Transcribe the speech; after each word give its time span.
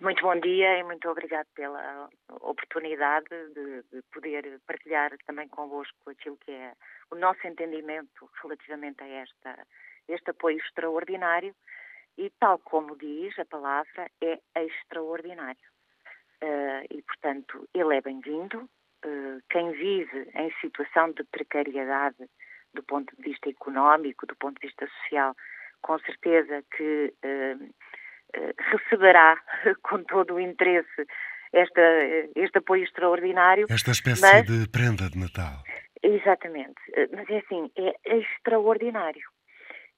Muito 0.00 0.22
bom 0.22 0.34
dia 0.40 0.78
e 0.78 0.82
muito 0.82 1.08
obrigado 1.08 1.46
pela 1.54 2.10
oportunidade 2.40 3.28
de, 3.54 3.82
de, 3.92 4.02
poder 4.12 4.60
partilhar 4.66 5.16
também 5.24 5.48
convosco 5.48 6.10
aquilo 6.10 6.36
que 6.38 6.50
é 6.50 6.72
o 7.12 7.14
nosso 7.14 7.46
entendimento 7.46 8.28
relativamente 8.42 9.04
a 9.04 9.06
esta, 9.06 9.66
este 10.08 10.30
apoio 10.30 10.58
extraordinário 10.58 11.54
e, 12.18 12.28
tal 12.40 12.58
como 12.58 12.96
diz 12.96 13.38
a 13.38 13.44
palavra, 13.44 14.10
é 14.20 14.40
extraordinário. 14.56 15.68
Uh, 16.42 16.82
e, 16.90 17.00
portanto, 17.02 17.68
ele 17.72 17.96
é 17.96 18.00
bem-vindo. 18.00 18.68
Uh, 19.06 19.40
quem 19.48 19.70
vive 19.70 20.28
em 20.34 20.52
situação 20.60 21.12
de 21.12 21.22
precariedade 21.22 22.28
do 22.74 22.82
ponto 22.82 23.14
de 23.14 23.22
vista 23.22 23.48
económico, 23.48 24.26
do 24.26 24.34
ponto 24.34 24.60
de 24.60 24.66
vista 24.66 24.88
social, 24.88 25.36
com 25.82 25.96
certeza 26.00 26.64
que 26.76 27.14
uh, 27.24 27.74
receberá 28.70 29.36
com 29.82 30.02
todo 30.04 30.34
o 30.34 30.40
interesse 30.40 31.06
esta, 31.52 31.80
este 32.34 32.58
apoio 32.58 32.84
extraordinário. 32.84 33.66
Esta 33.70 33.92
espécie 33.92 34.22
mas, 34.22 34.44
de 34.46 34.68
prenda 34.68 35.08
de 35.08 35.18
Natal. 35.18 35.62
Exatamente. 36.02 36.80
Mas 37.12 37.28
é 37.30 37.38
assim, 37.38 37.70
é 37.76 38.16
extraordinário. 38.18 39.26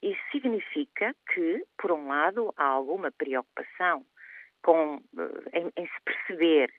Isso 0.01 0.21
significa 0.31 1.15
que, 1.33 1.63
por 1.77 1.91
um 1.91 2.07
lado, 2.07 2.53
há 2.55 2.65
alguma 2.65 3.11
preocupação 3.11 4.05
com, 4.61 5.01
eh, 5.17 5.59
em, 5.59 5.71
em 5.75 5.87
se 5.87 6.01
perceber 6.05 6.71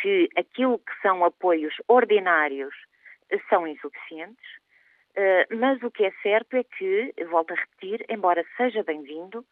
que 0.00 0.28
aquilo 0.36 0.78
que 0.78 0.92
são 1.02 1.24
apoios 1.24 1.74
ordinários 1.88 2.74
eh, 3.30 3.38
são 3.48 3.66
insuficientes, 3.66 4.44
eh, 5.14 5.46
mas 5.50 5.82
o 5.82 5.90
que 5.90 6.04
é 6.04 6.12
certo 6.22 6.56
é 6.56 6.64
que, 6.64 7.12
volto 7.30 7.52
a 7.52 7.56
repetir, 7.56 8.04
embora 8.08 8.44
seja 8.56 8.82
bem-vindo, 8.82 9.40
eh, 9.40 9.44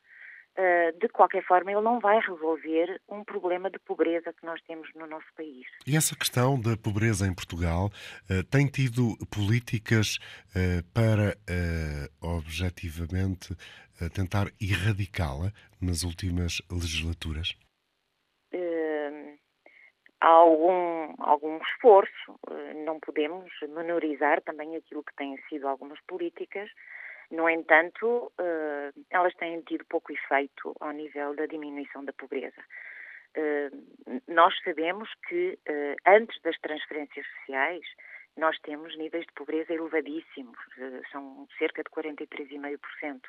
de 1.00 1.08
qualquer 1.08 1.44
forma, 1.44 1.70
ele 1.70 1.80
não 1.80 2.00
vai 2.00 2.18
resolver 2.20 3.00
um 3.08 3.24
problema 3.24 3.70
de 3.70 3.78
pobreza 3.78 4.32
que 4.32 4.44
nós 4.44 4.60
temos 4.62 4.88
no 4.94 5.06
nosso 5.06 5.26
país. 5.36 5.66
E 5.86 5.96
essa 5.96 6.16
questão 6.16 6.60
da 6.60 6.76
pobreza 6.76 7.26
em 7.26 7.34
Portugal 7.34 7.90
eh, 8.28 8.42
tem 8.50 8.66
tido 8.66 9.16
políticas 9.30 10.18
eh, 10.54 10.82
para 10.92 11.36
objetivamente 12.20 13.54
tentar 14.14 14.46
erradicá-la 14.60 15.52
nas 15.80 16.02
últimas 16.04 16.62
legislaturas? 16.70 17.54
há 20.20 20.28
algum, 20.28 21.14
algum 21.18 21.56
esforço, 21.62 22.38
não 22.84 23.00
podemos 23.00 23.50
menorizar 23.68 24.40
também 24.42 24.76
aquilo 24.76 25.02
que 25.02 25.14
têm 25.16 25.36
sido 25.48 25.66
algumas 25.66 25.98
políticas, 26.06 26.70
no 27.30 27.48
entanto, 27.48 28.32
eh, 28.38 28.92
elas 29.10 29.34
têm 29.36 29.60
tido 29.62 29.84
pouco 29.84 30.12
efeito 30.12 30.74
ao 30.80 30.90
nível 30.90 31.34
da 31.34 31.46
diminuição 31.46 32.04
da 32.04 32.12
pobreza. 32.12 32.62
Eh, 33.34 33.70
nós 34.26 34.52
sabemos 34.64 35.08
que 35.28 35.58
eh, 35.66 35.96
antes 36.06 36.40
das 36.42 36.58
transferências 36.58 37.24
sociais, 37.38 37.86
nós 38.36 38.58
temos 38.60 38.96
níveis 38.96 39.24
de 39.26 39.32
pobreza 39.32 39.72
elevadíssimos, 39.72 40.58
são 41.12 41.46
cerca 41.58 41.82
de 41.82 41.90
43,5% 41.90 43.20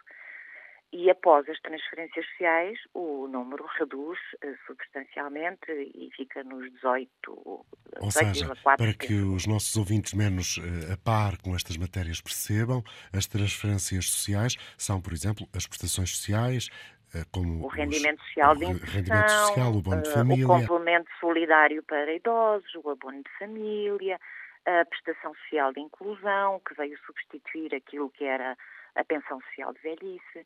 e 0.93 1.09
após 1.09 1.47
as 1.47 1.59
transferências 1.61 2.25
sociais 2.31 2.77
o 2.93 3.27
número 3.27 3.65
reduz 3.79 4.19
uh, 4.43 4.57
substancialmente 4.67 5.71
e 5.71 6.09
fica 6.15 6.43
nos 6.43 6.69
18, 6.73 7.09
Ou 7.27 7.65
18, 7.99 8.11
seja, 8.11 8.53
para 8.63 8.93
que 8.93 9.13
os 9.13 9.47
nossos 9.47 9.75
ouvintes 9.77 10.13
menos 10.13 10.57
uh, 10.57 10.93
a 10.93 10.97
par 10.97 11.37
com 11.41 11.55
estas 11.55 11.77
matérias 11.77 12.19
percebam, 12.19 12.83
as 13.13 13.25
transferências 13.25 14.09
sociais 14.09 14.55
são, 14.77 15.01
por 15.01 15.13
exemplo, 15.13 15.47
as 15.55 15.65
prestações 15.65 16.09
sociais, 16.15 16.67
uh, 17.15 17.25
como 17.31 17.63
o 17.63 17.67
rendimento 17.67 18.19
os, 18.19 18.27
social 18.27 18.55
de 18.55 18.65
inserção, 18.65 18.93
rendimento 18.93 19.29
social, 19.29 19.71
o 19.71 20.01
de 20.01 20.13
família, 20.13 20.45
o 20.45 20.49
complemento 20.49 21.09
solidário 21.21 21.83
para 21.83 22.13
idosos, 22.13 22.75
o 22.83 22.89
abono 22.89 23.23
de 23.23 23.29
família, 23.39 24.19
a 24.65 24.85
prestação 24.85 25.33
social 25.35 25.71
de 25.71 25.79
inclusão, 25.79 26.59
que 26.67 26.75
veio 26.75 26.97
substituir 27.05 27.73
aquilo 27.73 28.09
que 28.09 28.25
era 28.25 28.57
a 28.95 29.03
pensão 29.03 29.39
social 29.41 29.73
de 29.73 29.79
velhice. 29.79 30.45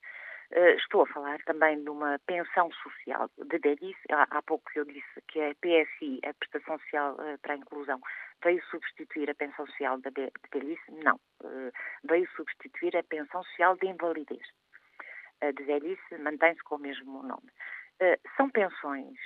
Uh, 0.53 0.77
estou 0.77 1.01
a 1.01 1.07
falar 1.07 1.39
também 1.45 1.83
de 1.83 1.89
uma 1.89 2.19
pensão 2.27 2.71
social 2.71 3.29
de 3.37 3.57
velhice. 3.57 3.99
Há, 4.11 4.41
pouco 4.43 4.69
eu 4.75 4.85
disse 4.85 5.21
que 5.27 5.41
a 5.41 5.55
PSI, 5.55 6.19
a 6.23 6.33
Prestação 6.33 6.77
Social 6.79 7.15
uh, 7.15 7.37
para 7.41 7.53
a 7.53 7.57
Inclusão, 7.57 7.99
veio 8.43 8.63
substituir 8.65 9.29
a 9.29 9.35
pensão 9.35 9.65
social 9.65 9.97
de, 9.99 10.11
de 10.11 10.31
velhice? 10.53 10.91
Não. 11.03 11.19
Uh, 11.43 11.71
veio 12.03 12.29
substituir 12.35 12.95
a 12.95 13.03
pensão 13.03 13.43
social 13.43 13.75
de 13.77 13.87
invalidez. 13.87 14.45
A 15.41 15.51
de 15.51 15.63
velhice 15.63 16.17
mantém-se 16.19 16.63
com 16.63 16.75
o 16.75 16.79
mesmo 16.79 17.23
nome. 17.23 17.51
são 18.37 18.49
pensões 18.49 19.17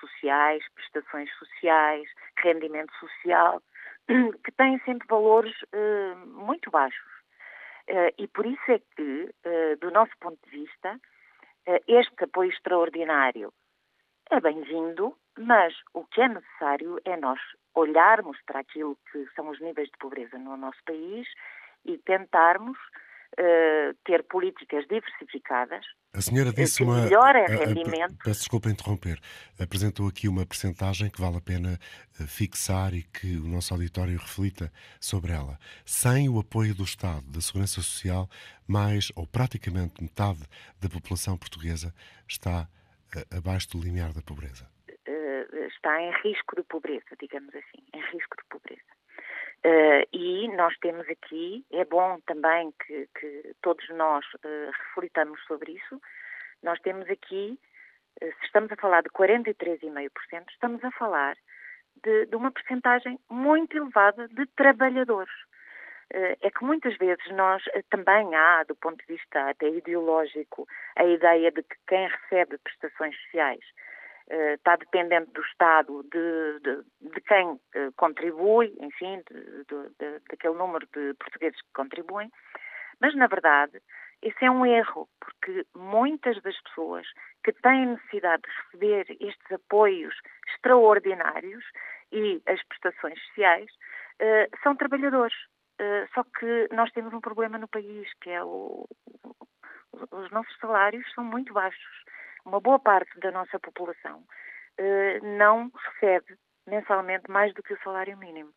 sociais, 0.00 0.64
prestações 0.74 1.30
sociais, 1.36 2.08
rendimento 2.38 2.92
social, 3.00 3.60
que 4.44 4.52
têm 4.52 4.78
sempre 4.84 5.06
valores 5.08 5.54
muito 6.26 6.70
baixos 6.70 7.17
e 8.18 8.28
por 8.28 8.44
isso 8.46 8.70
é 8.70 8.78
que, 8.78 9.34
uh, 9.46 9.76
do 9.80 9.90
nosso 9.90 10.12
ponto 10.20 10.38
de 10.44 10.50
vista, 10.50 10.94
uh, 10.94 11.80
este 11.86 12.24
apoio 12.24 12.50
extraordinário 12.50 13.52
é 14.30 14.40
bem-vindo, 14.40 15.16
mas 15.38 15.74
o 15.94 16.04
que 16.04 16.20
é 16.20 16.28
necessário 16.28 17.00
é 17.04 17.16
nós 17.16 17.40
olharmos 17.74 18.38
para 18.46 18.60
aquilo 18.60 18.98
que 19.10 19.26
são 19.34 19.48
os 19.48 19.60
níveis 19.60 19.88
de 19.88 19.96
pobreza 19.98 20.38
no 20.38 20.56
nosso 20.56 20.78
país 20.84 21.26
e 21.84 21.96
tentarmos 21.98 22.76
uh, 23.38 23.94
ter 24.04 24.22
políticas 24.24 24.86
diversificadas. 24.88 25.84
A 26.14 26.20
senhora 26.20 26.52
disse 26.52 26.82
uma. 26.82 27.04
Melhor 27.04 27.36
é 27.36 27.46
rendimento. 27.46 28.16
Peço 28.24 28.40
desculpa 28.40 28.70
interromper. 28.70 29.20
Apresentou 29.60 30.08
aqui 30.08 30.28
uma 30.28 30.46
percentagem 30.46 31.10
que 31.10 31.20
vale 31.20 31.36
a 31.36 31.40
pena 31.40 31.78
eh, 32.18 32.26
fixar 32.26 32.94
e 32.94 33.02
que 33.02 33.36
o 33.36 33.46
nosso 33.46 33.74
auditório 33.74 34.16
reflita 34.18 34.72
sobre 35.00 35.32
ela. 35.32 35.58
Sem 35.84 36.28
o 36.28 36.38
apoio 36.38 36.74
do 36.74 36.82
Estado, 36.82 37.30
da 37.30 37.40
Segurança 37.40 37.82
Social, 37.82 38.28
mais 38.66 39.12
ou 39.14 39.26
praticamente 39.26 40.02
metade 40.02 40.40
da 40.80 40.88
população 40.88 41.36
portuguesa 41.36 41.94
está 42.26 42.68
uh, 43.14 43.36
abaixo 43.36 43.68
do 43.70 43.80
limiar 43.80 44.12
da 44.12 44.22
pobreza. 44.22 44.66
está 45.68 46.00
em 46.00 46.10
risco 46.24 46.56
de 46.56 46.62
pobreza, 46.64 47.14
digamos 47.20 47.54
assim, 47.54 47.84
em 47.94 48.00
risco 48.12 48.36
de 48.36 48.44
pobreza. 48.48 48.97
Uh, 49.64 50.06
e 50.12 50.48
nós 50.56 50.76
temos 50.78 51.08
aqui, 51.08 51.66
é 51.72 51.84
bom 51.84 52.20
também 52.26 52.72
que, 52.86 53.08
que 53.18 53.56
todos 53.60 53.88
nós 53.90 54.24
uh, 54.34 54.70
reflitamos 54.70 55.42
sobre 55.46 55.72
isso, 55.72 56.00
nós 56.62 56.78
temos 56.80 57.10
aqui, 57.10 57.58
uh, 58.22 58.26
se 58.38 58.46
estamos 58.46 58.70
a 58.70 58.76
falar 58.76 59.02
de 59.02 59.10
43,5%, 59.10 60.10
estamos 60.50 60.84
a 60.84 60.92
falar 60.92 61.36
de, 62.04 62.26
de 62.26 62.36
uma 62.36 62.52
percentagem 62.52 63.18
muito 63.28 63.76
elevada 63.76 64.28
de 64.28 64.46
trabalhadores. 64.54 65.34
é 66.10 66.50
que 66.50 66.64
muitas 66.64 66.96
vezes 66.96 67.28
nós 67.32 67.62
também 67.90 68.34
há, 68.36 68.62
do 68.62 68.76
ponto 68.76 68.98
de 68.98 69.14
vista 69.14 69.50
até 69.50 69.68
ideológico, 69.68 70.68
a 70.96 71.04
ideia 71.04 71.50
de 71.50 71.62
que 71.64 71.76
quem 71.88 72.08
recebe 72.08 72.58
prestações 72.58 73.16
sociais 73.22 73.64
está 74.30 74.76
dependente 74.76 75.32
do 75.32 75.42
Estado, 75.42 76.02
de, 76.12 76.60
de, 76.60 77.10
de 77.12 77.20
quem 77.22 77.58
contribui, 77.96 78.74
enfim, 78.80 79.22
daquele 80.28 80.54
número 80.54 80.86
de 80.94 81.14
portugueses 81.14 81.60
que 81.62 81.72
contribuem, 81.74 82.30
mas 83.00 83.14
na 83.14 83.26
verdade 83.26 83.80
esse 84.22 84.44
é 84.44 84.50
um 84.50 84.66
erro, 84.66 85.08
porque 85.20 85.64
muitas 85.76 86.40
das 86.42 86.60
pessoas 86.62 87.06
que 87.44 87.52
têm 87.52 87.86
necessidade 87.86 88.42
de 88.42 88.48
receber 88.48 89.16
estes 89.20 89.52
apoios 89.52 90.14
extraordinários 90.48 91.64
e 92.10 92.42
as 92.46 92.60
prestações 92.64 93.20
sociais 93.28 93.70
uh, 94.20 94.58
são 94.62 94.76
trabalhadores. 94.76 95.36
Só 96.12 96.24
que 96.24 96.68
nós 96.72 96.90
temos 96.90 97.14
um 97.14 97.20
problema 97.20 97.56
no 97.56 97.68
país, 97.68 98.12
que 98.20 98.30
é 98.30 98.42
o, 98.42 98.84
os 100.10 100.30
nossos 100.32 100.58
salários 100.58 101.08
são 101.14 101.22
muito 101.22 101.52
baixos. 101.52 102.04
Uma 102.48 102.60
boa 102.60 102.78
parte 102.78 103.18
da 103.20 103.30
nossa 103.30 103.58
população 103.60 104.24
uh, 104.80 105.26
não 105.38 105.70
recebe 105.74 106.36
mensalmente 106.66 107.30
mais 107.30 107.54
do 107.54 107.62
que 107.62 107.74
o 107.74 107.82
salário 107.82 108.16
mínimo. 108.18 108.52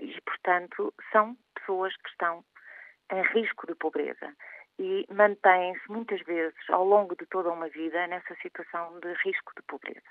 e, 0.00 0.20
portanto, 0.22 0.92
são 1.12 1.36
pessoas 1.54 1.94
que 1.96 2.10
estão 2.10 2.44
em 3.10 3.22
risco 3.32 3.66
de 3.66 3.74
pobreza 3.74 4.34
e 4.78 5.06
mantêm-se 5.10 5.88
muitas 5.88 6.20
vezes 6.22 6.58
ao 6.68 6.84
longo 6.84 7.14
de 7.16 7.26
toda 7.26 7.50
uma 7.50 7.68
vida 7.68 8.06
nessa 8.06 8.34
situação 8.42 8.98
de 9.00 9.12
risco 9.24 9.52
de 9.56 9.62
pobreza. 9.68 10.02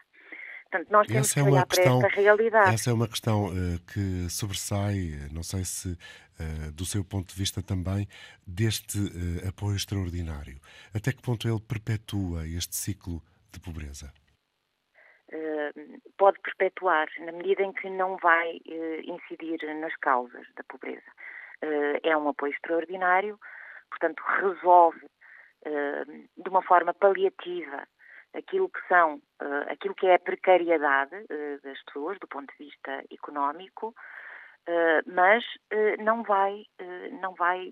Portanto, 0.63 0.90
nós 0.90 1.07
temos 1.07 1.28
essa 1.28 1.34
que 1.34 1.40
é 1.40 1.51
olhar 1.51 1.68
questão, 1.68 2.00
para 2.00 2.07
esta 2.07 2.22
realidade. 2.22 2.74
Essa 2.74 2.90
é 2.90 2.94
uma 2.94 3.07
questão 3.07 3.45
uh, 3.45 3.80
que 3.94 4.30
sobressai, 4.30 5.12
não 5.31 5.44
sei 5.44 5.63
se 5.63 5.95
do 6.74 6.85
seu 6.85 7.03
ponto 7.03 7.30
de 7.30 7.35
vista 7.35 7.62
também, 7.62 8.07
deste 8.45 8.97
uh, 8.97 9.50
apoio 9.50 9.75
extraordinário. 9.75 10.59
Até 10.94 11.12
que 11.12 11.21
ponto 11.21 11.47
ele 11.47 11.62
perpetua 11.62 12.47
este 12.47 12.75
ciclo 12.75 13.21
de 13.51 13.59
pobreza? 13.59 14.12
pode 16.15 16.39
perpetuar, 16.41 17.07
na 17.21 17.31
medida 17.31 17.63
em 17.63 17.74
que 17.74 17.89
não 17.89 18.18
vai 18.18 18.59
incidir 19.03 19.59
nas 19.81 19.95
causas 19.95 20.45
da 20.56 20.63
pobreza. 20.63 21.12
Eh, 21.63 22.09
é 22.09 22.18
um 22.18 22.27
apoio 22.27 22.51
extraordinário, 22.51 23.39
portanto, 23.89 24.21
resolve 24.41 25.06
eh, 25.65 26.03
de 26.38 26.50
uma 26.50 26.62
forma 26.62 26.94
paliativa 26.94 27.88
aquilo 28.33 28.69
que 28.69 28.85
são, 28.88 29.21
eh, 29.41 29.71
aquilo 29.71 29.95
que 29.95 30.07
é 30.07 30.15
a 30.15 30.19
precariedade 30.19 31.15
das 31.63 31.81
pessoas 31.83 32.19
do 32.19 32.27
ponto 32.27 32.51
de 32.57 32.65
vista 32.65 33.03
económico, 33.12 33.95
mas 35.06 35.44
não 36.00 36.24
vai, 36.24 36.65
não 37.21 37.33
vai 37.36 37.71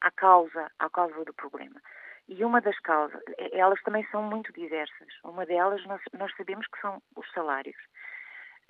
à 0.00 0.10
causa, 0.10 0.70
à 0.78 0.88
causa 0.88 1.24
do 1.24 1.34
problema. 1.34 1.80
E 2.28 2.44
uma 2.44 2.60
das 2.60 2.78
causas, 2.80 3.20
elas 3.52 3.82
também 3.82 4.06
são 4.10 4.22
muito 4.22 4.52
diversas. 4.52 5.08
Uma 5.24 5.46
delas 5.46 5.84
nós, 5.86 6.00
nós 6.12 6.34
sabemos 6.36 6.66
que 6.66 6.80
são 6.80 7.02
os 7.16 7.30
salários. 7.32 7.76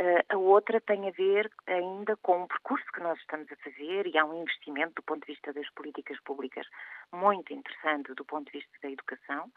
Uh, 0.00 0.22
a 0.28 0.36
outra 0.36 0.80
tem 0.80 1.08
a 1.08 1.10
ver 1.10 1.50
ainda 1.66 2.16
com 2.18 2.44
o 2.44 2.46
percurso 2.46 2.86
que 2.94 3.00
nós 3.00 3.18
estamos 3.18 3.50
a 3.50 3.56
fazer 3.56 4.06
e 4.06 4.16
há 4.16 4.24
um 4.24 4.42
investimento 4.42 4.94
do 4.94 5.02
ponto 5.02 5.26
de 5.26 5.32
vista 5.32 5.52
das 5.52 5.68
políticas 5.70 6.16
públicas 6.20 6.64
muito 7.12 7.52
interessante 7.52 8.14
do 8.14 8.24
ponto 8.24 8.46
de 8.46 8.60
vista 8.60 8.72
da 8.80 8.90
educação. 8.90 9.50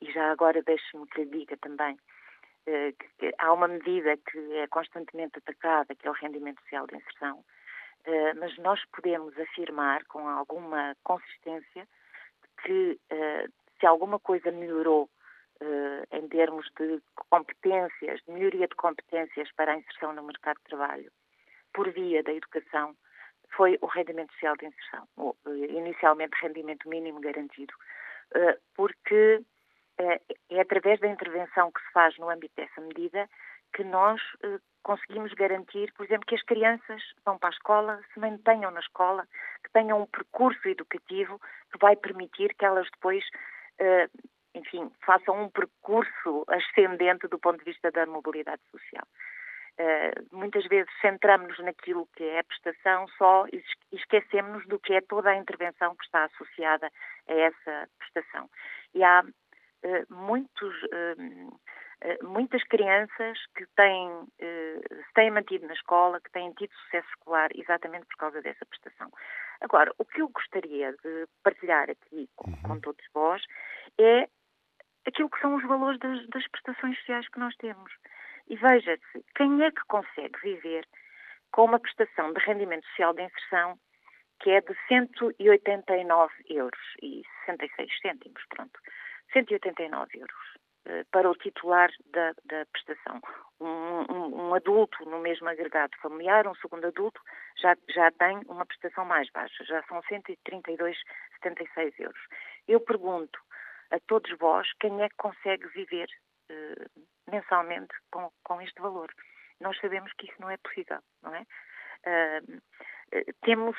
E 0.00 0.10
já 0.10 0.32
agora 0.32 0.60
deixe-me 0.60 1.06
que 1.06 1.22
lhe 1.22 1.38
diga 1.38 1.56
também 1.58 1.96
que, 2.66 3.08
que, 3.18 3.34
há 3.38 3.52
uma 3.52 3.68
medida 3.68 4.16
que 4.16 4.52
é 4.54 4.66
constantemente 4.66 5.38
atacada, 5.38 5.94
que 5.94 6.06
é 6.06 6.10
o 6.10 6.14
rendimento 6.14 6.60
social 6.62 6.86
de 6.86 6.96
inserção, 6.96 7.38
uh, 7.38 8.40
mas 8.40 8.56
nós 8.58 8.84
podemos 8.92 9.38
afirmar 9.38 10.04
com 10.06 10.28
alguma 10.28 10.96
consistência 11.04 11.86
que 12.64 12.98
se 13.78 13.86
alguma 13.86 14.18
coisa 14.18 14.50
melhorou 14.50 15.08
em 16.10 16.26
termos 16.28 16.66
de 16.78 17.00
competências, 17.30 18.20
de 18.26 18.32
melhoria 18.32 18.66
de 18.66 18.74
competências 18.74 19.52
para 19.52 19.72
a 19.72 19.76
inserção 19.76 20.14
no 20.14 20.22
mercado 20.22 20.56
de 20.56 20.64
trabalho, 20.64 21.12
por 21.72 21.90
via 21.92 22.22
da 22.22 22.32
educação, 22.32 22.96
foi 23.54 23.78
o 23.82 23.86
rendimento 23.86 24.32
social 24.32 24.56
de 24.56 24.66
inserção, 24.66 25.06
inicialmente 25.68 26.34
rendimento 26.40 26.88
mínimo 26.88 27.20
garantido, 27.20 27.74
porque 28.74 29.42
é 29.98 30.60
através 30.60 31.00
da 31.00 31.08
intervenção 31.08 31.70
que 31.72 31.80
se 31.80 31.92
faz 31.92 32.16
no 32.18 32.28
âmbito 32.28 32.54
dessa 32.56 32.80
medida 32.80 33.28
que 33.74 33.84
nós 33.84 34.20
conseguimos 34.82 35.32
garantir, 35.34 35.92
por 35.94 36.06
exemplo, 36.06 36.26
que 36.26 36.36
as 36.36 36.42
crianças 36.42 37.02
vão 37.24 37.38
para 37.38 37.48
a 37.48 37.52
escola, 37.52 38.00
se 38.14 38.20
mantenham 38.20 38.70
na 38.70 38.80
escola, 38.80 39.26
que 39.64 39.72
tenham 39.72 40.00
um 40.00 40.06
percurso 40.06 40.68
educativo 40.68 41.40
que 41.72 41.78
vai 41.78 41.96
permitir 41.96 42.54
que 42.54 42.64
elas 42.64 42.88
depois 42.92 43.24
enfim, 44.56 44.90
façam 45.04 45.42
um 45.42 45.50
percurso 45.50 46.44
ascendente 46.48 47.28
do 47.28 47.38
ponto 47.38 47.58
de 47.58 47.64
vista 47.64 47.90
da 47.90 48.06
mobilidade 48.06 48.62
social. 48.70 49.06
Muitas 50.32 50.64
vezes 50.66 50.90
centramos-nos 51.02 51.58
naquilo 51.58 52.08
que 52.16 52.24
é 52.24 52.38
a 52.38 52.44
prestação 52.44 53.06
só 53.18 53.46
e 53.52 53.62
esquecemos 53.92 54.66
do 54.66 54.78
que 54.78 54.94
é 54.94 55.02
toda 55.02 55.30
a 55.30 55.36
intervenção 55.36 55.94
que 55.94 56.04
está 56.04 56.24
associada 56.24 56.90
a 57.28 57.32
essa 57.34 57.88
prestação. 57.98 58.48
E 58.94 59.04
há 59.04 59.22
muitos, 60.10 60.82
uh, 60.84 62.26
muitas 62.26 62.62
crianças 62.64 63.38
que 63.56 63.66
têm, 63.76 64.26
se 64.38 65.14
têm 65.14 65.30
mantido 65.30 65.66
na 65.66 65.72
escola, 65.72 66.20
que 66.20 66.30
têm 66.30 66.52
tido 66.52 66.72
sucesso 66.84 67.08
escolar 67.08 67.50
exatamente 67.54 68.06
por 68.06 68.16
causa 68.16 68.42
dessa 68.42 68.66
prestação. 68.66 69.10
Agora, 69.60 69.92
o 69.98 70.04
que 70.04 70.20
eu 70.20 70.28
gostaria 70.28 70.92
de 70.92 71.26
partilhar 71.42 71.90
aqui 71.90 72.28
com, 72.36 72.54
com 72.62 72.72
uhum. 72.72 72.80
todos 72.80 73.04
vós 73.14 73.42
é 73.98 74.28
aquilo 75.06 75.30
que 75.30 75.40
são 75.40 75.54
os 75.54 75.64
valores 75.64 75.98
das, 76.00 76.26
das 76.28 76.46
prestações 76.48 76.98
sociais 76.98 77.28
que 77.28 77.38
nós 77.38 77.54
temos. 77.56 77.92
E 78.48 78.56
veja-se, 78.56 79.24
quem 79.34 79.62
é 79.62 79.70
que 79.70 79.82
consegue 79.88 80.38
viver 80.42 80.86
com 81.52 81.64
uma 81.64 81.80
prestação 81.80 82.32
de 82.32 82.40
rendimento 82.40 82.86
social 82.88 83.14
de 83.14 83.22
inserção 83.22 83.78
que 84.40 84.50
é 84.50 84.60
de 84.60 84.76
189 84.88 86.32
euros 86.50 86.80
e 87.02 87.22
66 87.46 88.00
cêntimos, 88.00 88.42
pronto, 88.50 88.78
189 89.32 90.18
euros 90.18 90.56
uh, 90.86 91.04
para 91.10 91.30
o 91.30 91.34
titular 91.34 91.90
da, 92.12 92.32
da 92.44 92.66
prestação. 92.66 93.20
Um, 93.60 94.12
um, 94.12 94.48
um, 94.48 94.54
adulto 94.54 95.04
no 95.08 95.18
mesmo 95.20 95.48
agregado 95.48 95.96
familiar, 96.02 96.46
um 96.46 96.54
segundo 96.56 96.86
adulto, 96.86 97.20
já, 97.56 97.76
já 97.88 98.10
tem 98.12 98.38
uma 98.48 98.66
prestação 98.66 99.04
mais 99.04 99.30
baixa, 99.30 99.64
já 99.64 99.82
são 99.84 100.00
132,76 100.02 101.94
euros. 101.98 102.20
Eu 102.68 102.80
pergunto, 102.80 103.38
a 103.90 103.98
todos 104.00 104.36
vós 104.38 104.68
quem 104.80 105.02
é 105.02 105.08
que 105.08 105.16
consegue 105.16 105.66
viver 105.68 106.08
uh, 106.50 107.30
mensalmente 107.30 107.94
com, 108.10 108.30
com 108.44 108.60
este 108.60 108.80
valor. 108.80 109.12
Nós 109.60 109.78
sabemos 109.80 110.12
que 110.14 110.26
isso 110.26 110.40
não 110.40 110.50
é 110.50 110.56
possível, 110.58 110.98
não 111.22 111.34
é? 111.34 111.46
Uh, 112.06 112.56
uh, 112.56 113.32
temos 113.42 113.76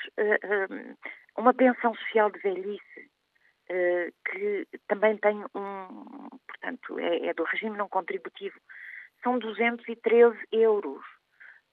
uma 1.37 1.53
pensão 1.53 1.93
social 1.95 2.31
de 2.31 2.39
velhice 2.39 3.11
que 3.69 4.67
também 4.87 5.17
tem 5.17 5.43
um, 5.55 6.29
portanto, 6.47 6.99
é, 6.99 7.27
é 7.27 7.33
do 7.33 7.43
regime 7.43 7.77
não 7.77 7.89
contributivo. 7.89 8.59
São 9.23 9.37
213 9.39 10.37
euros. 10.51 11.03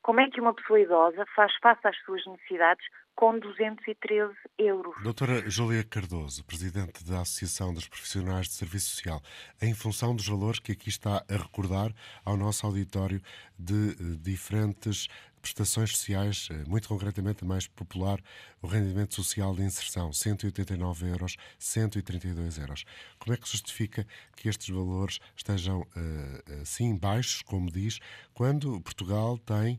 Como 0.03 0.21
é 0.21 0.29
que 0.29 0.41
uma 0.41 0.55
pessoa 0.55 0.81
idosa 0.81 1.25
faz 1.35 1.55
face 1.63 1.87
às 1.87 1.97
suas 2.05 2.25
necessidades 2.27 2.87
com 3.15 3.39
213 3.39 4.35
euros. 4.59 4.95
Doutora 5.03 5.49
Júlia 5.49 5.85
Cardoso, 5.85 6.45
Presidente 6.45 7.05
da 7.05 7.21
Associação 7.21 7.73
dos 7.73 7.87
Profissionais 7.87 8.49
de 8.49 8.55
Serviço 8.55 8.91
Social, 8.91 9.23
em 9.63 9.73
função 9.75 10.15
dos 10.15 10.27
valores 10.27 10.59
que 10.59 10.73
aqui 10.73 10.89
está 10.89 11.25
a 11.29 11.37
recordar 11.37 11.93
ao 12.25 12.37
nosso 12.37 12.67
auditório 12.67 13.23
de 13.59 13.91
eh, 13.91 13.95
diferentes 14.21 15.09
prestações 15.41 15.91
sociais, 15.91 16.49
eh, 16.51 16.65
muito 16.67 16.89
concretamente 16.89 17.45
a 17.45 17.47
mais 17.47 17.67
popular, 17.69 18.19
o 18.61 18.67
rendimento 18.67 19.15
social 19.15 19.55
de 19.55 19.63
inserção, 19.63 20.13
189 20.13 21.07
euros, 21.09 21.37
132 21.59 22.59
euros. 22.59 22.85
Como 23.19 23.35
é 23.35 23.37
que 23.37 23.49
justifica 23.49 24.07
que 24.37 24.49
estes 24.49 24.75
valores 24.75 25.21
estejam 25.37 25.83
uh, 25.83 26.63
assim 26.63 26.97
baixos, 26.97 27.43
como 27.43 27.71
diz, 27.71 28.01
quando 28.33 28.81
Portugal 28.81 29.39
tem 29.39 29.79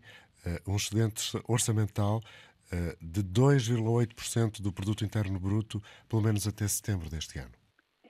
um 0.68 0.76
excedente 0.76 1.32
orçamental 1.48 2.22
eh, 2.22 2.55
de 3.02 3.22
2,8% 3.24 4.62
do 4.62 4.74
produto 4.74 5.04
interno 5.04 5.40
bruto, 5.40 5.82
pelo 6.10 6.22
menos 6.22 6.48
até 6.48 6.68
setembro 6.68 7.10
deste 7.10 7.40
ano. 7.40 7.54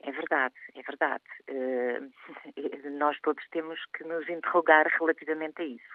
É 0.02 0.12
verdade, 0.12 0.54
é 0.74 0.82
verdade. 0.82 1.24
Uh, 1.50 2.90
nós 2.98 3.18
todos 3.20 3.44
temos 3.50 3.78
que 3.96 4.04
nos 4.04 4.28
interrogar 4.28 4.86
relativamente 4.98 5.60
a 5.60 5.64
isso. 5.64 5.94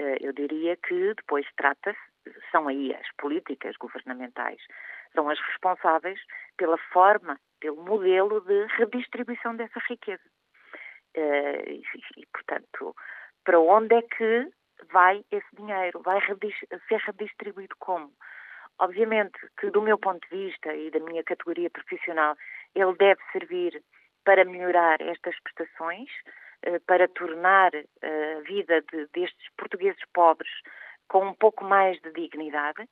Uh, 0.00 0.16
eu 0.20 0.32
diria 0.32 0.76
que 0.76 1.14
depois 1.14 1.46
trata-se, 1.56 1.98
são 2.50 2.68
aí 2.68 2.94
as 2.94 3.06
políticas 3.18 3.76
governamentais, 3.76 4.60
são 5.14 5.28
as 5.28 5.38
responsáveis 5.40 6.20
pela 6.56 6.78
forma, 6.92 7.38
pelo 7.60 7.84
modelo 7.84 8.40
de 8.40 8.66
redistribuição 8.78 9.56
dessa 9.56 9.80
riqueza. 9.88 10.22
E, 11.14 12.26
portanto, 12.32 12.96
para 13.44 13.60
onde 13.60 13.94
é 13.94 14.02
que 14.02 14.48
vai 14.90 15.24
esse 15.30 15.56
dinheiro? 15.56 16.00
Vai 16.02 16.20
ser 16.88 16.98
redistribuído 16.98 17.74
como? 17.78 18.12
Obviamente 18.78 19.38
que, 19.58 19.70
do 19.70 19.82
meu 19.82 19.98
ponto 19.98 20.26
de 20.28 20.36
vista 20.36 20.74
e 20.74 20.90
da 20.90 21.00
minha 21.00 21.22
categoria 21.22 21.70
profissional, 21.70 22.34
ele 22.74 22.94
deve 22.96 23.20
servir 23.32 23.82
para 24.24 24.44
melhorar 24.44 25.00
estas 25.00 25.38
prestações, 25.40 26.08
eh, 26.62 26.78
para 26.86 27.06
tornar 27.08 27.72
a 27.74 28.40
vida 28.40 28.80
de, 28.82 29.06
destes 29.12 29.48
portugueses 29.56 30.02
pobres 30.14 30.50
com 31.08 31.26
um 31.26 31.34
pouco 31.34 31.64
mais 31.64 32.00
de 32.00 32.12
dignidade. 32.12 32.82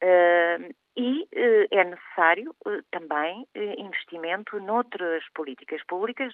Uh, 0.00 0.72
e 0.96 1.28
é 1.72 1.84
necessário 1.84 2.54
também 2.92 3.46
investimento 3.54 4.60
noutras 4.60 5.24
políticas 5.34 5.82
públicas, 5.86 6.32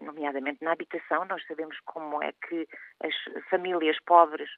nomeadamente 0.00 0.62
na 0.62 0.72
habitação. 0.72 1.24
Nós 1.24 1.44
sabemos 1.46 1.78
como 1.84 2.22
é 2.22 2.32
que 2.32 2.66
as 3.02 3.14
famílias 3.48 3.96
pobres 4.06 4.50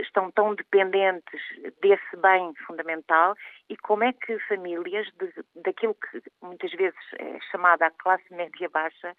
estão 0.00 0.30
tão 0.30 0.54
dependentes 0.54 1.40
desse 1.82 2.16
bem 2.16 2.54
fundamental 2.66 3.34
e 3.68 3.76
como 3.76 4.04
é 4.04 4.12
que 4.12 4.38
famílias 4.48 5.06
de, 5.18 5.30
daquilo 5.62 5.94
que 5.94 6.22
muitas 6.42 6.72
vezes 6.72 6.98
é 7.18 7.38
chamada 7.50 7.86
a 7.86 7.90
classe 7.90 8.24
média 8.32 8.68
baixa, 8.70 9.14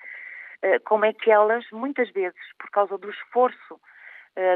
como 0.86 1.06
é 1.06 1.14
que 1.14 1.30
elas, 1.30 1.64
muitas 1.72 2.10
vezes, 2.12 2.40
por 2.58 2.70
causa 2.72 2.98
do 2.98 3.10
esforço 3.10 3.80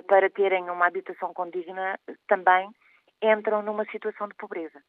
para 0.07 0.29
terem 0.31 0.69
uma 0.69 0.87
habitação 0.87 1.33
condigna, 1.33 1.99
também 2.27 2.69
entram 3.21 3.61
numa 3.61 3.85
situação 3.85 4.27
de 4.27 4.33
pobreza. 4.35 4.81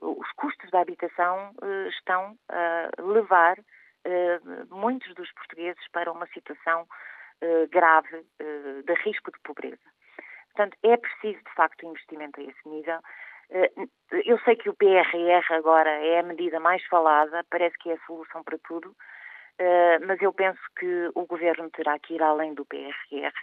Os 0.00 0.32
custos 0.32 0.70
da 0.70 0.80
habitação 0.80 1.52
estão 1.90 2.36
a 2.48 2.88
levar 3.02 3.58
muitos 4.70 5.14
dos 5.14 5.30
portugueses 5.32 5.82
para 5.92 6.12
uma 6.12 6.26
situação 6.28 6.86
grave 7.70 8.24
de 8.84 8.94
risco 9.04 9.30
de 9.30 9.38
pobreza. 9.40 9.78
Portanto, 10.54 10.76
é 10.82 10.96
preciso, 10.96 11.42
de 11.44 11.54
facto, 11.54 11.84
investimento 11.84 12.40
a 12.40 12.44
esse 12.44 12.68
nível. 12.68 13.00
eu 14.24 14.38
sei 14.40 14.56
que 14.56 14.70
o 14.70 14.74
PRR 14.74 15.54
agora 15.54 15.90
é 15.90 16.20
a 16.20 16.22
medida 16.22 16.58
mais 16.60 16.84
falada, 16.86 17.44
parece 17.50 17.76
que 17.78 17.90
é 17.90 17.94
a 17.94 18.06
solução 18.06 18.42
para 18.42 18.58
tudo, 18.58 18.94
mas 20.06 20.20
eu 20.22 20.32
penso 20.32 20.60
que 20.78 21.10
o 21.14 21.26
governo 21.26 21.70
terá 21.70 21.98
que 21.98 22.14
ir 22.14 22.22
além 22.22 22.54
do 22.54 22.64
PRR 22.64 23.34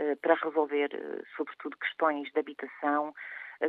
eh, 0.00 0.16
para 0.22 0.34
resolver, 0.34 0.88
eh, 0.94 1.22
sobretudo, 1.36 1.76
questões 1.76 2.30
de 2.32 2.40
habitação, 2.40 3.08
eh, 3.08 3.12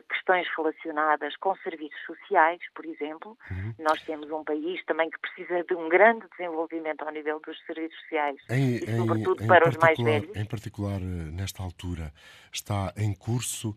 questões 0.09 0.47
relacionadas 0.55 1.35
com 1.37 1.55
serviços 1.57 1.99
sociais, 2.05 2.59
por 2.73 2.85
exemplo. 2.85 3.37
Uhum. 3.49 3.73
Nós 3.79 4.01
temos 4.03 4.29
um 4.31 4.43
país 4.43 4.83
também 4.85 5.09
que 5.09 5.19
precisa 5.19 5.63
de 5.63 5.75
um 5.75 5.89
grande 5.89 6.25
desenvolvimento 6.37 7.01
ao 7.01 7.11
nível 7.11 7.41
dos 7.45 7.57
serviços 7.65 7.99
sociais 8.01 8.37
em, 8.49 8.75
e, 8.75 8.97
sobretudo, 8.97 9.43
em, 9.43 9.47
para 9.47 9.67
os 9.67 9.77
mais 9.77 9.97
velhos. 9.97 10.35
Em 10.35 10.45
particular, 10.45 10.99
nesta 10.99 11.61
altura, 11.61 12.13
está 12.51 12.93
em 12.95 13.13
curso 13.13 13.75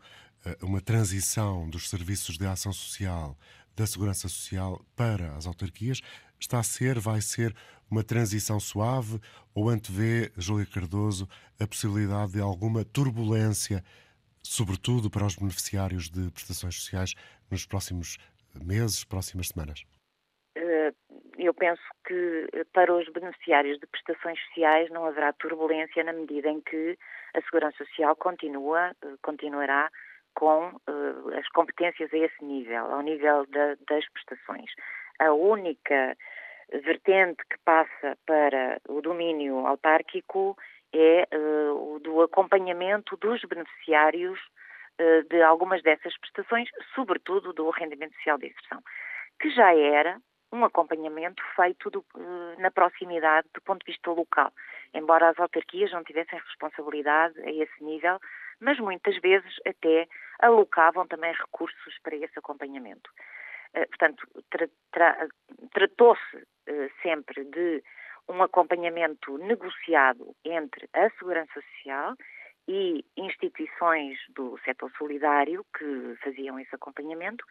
uma 0.63 0.81
transição 0.81 1.69
dos 1.69 1.89
serviços 1.89 2.37
de 2.37 2.47
ação 2.47 2.73
social 2.73 3.37
da 3.75 3.87
Segurança 3.87 4.29
Social 4.29 4.85
para 4.95 5.35
as 5.37 5.47
autarquias. 5.47 6.01
Está 6.39 6.59
a 6.59 6.63
ser, 6.63 6.99
vai 6.99 7.21
ser 7.21 7.55
uma 7.91 8.03
transição 8.03 8.61
suave 8.61 9.21
ou 9.55 9.69
antevê, 9.69 10.33
Júlia 10.37 10.67
Cardoso, 10.67 11.29
a 11.59 11.67
possibilidade 11.67 12.33
de 12.33 12.41
alguma 12.41 12.85
turbulência, 12.85 13.83
sobretudo 14.45 15.11
para 15.11 15.25
os 15.25 15.37
beneficiários 15.37 16.09
de 16.09 16.31
prestações 16.31 16.77
sociais, 16.77 17.15
nos 17.51 17.67
próximos 17.67 18.19
meses, 18.55 19.05
próximas 19.05 19.49
semanas? 19.49 19.85
Eh, 20.57 20.93
eu 21.39 21.53
penso 21.53 21.83
que 22.07 22.49
eh, 22.53 22.65
para 22.73 22.95
os 22.95 23.09
beneficiários 23.09 23.79
de 23.79 23.87
prestações 23.87 24.39
sociais 24.47 24.91
não 24.91 25.05
haverá 25.05 25.33
turbulência 25.33 26.05
na 26.05 26.13
medida 26.13 26.49
em 26.49 26.61
que 26.61 26.97
a 27.35 27.43
Segurança 27.43 27.85
Social 27.85 28.15
continua, 28.15 28.95
eh, 29.03 29.15
continuará 29.23 29.91
com 30.35 30.81
as 31.39 31.49
competências 31.51 32.13
a 32.13 32.19
esse 32.19 32.45
nível, 32.45 32.87
ao 32.93 33.03
nível 33.03 33.47
da, 33.47 33.77
das 33.89 34.05
prestações. 34.11 34.69
A 35.21 35.33
única 35.33 36.17
vertente 36.83 37.41
que 37.49 37.57
passa 37.65 38.19
para 38.27 38.81
o 38.89 39.01
domínio 39.01 39.65
autárquico 39.65 40.57
é 40.95 41.29
uh, 41.37 41.95
o 41.95 41.99
do 41.99 42.23
acompanhamento 42.23 43.17
dos 43.17 43.43
beneficiários 43.43 44.39
uh, 45.01 45.29
de 45.29 45.43
algumas 45.43 45.83
dessas 45.83 46.17
prestações, 46.19 46.69
sobretudo 46.95 47.53
do 47.53 47.69
rendimento 47.71 48.15
social 48.15 48.39
de 48.39 48.47
inserção, 48.47 48.81
que 49.41 49.51
já 49.51 49.75
era 49.75 50.21
um 50.53 50.65
acompanhamento 50.65 51.43
feito 51.57 51.91
do, 51.91 51.99
uh, 52.15 52.61
na 52.61 52.71
proximidade 52.71 53.49
do 53.53 53.61
ponto 53.63 53.85
de 53.85 53.93
vista 53.93 54.11
local, 54.11 54.53
embora 54.95 55.31
as 55.31 55.39
autarquias 55.39 55.91
não 55.91 56.05
tivessem 56.05 56.39
responsabilidade 56.39 57.41
a 57.41 57.51
esse 57.51 57.83
nível, 57.83 58.21
mas 58.61 58.79
muitas 58.79 59.19
vezes 59.19 59.53
até 59.67 60.07
alocavam 60.39 61.07
também 61.09 61.33
recursos 61.33 61.99
para 62.05 62.15
esse 62.15 62.39
acompanhamento. 62.39 63.11
Eh, 63.75 63.87
portanto, 63.87 64.27
tra 64.49 64.69
tra 64.93 65.29
tratou-se 65.73 66.47
sempre 67.03 67.45
de 67.45 67.83
um 68.29 68.43
acompanhamento 68.43 69.39
negociado 69.39 70.35
entre 70.45 70.89
a 70.93 71.11
Segurança 71.11 71.53
Social 71.55 72.15
e 72.67 73.05
instituições 73.17 74.19
do 74.31 74.59
setor 74.65 74.91
solidário 74.97 75.65
que 75.77 76.17
faziam 76.23 76.59
esse 76.59 76.75
acompanhamento. 76.75 77.45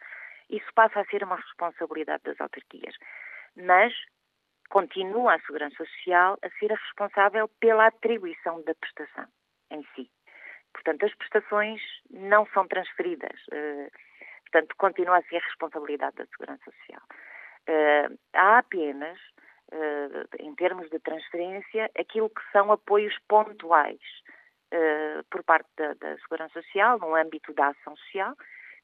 Isso 0.50 0.66
passa 0.74 1.00
a 1.00 1.04
ser 1.06 1.22
uma 1.22 1.36
responsabilidade 1.36 2.22
das 2.24 2.40
autarquias. 2.40 2.94
Mas 3.56 3.94
continua 4.68 5.34
a 5.34 5.40
Segurança 5.40 5.76
Social 5.76 6.36
a 6.42 6.50
ser 6.58 6.72
a 6.72 6.76
responsável 6.76 7.48
pela 7.60 7.86
atribuição 7.86 8.62
da 8.62 8.74
prestação 8.74 9.26
em 9.70 9.86
si. 9.94 10.10
Portanto, 10.72 11.06
as 11.06 11.14
prestações 11.14 11.80
não 12.10 12.46
são 12.46 12.66
transferidas. 12.66 13.40
Uh, 13.52 13.88
Portanto, 14.54 14.76
continua 14.76 15.18
a 15.18 15.22
ser 15.22 15.38
responsabilidade 15.38 16.14
da 16.14 16.26
Segurança 16.26 16.62
Social. 16.64 17.02
Uh, 17.68 18.16
há 18.34 18.58
apenas, 18.58 19.18
em 20.38 20.54
termos 20.54 20.88
de 20.90 20.98
transferência, 21.00 21.90
aquilo 21.98 22.30
que 22.30 22.42
são 22.52 22.70
apoios 22.70 23.14
pontuais 23.28 24.00
uh, 24.72 25.24
por 25.30 25.42
parte 25.44 25.68
da, 25.76 25.94
da, 25.94 26.16
Segurança 26.18 26.62
Social, 26.62 26.98
no 26.98 27.14
âmbito 27.14 27.52
da 27.54 27.68
ação 27.68 27.96
social, 27.96 28.34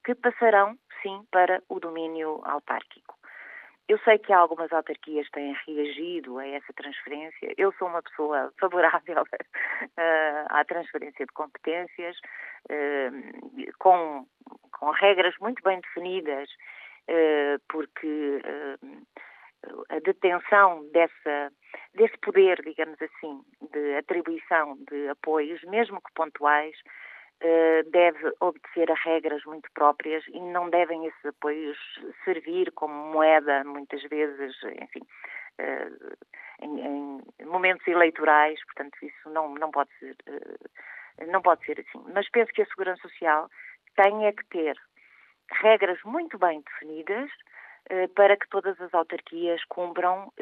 que 0.05 0.15
passarão, 0.15 0.77
sim, 1.03 1.25
para 1.31 1.63
o 1.69 1.79
domínio 1.79 2.41
autárquico. 2.45 3.19
Eu 3.89 3.99
sei 4.01 4.19
que 4.19 4.33
algumas 4.33 4.73
autarquias 4.73 5.29
têm 5.31 5.57
reagido 5.67 6.39
a 6.39 6.47
essa 6.47 6.73
transferência. 6.75 7.53
Eu 7.59 7.73
sou 7.73 7.89
uma 7.89 8.03
pessoa 8.03 8.53
favorável 8.61 9.23
uh, 9.23 10.47
à 10.49 10.65
transferência 10.65 11.27
de 11.27 11.33
competências, 11.33 12.17
com, 13.79 14.27
com 14.73 14.91
regras 14.91 15.35
muito 15.41 15.61
bem 15.63 15.81
definidas, 15.81 16.49
porque 17.69 18.41
a 19.89 19.99
detenção 20.01 20.89
dessa, 20.93 21.53
desse 21.95 22.17
poder, 22.19 22.63
digamos 22.63 23.01
assim, 23.01 23.43
de 23.73 23.97
atribuição 23.97 24.77
de 24.91 25.09
apoios, 25.09 25.63
mesmo 25.65 26.01
que 26.01 26.13
pontuais, 26.15 26.77
eh, 27.43 27.83
deve 27.85 28.33
obedecer 28.41 28.91
a 28.91 28.95
regras 28.95 29.43
muito 29.45 29.71
próprias 29.73 30.23
e 30.29 30.39
não 30.39 30.69
devem 30.69 31.07
esses 31.07 31.25
apoios 31.25 31.79
servir 32.25 32.71
como 32.73 32.93
moeda, 33.13 33.65
muitas 33.65 34.03
vezes, 34.05 34.55
enfim, 34.83 35.01
eh, 35.59 35.89
em, 36.61 37.23
momentos 37.47 37.87
eleitorais, 37.89 38.63
portanto, 38.67 38.95
isso 39.03 39.31
não, 39.31 39.55
não, 39.55 39.71
pode 39.71 39.91
ser, 39.99 40.17
eh, 40.27 41.27
não 41.27 41.41
pode 41.41 41.65
ser 41.65 41.81
assim. 41.81 42.05
Mas 42.13 42.29
penso 42.29 42.53
que 42.53 42.61
a 42.61 42.67
Segurança 42.67 43.01
Social 43.09 43.49
tem 43.97 44.27
é 44.27 44.33
que 44.33 44.45
ter 44.47 44.77
regras 45.63 45.99
muito 46.05 46.39
bem 46.39 46.61
definidas 46.61 47.31
para 48.15 48.37
que 48.37 48.49
todas 48.49 48.81
as 48.81 48.93
autarquias 48.95 49.65
cumpram 49.65 50.33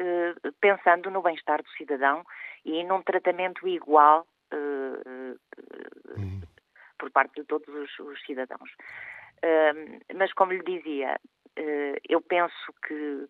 pensando 0.61 1.09
no 1.09 1.21
bem-estar 1.21 1.61
do 1.61 1.69
cidadão 1.71 2.23
e 2.63 2.83
num 2.83 3.01
tratamento 3.01 3.67
igual 3.67 4.27
uhum 4.53 6.41
por 6.99 7.09
parte 7.09 7.41
de 7.41 7.47
todos 7.47 7.67
os, 7.67 7.99
os 7.99 8.21
cidadãos. 8.25 8.69
Mas, 10.13 10.31
como 10.33 10.51
lhe 10.51 10.63
dizia, 10.63 11.19
eu 12.07 12.21
penso 12.21 12.73
que 12.85 13.27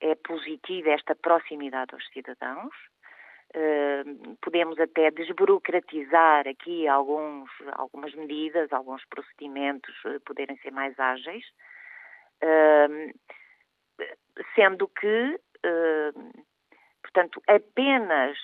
é 0.00 0.14
positiva 0.16 0.90
esta 0.90 1.14
proximidade 1.14 1.94
aos 1.94 2.06
cidadãos. 2.08 2.74
Podemos 4.40 4.80
até 4.80 5.10
desburocratizar 5.12 6.48
aqui 6.48 6.88
alguns, 6.88 7.48
algumas 7.72 8.12
medidas, 8.14 8.72
alguns 8.72 9.04
procedimentos 9.04 9.94
poderem 10.24 10.56
ser 10.56 10.72
mais 10.72 10.98
ágeis, 10.98 11.44
sendo 14.54 14.88
que, 14.88 15.40
portanto, 17.02 17.42
apenas 17.46 18.36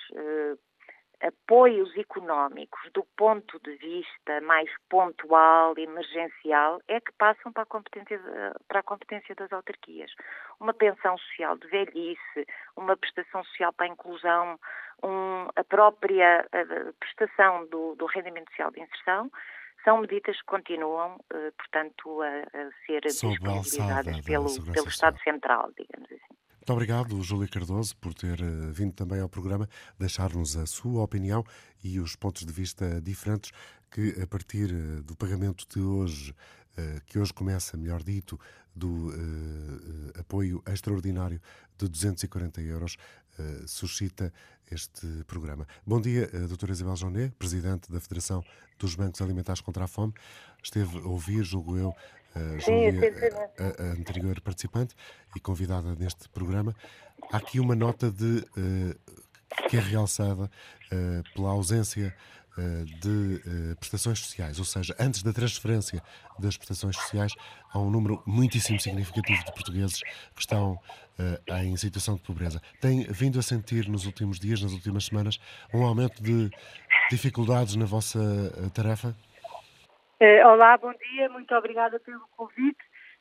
apoios 1.21 1.95
económicos 1.97 2.91
do 2.93 3.05
ponto 3.15 3.59
de 3.59 3.75
vista 3.77 4.41
mais 4.41 4.69
pontual, 4.89 5.73
emergencial, 5.77 6.81
é 6.87 6.99
que 6.99 7.11
passam 7.13 7.51
para 7.51 7.63
a 7.63 7.67
competência, 7.67 8.19
para 8.67 8.79
a 8.79 8.83
competência 8.83 9.35
das 9.35 9.51
autarquias. 9.53 10.11
Uma 10.59 10.73
pensão 10.73 11.17
social 11.17 11.57
de 11.57 11.67
velhice, 11.67 12.47
uma 12.75 12.97
prestação 12.97 13.43
social 13.45 13.71
para 13.73 13.85
a 13.85 13.89
inclusão, 13.89 14.59
um, 15.03 15.47
a 15.55 15.63
própria 15.63 16.41
a 16.51 16.93
prestação 16.99 17.67
do, 17.67 17.95
do 17.95 18.05
rendimento 18.05 18.49
social 18.49 18.71
de 18.71 18.81
inserção 18.81 19.31
são 19.83 20.01
medidas 20.01 20.37
que 20.37 20.45
continuam, 20.45 21.17
portanto, 21.57 22.21
a, 22.21 22.27
a 22.27 22.69
ser 22.85 23.01
disponibilizadas 23.01 24.21
pelo, 24.21 24.71
pelo 24.71 24.87
Estado 24.87 25.17
Central, 25.23 25.71
digamos 25.77 26.11
assim. 26.11 26.35
Muito 26.61 26.73
obrigado, 26.73 27.21
Júlia 27.23 27.47
Cardoso, 27.47 27.97
por 27.97 28.13
ter 28.13 28.37
vindo 28.71 28.93
também 28.93 29.19
ao 29.19 29.27
programa 29.27 29.67
deixar-nos 29.97 30.55
a 30.55 30.67
sua 30.67 31.01
opinião 31.03 31.43
e 31.83 31.99
os 31.99 32.15
pontos 32.15 32.45
de 32.45 32.53
vista 32.53 33.01
diferentes 33.01 33.51
que, 33.89 34.21
a 34.21 34.27
partir 34.27 34.67
do 35.01 35.15
pagamento 35.15 35.65
de 35.67 35.81
hoje, 35.81 36.35
que 37.07 37.17
hoje 37.17 37.33
começa, 37.33 37.75
melhor 37.75 38.03
dito, 38.03 38.39
do 38.75 39.11
apoio 40.19 40.61
extraordinário 40.67 41.41
de 41.77 41.89
240 41.89 42.61
euros 42.61 42.95
uh, 43.39 43.67
suscita 43.67 44.33
este 44.71 45.07
programa. 45.27 45.67
Bom 45.85 45.99
dia, 45.99 46.29
uh, 46.33 46.47
doutora 46.47 46.71
Isabel 46.71 46.95
Jonet, 46.95 47.33
Presidente 47.37 47.91
da 47.91 47.99
Federação 47.99 48.43
dos 48.79 48.95
Bancos 48.95 49.21
Alimentares 49.21 49.61
contra 49.61 49.85
a 49.85 49.87
Fome. 49.87 50.13
Esteve 50.63 50.97
a 50.97 51.07
ouvir, 51.07 51.43
julgo 51.43 51.77
eu, 51.77 51.89
uh, 51.89 52.59
Júlia, 52.59 53.01
a, 53.57 53.83
a, 53.83 53.85
anterior 53.93 54.39
participante 54.41 54.95
e 55.35 55.39
convidada 55.39 55.95
neste 55.95 56.29
programa. 56.29 56.75
Há 57.31 57.37
aqui 57.37 57.59
uma 57.59 57.75
nota 57.75 58.11
de 58.11 58.43
que 59.69 59.75
é 59.75 59.79
realçada 59.79 60.49
pela 61.33 61.49
ausência 61.49 62.15
eh, 62.57 62.83
de 62.99 63.41
eh, 63.45 63.75
prestações 63.75 64.19
sociais, 64.19 64.59
ou 64.59 64.65
seja, 64.65 64.93
antes 64.99 65.23
da 65.23 65.31
transferência 65.31 66.03
das 66.37 66.57
prestações 66.57 66.97
sociais, 66.97 67.33
há 67.71 67.79
um 67.79 67.89
número 67.89 68.21
muitíssimo 68.25 68.77
significativo 68.77 69.39
de 69.45 69.53
portugueses 69.53 70.01
que 70.35 70.41
estão 70.41 70.77
uh, 71.49 71.53
em 71.63 71.75
situação 71.77 72.15
de 72.15 72.21
pobreza. 72.21 72.61
Tem 72.79 73.03
vindo 73.09 73.39
a 73.39 73.41
sentir 73.41 73.87
nos 73.87 74.05
últimos 74.05 74.39
dias, 74.39 74.61
nas 74.61 74.73
últimas 74.73 75.05
semanas, 75.05 75.39
um 75.73 75.85
aumento 75.85 76.21
de 76.21 76.49
dificuldades 77.09 77.75
na 77.75 77.85
vossa 77.85 78.19
tarefa? 78.73 79.15
olá, 80.45 80.77
bom 80.77 80.93
dia, 80.93 81.29
muito 81.29 81.53
obrigada 81.55 81.99
pelo 81.99 82.21
convite. 82.37 82.77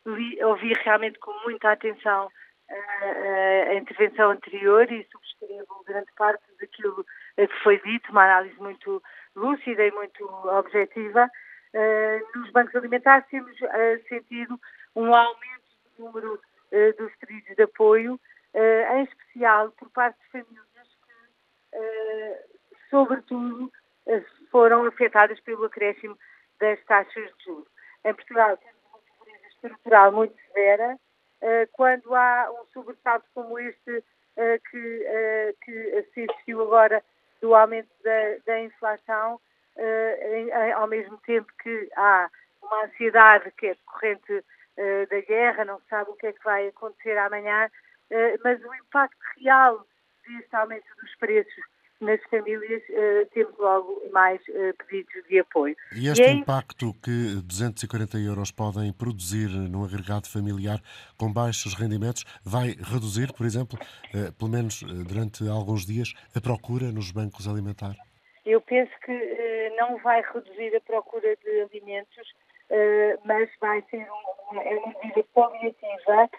ouvi 0.06 0.72
realmente 0.84 1.18
com 1.18 1.32
muita 1.44 1.72
atenção 1.72 2.28
a 3.70 3.74
intervenção 3.74 4.30
anterior 4.30 4.90
e 4.92 5.06
subscrevo 5.10 5.82
grande 5.86 6.12
parte 6.16 6.42
daquilo 6.60 7.04
que 7.36 7.62
foi 7.62 7.80
dito, 7.80 8.12
uma 8.12 8.24
análise 8.24 8.54
muito 8.60 9.02
lúcida 9.34 9.82
e 9.82 9.90
muito 9.92 10.24
objetiva, 10.46 11.28
nos 12.34 12.50
bancos 12.52 12.76
alimentares 12.76 13.26
temos 13.30 13.56
sentido 14.08 14.60
um 14.94 15.14
aumento 15.14 15.70
do 15.96 16.04
número 16.04 16.40
dos 16.98 17.14
pedidos 17.16 17.56
de 17.56 17.62
apoio, 17.62 18.20
em 18.54 19.02
especial 19.04 19.70
por 19.72 19.90
parte 19.90 20.18
de 20.20 20.30
famílias 20.30 20.66
que, 20.72 21.78
sobretudo, 22.90 23.72
foram 24.50 24.86
afetadas 24.86 25.38
pelo 25.40 25.64
acréscimo 25.64 26.18
das 26.58 26.82
taxas 26.84 27.24
de 27.36 27.44
juros. 27.44 27.68
Em 28.04 28.14
Portugal 28.14 28.56
temos 28.56 28.80
uma 28.88 28.98
pobreza 29.18 29.46
estrutural 29.48 30.12
muito 30.12 30.34
severa. 30.46 30.98
quando 31.72 32.14
há 32.14 32.50
um 32.50 32.66
sobressalto 32.72 33.26
como 33.34 33.58
este 33.58 34.04
que, 34.70 35.56
que 35.64 35.96
assistiu 35.98 36.62
agora 36.62 37.02
do 37.40 37.54
aumento 37.54 37.90
da, 38.02 38.36
da 38.46 38.60
inflação, 38.60 39.40
ao 40.76 40.86
mesmo 40.86 41.16
tempo 41.18 41.50
que 41.62 41.90
há 41.96 42.28
uma 42.62 42.84
ansiedade 42.84 43.50
que 43.52 43.68
é 43.68 43.74
decorrente 43.74 44.44
uh, 44.80 45.06
da 45.08 45.20
guerra, 45.20 45.64
não 45.64 45.78
se 45.80 45.88
sabe 45.88 46.10
o 46.10 46.14
que 46.14 46.26
é 46.26 46.32
que 46.32 46.42
vai 46.42 46.68
acontecer 46.68 47.16
amanhã, 47.18 47.66
uh, 47.66 48.40
mas 48.42 48.62
o 48.64 48.74
impacto 48.74 49.18
real 49.38 49.86
deste 50.26 50.56
aumento 50.56 50.86
dos 51.00 51.14
preços 51.16 51.64
nas 52.00 52.22
famílias 52.30 52.82
uh, 52.88 53.26
temos 53.34 53.58
logo 53.58 54.02
mais 54.10 54.40
pedidos 54.88 55.28
de 55.28 55.38
apoio. 55.38 55.76
E 55.94 56.08
este 56.08 56.22
e 56.22 56.26
é... 56.26 56.32
impacto 56.32 56.94
que 56.94 57.42
240 57.44 58.16
euros 58.18 58.50
podem 58.50 58.90
produzir 58.92 59.48
num 59.48 59.84
agregado 59.84 60.26
familiar 60.26 60.80
com 61.18 61.30
baixos 61.30 61.74
rendimentos 61.74 62.24
vai 62.42 62.68
reduzir, 62.70 63.32
por 63.34 63.44
exemplo, 63.44 63.78
pelo 64.38 64.50
menos 64.50 64.82
durante 65.06 65.46
alguns 65.46 65.84
dias, 65.84 66.14
a 66.34 66.40
procura 66.40 66.90
nos 66.90 67.10
bancos 67.10 67.46
alimentares? 67.46 67.98
Eu 68.46 68.62
penso 68.62 68.92
que 69.04 69.70
não 69.78 69.98
vai 69.98 70.22
reduzir 70.22 70.74
a 70.74 70.80
procura 70.80 71.36
de 71.36 71.60
alimentos, 71.60 72.34
mas 73.24 73.50
vai 73.60 73.82
ser 73.90 74.06
uma, 74.08 74.62
é 74.62 74.76
uma 74.76 74.94
medida 75.02 75.24
paliativa, 75.34 76.30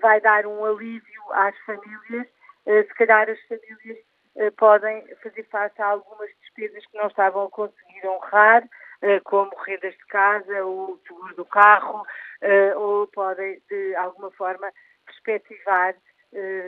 vai 0.00 0.20
dar 0.20 0.46
um 0.46 0.64
alívio 0.64 1.22
às 1.32 1.56
famílias, 1.60 2.26
se 2.64 2.94
calhar 2.94 3.28
as 3.28 3.40
famílias 3.42 3.98
eh, 4.38 4.52
podem 4.52 5.04
fazer 5.16 5.42
face 5.50 5.82
a 5.82 5.86
algumas 5.86 6.30
despesas 6.40 6.86
que 6.86 6.96
não 6.96 7.08
estavam 7.08 7.46
a 7.46 7.50
conseguir 7.50 8.06
honrar, 8.06 8.62
eh, 9.02 9.18
como 9.20 9.50
rendas 9.66 9.94
de 9.94 10.06
casa 10.06 10.64
ou 10.64 10.96
seguro 11.08 11.34
do 11.34 11.44
carro, 11.44 12.06
eh, 12.40 12.72
ou 12.76 13.08
podem, 13.08 13.60
de 13.68 13.96
alguma 13.96 14.30
forma, 14.30 14.72
perspectivar 15.04 15.94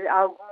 algum 0.09 0.43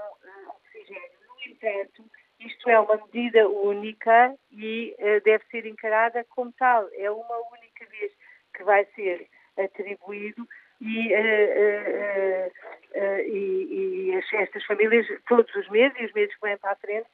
oxigênio. 0.49 1.19
No 1.29 1.53
entanto, 1.53 2.05
isto 2.39 2.69
é 2.69 2.79
uma 2.79 2.97
medida 2.99 3.49
única 3.49 4.37
e 4.53 4.95
deve 5.25 5.43
ser 5.51 5.65
encarada 5.65 6.25
como 6.29 6.53
tal. 6.53 6.87
É 6.93 7.11
uma 7.11 7.39
única 7.51 7.87
vez 7.87 8.13
que 8.55 8.63
vai 8.65 8.85
ser 8.95 9.27
atribuído 9.57 10.47
e, 10.81 11.13
uh, 11.13 12.51
uh, 12.95 13.19
e, 13.21 14.11
e 14.11 14.23
estas 14.35 14.65
famílias, 14.65 15.07
todos 15.29 15.53
os 15.57 15.69
meses 15.69 15.99
e 15.99 16.05
os 16.07 16.13
meses 16.13 16.35
que 16.35 16.41
vêm 16.41 16.57
para 16.59 16.73
a 16.73 16.77
frente, 16.77 17.09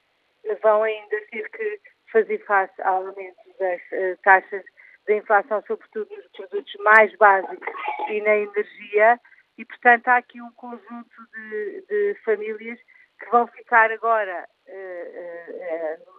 vão 0.62 0.82
ainda 0.82 1.16
ter 1.30 1.48
que 1.50 1.80
fazer 2.12 2.38
face 2.44 2.82
ao 2.82 3.06
aumento 3.06 3.36
das 3.58 3.80
taxas 4.22 4.62
de 5.06 5.16
inflação, 5.16 5.62
sobretudo 5.66 6.14
nos 6.14 6.26
produtos 6.28 6.74
mais 6.80 7.14
básicos 7.16 7.74
e 8.08 8.20
na 8.20 8.36
energia, 8.36 9.20
e, 9.56 9.64
portanto, 9.64 10.08
há 10.08 10.16
aqui 10.16 10.40
um 10.40 10.52
conjunto 10.52 11.28
de, 11.32 11.84
de 11.88 12.14
famílias 12.24 12.78
que 13.18 13.30
vão 13.30 13.46
ficar 13.46 13.90
agora, 13.90 14.46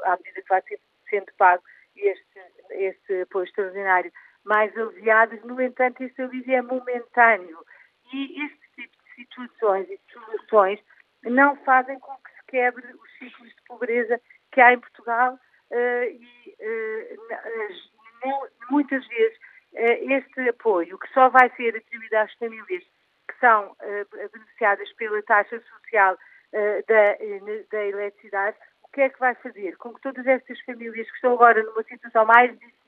à 0.05 0.17
medida 0.17 0.41
que 0.41 0.49
vai 0.49 0.61
sendo 1.09 1.31
pago 1.37 1.63
este, 1.95 2.39
este 2.71 3.21
apoio 3.21 3.45
extraordinário, 3.45 4.11
mais 4.45 4.75
aliviadas. 4.77 5.43
No 5.43 5.59
entanto, 5.61 6.01
este 6.01 6.21
alívio 6.21 6.55
é 6.55 6.61
momentâneo 6.61 7.59
e 8.13 8.45
este 8.45 8.59
tipo 8.75 8.95
de 9.03 9.15
situações 9.15 9.89
e 9.89 9.97
de 9.97 10.13
soluções 10.13 10.79
não 11.23 11.55
fazem 11.57 11.99
com 11.99 12.15
que 12.17 12.31
se 12.31 12.45
quebre 12.47 12.85
os 12.93 13.17
ciclos 13.17 13.49
de 13.49 13.63
pobreza 13.67 14.21
que 14.51 14.61
há 14.61 14.73
em 14.73 14.79
Portugal 14.79 15.33
uh, 15.33 16.03
e 16.03 16.55
uh, 16.61 17.49
muitas 18.69 19.05
vezes 19.07 19.37
uh, 19.73 20.13
este 20.13 20.49
apoio, 20.49 20.97
que 20.99 21.09
só 21.13 21.29
vai 21.29 21.49
ser 21.55 21.75
atribuído 21.75 22.17
às 22.17 22.33
famílias 22.35 22.83
que 23.27 23.39
são 23.39 23.75
beneficiadas 24.31 24.91
pela 24.93 25.21
taxa 25.23 25.59
social 25.59 26.15
da, 26.53 27.17
da 27.71 27.85
eletricidade, 27.85 28.55
o 28.83 28.87
que 28.89 29.01
é 29.01 29.09
que 29.09 29.19
vai 29.19 29.33
fazer? 29.35 29.75
Com 29.77 29.95
que 29.95 30.01
todas 30.01 30.27
estas 30.27 30.61
famílias 30.61 31.09
que 31.09 31.15
estão 31.15 31.33
agora 31.33 31.63
numa 31.63 31.81
situação 31.83 32.23
mais 32.23 32.51
difícil 32.51 32.84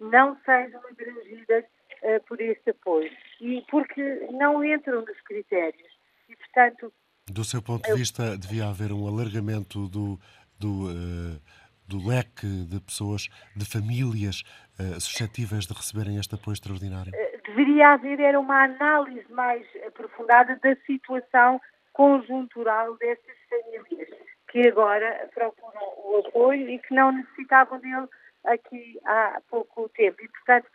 não 0.00 0.36
sejam 0.44 0.80
abrangidas 0.90 1.64
uh, 2.02 2.22
por 2.26 2.40
este 2.40 2.70
apoio. 2.70 3.10
E 3.40 3.64
porque 3.70 4.02
não 4.32 4.64
entram 4.64 5.02
nos 5.02 5.20
critérios. 5.22 5.90
E, 6.28 6.36
portanto. 6.36 6.92
Do 7.26 7.44
seu 7.44 7.62
ponto 7.62 7.84
de 7.86 7.94
vista, 7.94 8.36
devia 8.36 8.68
haver 8.68 8.92
um 8.92 9.06
alargamento 9.06 9.88
do, 9.88 10.18
do, 10.58 10.90
uh, 10.90 11.40
do 11.86 12.06
leque 12.06 12.46
de 12.46 12.80
pessoas, 12.80 13.28
de 13.56 13.64
famílias 13.64 14.42
uh, 14.78 15.00
suscetíveis 15.00 15.66
de 15.66 15.74
receberem 15.74 16.18
este 16.18 16.34
apoio 16.34 16.54
extraordinário? 16.54 17.12
Deveria 17.46 17.94
haver 17.94 18.20
era 18.20 18.38
uma 18.38 18.64
análise 18.64 19.30
mais 19.32 19.66
aprofundada 19.86 20.58
da 20.62 20.76
situação 20.84 21.60
conjuntural 21.92 22.96
destas 22.98 23.36
famílias 23.48 24.08
que 24.48 24.68
agora 24.68 25.28
procuram 25.34 25.82
o 26.04 26.22
apoio 26.26 26.68
e 26.68 26.78
que 26.78 26.94
não 26.94 27.12
necessitavam 27.12 27.80
dele 27.80 28.06
aqui 28.46 28.98
há 29.04 29.40
pouco 29.48 29.88
tempo. 29.90 30.22
E, 30.22 30.28
portanto, 30.28 30.68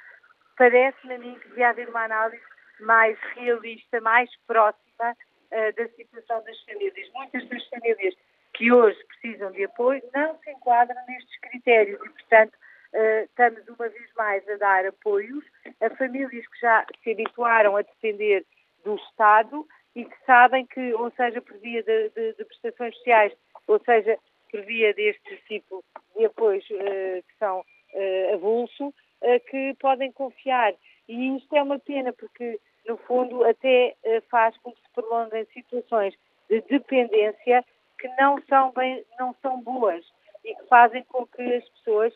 parece-me 0.57 1.15
a 1.15 1.19
mim 1.19 1.39
que 1.39 1.49
devia 1.49 1.69
haver 1.69 1.89
uma 1.89 2.03
análise 2.03 2.43
mais 2.79 3.17
realista, 3.35 4.01
mais 4.01 4.29
próxima 4.47 5.11
uh, 5.51 5.75
da 5.75 5.87
situação 5.89 6.43
das 6.43 6.61
famílias. 6.63 7.09
Muitas 7.13 7.47
das 7.49 7.67
famílias 7.69 8.15
que 8.53 8.71
hoje 8.71 8.99
precisam 9.05 9.51
de 9.51 9.63
apoio 9.65 10.01
não 10.13 10.37
se 10.39 10.51
enquadram 10.51 10.99
nestes 11.07 11.39
critérios 11.39 11.99
e, 12.05 12.09
portanto, 12.09 12.53
uh, 12.93 13.23
estamos 13.23 13.67
uma 13.67 13.89
vez 13.89 14.13
mais 14.17 14.47
a 14.49 14.57
dar 14.57 14.85
apoios 14.85 15.43
a 15.81 15.89
famílias 15.95 16.47
que 16.47 16.59
já 16.59 16.85
se 17.03 17.11
habituaram 17.11 17.75
a 17.75 17.81
depender 17.81 18.45
do 18.83 18.95
Estado 18.95 19.67
e 19.95 20.05
que 20.05 20.15
sabem 20.25 20.65
que, 20.65 20.93
ou 20.93 21.11
seja, 21.11 21.41
por 21.41 21.57
via 21.57 21.83
de, 21.83 22.09
de, 22.09 22.33
de 22.33 22.45
prestações 22.45 22.95
sociais, 22.97 23.33
ou 23.67 23.79
seja, 23.83 24.17
por 24.51 24.61
via 24.65 24.93
deste 24.93 25.37
tipo 25.47 25.83
de 26.15 26.25
apoios 26.25 26.69
uh, 26.69 27.23
que 27.23 27.37
são 27.39 27.59
uh, 27.59 28.33
avulso, 28.33 28.87
uh, 28.87 29.39
que 29.49 29.73
podem 29.79 30.11
confiar. 30.11 30.73
E 31.07 31.37
isto 31.37 31.55
é 31.55 31.63
uma 31.63 31.79
pena 31.79 32.11
porque, 32.13 32.59
no 32.87 32.97
fundo, 32.97 33.43
até 33.45 33.95
uh, 34.03 34.21
faz 34.29 34.55
com 34.57 34.71
que 34.73 34.81
se 34.81 34.91
prolonguem 34.93 35.45
situações 35.53 36.13
de 36.49 36.61
dependência 36.61 37.63
que 37.97 38.07
não 38.19 38.41
são, 38.49 38.71
bem, 38.71 39.05
não 39.17 39.33
são 39.41 39.61
boas 39.61 40.05
e 40.43 40.53
que 40.55 40.67
fazem 40.67 41.03
com 41.05 41.25
que 41.27 41.41
as 41.41 41.67
pessoas 41.69 42.13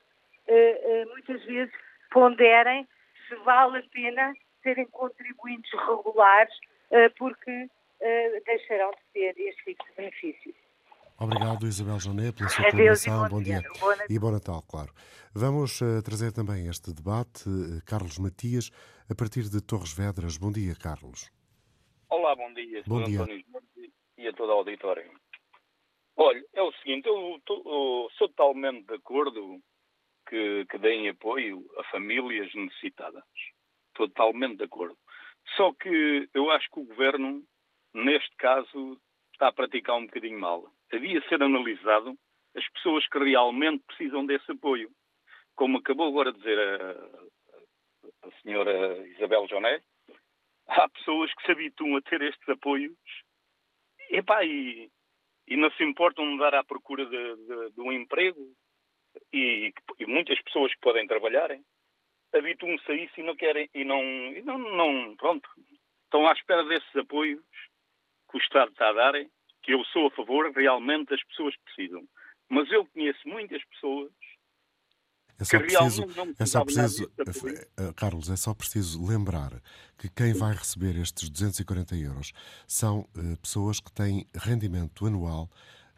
muitas 1.07 1.43
vezes 1.45 1.73
ponderem 2.11 2.87
se 3.27 3.35
vale 3.37 3.79
a 3.79 3.83
pena 3.91 4.33
serem 4.61 4.85
contribuintes 4.87 5.71
regulares, 5.71 6.53
porque 7.17 7.67
deixarão 8.45 8.91
de 8.91 8.97
ter 9.13 9.39
este 9.39 9.63
tipo 9.63 9.85
de 9.85 9.95
benefícios. 9.95 10.64
Obrigado, 11.17 11.65
Isabel 11.65 11.99
Joné, 11.99 12.31
pela 12.33 12.49
sua 12.49 12.69
colaboração. 12.69 13.29
Bom 13.29 13.41
dia. 13.41 13.61
Bom 13.79 13.93
dia. 13.93 14.05
E 14.09 14.19
bom 14.19 14.31
Natal, 14.31 14.61
claro. 14.63 14.93
Vamos 15.33 15.79
uh, 15.79 16.01
trazer 16.03 16.33
também 16.33 16.67
este 16.67 16.93
debate. 16.93 17.47
Uh, 17.47 17.81
Carlos 17.85 18.19
Matias, 18.19 18.69
a 19.09 19.15
partir 19.15 19.43
de 19.49 19.61
Torres 19.61 19.93
Vedras. 19.93 20.37
Bom 20.37 20.51
dia, 20.51 20.75
Carlos. 20.75 21.31
Olá, 22.09 22.35
bom 22.35 22.53
dia. 22.53 22.83
Bom 22.85 23.03
dia. 23.03 23.21
António 23.21 23.43
e 24.17 24.27
a 24.27 24.33
toda 24.33 24.51
a 24.51 24.55
auditória. 24.55 25.09
Olha, 26.17 26.43
é 26.53 26.61
o 26.61 26.71
seguinte, 26.73 27.07
eu, 27.07 27.39
tô, 27.45 27.55
eu 27.65 28.09
sou 28.17 28.27
totalmente 28.29 28.85
de 28.85 28.95
acordo 28.95 29.59
que, 30.27 30.65
que 30.69 30.77
deem 30.77 31.09
apoio 31.09 31.65
a 31.77 31.83
famílias 31.91 32.53
necessitadas. 32.53 33.23
Totalmente 33.93 34.57
de 34.57 34.63
acordo. 34.65 34.97
Só 35.55 35.73
que 35.73 36.29
eu 36.33 36.49
acho 36.51 36.69
que 36.71 36.79
o 36.79 36.85
governo, 36.85 37.43
neste 37.93 38.35
caso, 38.37 38.99
está 39.33 39.47
a 39.47 39.53
praticar 39.53 39.97
um 39.97 40.05
bocadinho 40.05 40.39
mal. 40.39 40.74
Havia 40.93 41.21
ser 41.27 41.41
analisado 41.41 42.17
as 42.55 42.67
pessoas 42.69 43.07
que 43.07 43.19
realmente 43.19 43.83
precisam 43.85 44.25
desse 44.25 44.51
apoio. 44.51 44.89
Como 45.55 45.77
acabou 45.77 46.07
agora 46.07 46.31
de 46.31 46.37
dizer 46.39 46.59
a, 46.59 48.27
a 48.27 48.31
senhora 48.41 49.07
Isabel 49.09 49.47
Joné, 49.47 49.81
há 50.67 50.89
pessoas 50.89 51.33
que 51.33 51.45
se 51.45 51.51
habituam 51.51 51.97
a 51.97 52.01
ter 52.01 52.21
estes 52.21 52.47
apoios. 52.49 52.97
Epá, 54.09 54.43
e, 54.43 54.89
e 55.47 55.57
não 55.57 55.71
se 55.71 55.83
importam 55.83 56.31
de 56.31 56.39
dar 56.39 56.55
à 56.55 56.63
procura 56.63 57.05
de, 57.05 57.35
de, 57.35 57.71
de 57.71 57.81
um 57.81 57.91
emprego? 57.91 58.39
E, 59.33 59.73
e, 59.99 60.05
muitas 60.05 60.41
pessoas 60.41 60.73
que 60.73 60.81
podem 60.81 61.07
trabalhar 61.07 61.49
habituam-se 62.33 62.91
a 62.91 62.95
isso 62.95 63.19
e 63.19 63.23
não 63.23 63.35
querem 63.35 63.69
e 63.73 63.85
não, 63.85 64.01
e 64.01 64.41
não, 64.41 64.57
não 64.57 65.15
pronto. 65.15 65.49
Estão 66.03 66.27
à 66.27 66.33
espera 66.33 66.63
desses 66.65 66.95
apoios 66.95 67.43
que 68.29 68.37
o 68.37 68.41
Estado 68.41 68.71
está 68.71 68.89
a 68.89 68.93
dar, 68.93 69.13
que 69.65 69.73
eu 69.73 69.83
sou 69.85 70.07
a 70.07 70.11
favor 70.11 70.51
realmente 70.51 71.09
das 71.09 71.23
pessoas 71.23 71.55
que 71.55 71.63
precisam. 71.63 72.03
Mas 72.47 72.71
eu 72.71 72.85
conheço 72.85 73.27
muitas 73.27 73.63
pessoas 73.65 74.11
é 75.37 75.43
só 75.43 75.59
preciso, 75.59 76.03
é 76.39 76.45
só 76.45 76.63
preciso 76.63 77.11
eh, 77.77 77.93
Carlos, 77.97 78.29
é 78.29 78.37
só 78.37 78.53
preciso 78.53 79.05
lembrar 79.05 79.51
que 79.97 80.07
quem 80.07 80.33
vai 80.33 80.53
receber 80.53 80.95
estes 80.95 81.29
240 81.29 81.93
euros 81.95 82.31
são 82.65 83.01
uh, 83.01 83.37
pessoas 83.41 83.81
que 83.81 83.91
têm 83.91 84.25
rendimento 84.33 85.05
anual 85.05 85.49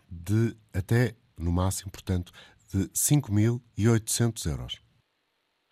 de 0.09 0.57
até, 0.73 1.13
no 1.37 1.51
máximo, 1.51 1.91
portanto, 1.91 2.31
de 2.73 2.89
5.800 2.89 4.49
euros. 4.49 4.81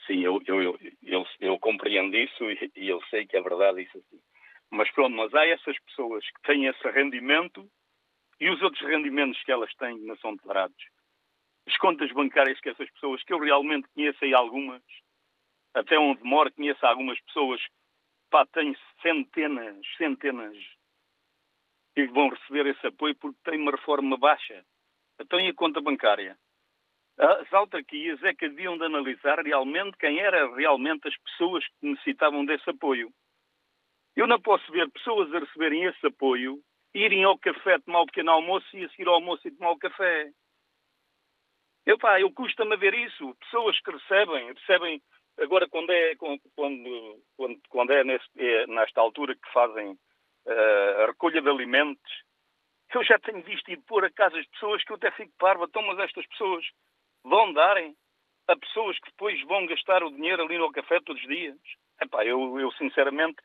Sim, 0.06 0.24
eu, 0.24 0.40
eu, 0.46 0.62
eu, 0.62 0.80
eu, 1.02 1.26
eu 1.40 1.58
compreendo 1.58 2.16
isso 2.16 2.44
e, 2.44 2.72
e 2.76 2.88
eu 2.88 3.02
sei 3.10 3.26
que 3.26 3.36
é 3.36 3.42
verdade 3.42 3.82
isso 3.82 3.98
assim. 3.98 4.22
Mas 4.70 4.92
pronto, 4.92 5.16
mas 5.16 5.34
há 5.34 5.44
essas 5.48 5.76
pessoas 5.86 6.24
que 6.24 6.42
têm 6.44 6.68
esse 6.68 6.88
rendimento 6.92 7.68
e 8.40 8.50
os 8.50 8.62
outros 8.62 8.82
rendimentos 8.88 9.42
que 9.44 9.52
elas 9.52 9.74
têm 9.76 9.98
não 10.00 10.18
são 10.18 10.36
declarados. 10.36 10.78
As 11.68 11.78
contas 11.78 12.12
bancárias 12.12 12.60
que 12.60 12.70
essas 12.70 12.90
pessoas, 12.92 13.24
que 13.24 13.34
eu 13.34 13.40
realmente 13.40 13.88
conheço 13.90 14.24
aí 14.24 14.34
algumas, 14.34 14.84
até 15.74 15.98
onde 15.98 16.24
moro 16.24 16.52
conheço 16.54 16.86
algumas 16.86 17.20
pessoas, 17.22 17.62
pá, 18.30 18.46
tenho 18.48 18.76
centenas, 19.02 19.78
centenas 19.98 20.56
que 21.96 22.06
vão 22.08 22.30
receber 22.30 22.68
esse 22.68 22.88
apoio 22.88 23.16
porque 23.16 23.40
têm 23.44 23.60
uma 23.60 23.72
reforma 23.72 24.18
baixa. 24.18 24.66
Então 25.20 25.40
e 25.40 25.48
a 25.48 25.54
conta 25.54 25.82
bancária? 25.82 26.38
As 27.18 27.52
autarquias 27.54 28.22
é 28.24 28.34
que 28.34 28.50
deviam 28.50 28.78
de 28.78 28.84
analisar 28.84 29.40
realmente 29.40 29.98
quem 29.98 30.20
eram 30.20 30.54
realmente 30.54 31.08
as 31.08 31.16
pessoas 31.18 31.66
que 31.66 31.88
necessitavam 31.88 32.46
desse 32.46 32.70
apoio. 32.70 33.10
Eu 34.16 34.28
não 34.28 34.40
posso 34.40 34.70
ver 34.72 34.92
pessoas 34.92 35.34
a 35.34 35.40
receberem 35.40 35.86
esse 35.86 36.06
apoio, 36.06 36.62
irem 36.96 37.26
ao 37.26 37.38
café 37.38 37.78
tomar 37.80 38.02
o 38.02 38.06
pequeno 38.06 38.32
almoço 38.32 38.66
e 38.76 38.86
a 38.86 38.90
seguir 38.90 39.08
ao 39.08 39.16
almoço 39.16 39.46
e 39.46 39.52
tomar 39.52 39.72
o 39.72 39.78
café. 39.78 40.32
Eu, 41.86 42.00
pá, 42.00 42.20
eu 42.20 42.32
custa-me 42.32 42.78
ver 42.78 42.94
isso. 42.94 43.36
Pessoas 43.36 43.80
que 43.82 43.92
recebem, 43.92 44.54
recebem 44.54 45.02
agora 45.38 45.68
quando 45.68 45.92
é, 45.92 46.16
quando, 46.16 46.42
quando, 46.56 47.62
quando 47.70 47.92
é, 47.92 48.02
é 48.38 48.68
nesta 48.68 49.02
altura 49.02 49.36
que 49.36 49.52
fazem 49.52 49.92
uh, 49.92 51.02
a 51.04 51.06
recolha 51.08 51.42
de 51.42 51.50
alimentos, 51.50 52.24
eu 52.94 53.04
já 53.04 53.20
tenho 53.20 53.44
visto 53.44 53.70
ir 53.70 53.82
pôr 53.82 54.06
a 54.06 54.12
casa 54.12 54.42
de 54.42 54.48
pessoas 54.52 54.82
que 54.86 54.92
eu 54.94 54.96
até 54.96 55.12
fico 55.12 55.34
parva. 55.38 55.66
Então, 55.66 55.82
mas 55.82 56.00
estas 56.00 56.26
pessoas 56.28 56.66
vão 57.26 57.52
darem 57.52 57.94
a 58.48 58.56
pessoas 58.56 58.98
que 59.00 59.12
depois 59.12 59.42
vão 59.44 59.66
gastar 59.66 60.02
o 60.02 60.12
dinheiro 60.12 60.44
ali 60.44 60.58
no 60.58 60.72
café 60.72 61.02
todos 61.02 61.22
os 61.22 61.28
dias? 61.28 61.58
Epá, 62.02 62.24
eu, 62.24 62.58
eu 62.58 62.72
sinceramente 62.74 63.36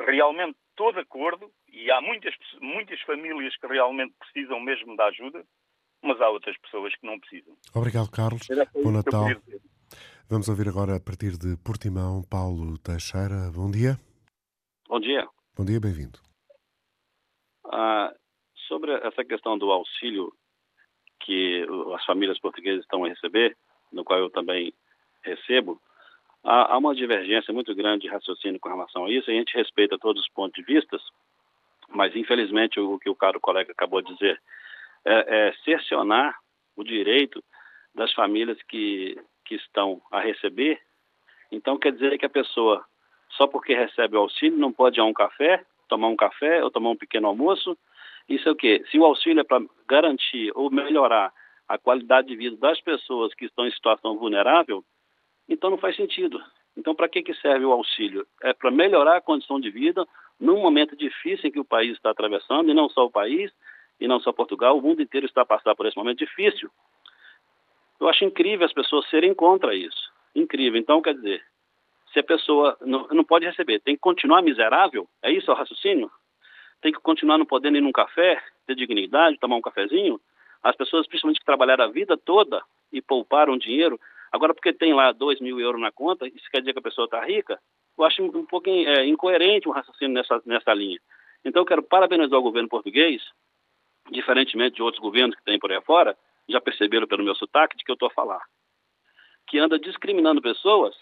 realmente 0.00 0.56
estou 0.82 0.92
de 0.92 1.00
acordo 1.00 1.50
e 1.68 1.90
há 1.90 2.00
muitas, 2.00 2.34
muitas 2.60 3.00
famílias 3.02 3.56
que 3.56 3.66
realmente 3.68 4.14
precisam 4.18 4.58
mesmo 4.60 4.96
da 4.96 5.06
ajuda, 5.06 5.44
mas 6.02 6.20
há 6.20 6.28
outras 6.28 6.56
pessoas 6.58 6.92
que 6.96 7.06
não 7.06 7.18
precisam. 7.20 7.56
Obrigado, 7.74 8.10
Carlos. 8.10 8.48
Bom 8.82 8.90
Natal. 8.90 9.26
Vamos 10.28 10.48
ouvir 10.48 10.68
agora 10.68 10.96
a 10.96 11.00
partir 11.00 11.38
de 11.38 11.56
Portimão, 11.64 12.22
Paulo 12.28 12.78
Teixeira. 12.78 13.50
Bom 13.54 13.70
dia. 13.70 13.96
Bom 14.88 14.98
dia. 14.98 15.28
Bom 15.56 15.64
dia, 15.64 15.78
bem-vindo. 15.78 16.18
Ah, 17.72 18.12
sobre 18.66 18.92
essa 19.06 19.24
questão 19.24 19.56
do 19.56 19.70
auxílio 19.70 20.32
que 21.20 21.64
as 21.94 22.04
famílias 22.04 22.40
portuguesas 22.40 22.82
estão 22.82 23.04
a 23.04 23.08
receber, 23.08 23.56
no 23.92 24.02
qual 24.02 24.18
eu 24.18 24.30
também 24.30 24.74
recebo, 25.22 25.80
há, 26.44 26.74
há 26.74 26.78
uma 26.78 26.94
divergência 26.94 27.52
muito 27.52 27.74
grande 27.74 28.02
de 28.02 28.08
raciocínio 28.08 28.60
com 28.60 28.68
relação 28.68 29.04
a 29.04 29.10
isso, 29.10 29.30
a 29.30 29.34
gente 29.34 29.56
respeita 29.56 29.98
todos 29.98 30.22
os 30.22 30.28
pontos 30.30 30.54
de 30.54 30.62
vista, 30.62 30.98
mas 31.88 32.14
infelizmente 32.16 32.80
o, 32.80 32.94
o 32.94 32.98
que 32.98 33.10
o 33.10 33.14
caro 33.14 33.40
colega 33.40 33.72
acabou 33.72 34.02
de 34.02 34.12
dizer 34.12 34.40
é, 35.04 35.48
é 35.48 35.52
cercionar 35.64 36.36
o 36.76 36.84
direito 36.84 37.42
das 37.94 38.12
famílias 38.12 38.60
que, 38.62 39.18
que 39.44 39.54
estão 39.54 40.00
a 40.10 40.20
receber. 40.20 40.80
Então 41.50 41.78
quer 41.78 41.92
dizer 41.92 42.16
que 42.18 42.26
a 42.26 42.30
pessoa, 42.30 42.84
só 43.30 43.46
porque 43.46 43.74
recebe 43.74 44.16
o 44.16 44.20
auxílio, 44.20 44.58
não 44.58 44.72
pode 44.72 44.98
ir 44.98 45.02
a 45.02 45.04
um 45.04 45.12
café, 45.12 45.64
tomar 45.88 46.08
um 46.08 46.16
café 46.16 46.64
ou 46.64 46.70
tomar 46.70 46.90
um 46.90 46.96
pequeno 46.96 47.28
almoço. 47.28 47.76
Isso 48.28 48.48
é 48.48 48.52
o 48.52 48.56
quê? 48.56 48.82
Se 48.90 48.98
o 48.98 49.04
auxílio 49.04 49.40
é 49.40 49.44
para 49.44 49.62
garantir 49.86 50.50
ou 50.54 50.70
melhorar 50.70 51.32
a 51.68 51.76
qualidade 51.76 52.28
de 52.28 52.36
vida 52.36 52.56
das 52.56 52.80
pessoas 52.80 53.34
que 53.34 53.44
estão 53.44 53.66
em 53.66 53.72
situação 53.72 54.16
vulnerável, 54.16 54.84
então 55.48 55.70
não 55.70 55.78
faz 55.78 55.96
sentido. 55.96 56.42
Então, 56.76 56.94
para 56.94 57.08
que, 57.08 57.22
que 57.22 57.34
serve 57.34 57.64
o 57.64 57.72
auxílio? 57.72 58.26
É 58.42 58.52
para 58.52 58.70
melhorar 58.70 59.16
a 59.16 59.20
condição 59.20 59.60
de 59.60 59.70
vida 59.70 60.06
num 60.40 60.60
momento 60.60 60.96
difícil 60.96 61.48
em 61.48 61.52
que 61.52 61.60
o 61.60 61.64
país 61.64 61.92
está 61.92 62.10
atravessando, 62.10 62.70
e 62.70 62.74
não 62.74 62.88
só 62.88 63.04
o 63.04 63.10
país, 63.10 63.52
e 64.00 64.08
não 64.08 64.18
só 64.20 64.32
Portugal, 64.32 64.76
o 64.76 64.82
mundo 64.82 65.02
inteiro 65.02 65.26
está 65.26 65.42
a 65.42 65.46
passar 65.46 65.74
por 65.74 65.86
esse 65.86 65.96
momento 65.96 66.18
difícil. 66.18 66.70
Eu 68.00 68.08
acho 68.08 68.24
incrível 68.24 68.66
as 68.66 68.72
pessoas 68.72 69.08
serem 69.08 69.34
contra 69.34 69.74
isso. 69.74 70.10
Incrível. 70.34 70.80
Então, 70.80 71.00
quer 71.00 71.14
dizer, 71.14 71.44
se 72.12 72.18
a 72.18 72.24
pessoa 72.24 72.76
não, 72.80 73.06
não 73.08 73.24
pode 73.24 73.46
receber, 73.46 73.80
tem 73.80 73.94
que 73.94 74.00
continuar 74.00 74.42
miserável? 74.42 75.08
É 75.22 75.30
isso 75.30 75.50
o 75.50 75.54
raciocínio? 75.54 76.10
Tem 76.80 76.92
que 76.92 76.98
continuar 77.00 77.38
não 77.38 77.46
podendo 77.46 77.76
ir 77.76 77.80
num 77.80 77.92
café, 77.92 78.42
ter 78.66 78.74
dignidade, 78.74 79.38
tomar 79.38 79.56
um 79.56 79.62
cafezinho? 79.62 80.20
As 80.62 80.74
pessoas, 80.74 81.06
principalmente 81.06 81.38
que 81.38 81.46
trabalharam 81.46 81.84
a 81.84 81.88
vida 81.88 82.16
toda 82.16 82.62
e 82.92 83.00
pouparam 83.00 83.56
dinheiro, 83.56 84.00
Agora, 84.32 84.54
porque 84.54 84.72
tem 84.72 84.94
lá 84.94 85.12
2 85.12 85.40
mil 85.40 85.60
euros 85.60 85.80
na 85.80 85.92
conta, 85.92 86.26
isso 86.26 86.50
quer 86.50 86.60
dizer 86.60 86.72
que 86.72 86.78
a 86.78 86.82
pessoa 86.82 87.04
está 87.04 87.22
rica? 87.24 87.60
Eu 87.98 88.04
acho 88.04 88.22
um 88.22 88.46
pouco 88.46 88.70
é, 88.70 89.06
incoerente 89.06 89.68
um 89.68 89.72
raciocínio 89.72 90.14
nessa, 90.14 90.40
nessa 90.46 90.72
linha. 90.72 90.98
Então, 91.44 91.62
eu 91.62 91.66
quero 91.66 91.82
parabenizar 91.82 92.38
o 92.38 92.42
governo 92.42 92.68
português, 92.68 93.22
diferentemente 94.10 94.76
de 94.76 94.82
outros 94.82 95.02
governos 95.02 95.36
que 95.36 95.44
tem 95.44 95.58
por 95.58 95.70
aí 95.70 95.80
fora, 95.82 96.16
já 96.48 96.60
perceberam 96.60 97.06
pelo 97.06 97.22
meu 97.22 97.34
sotaque 97.34 97.76
de 97.76 97.84
que 97.84 97.90
eu 97.90 97.94
estou 97.94 98.08
a 98.08 98.12
falar, 98.12 98.42
que 99.46 99.58
anda 99.58 99.78
discriminando 99.78 100.40
pessoas 100.40 100.96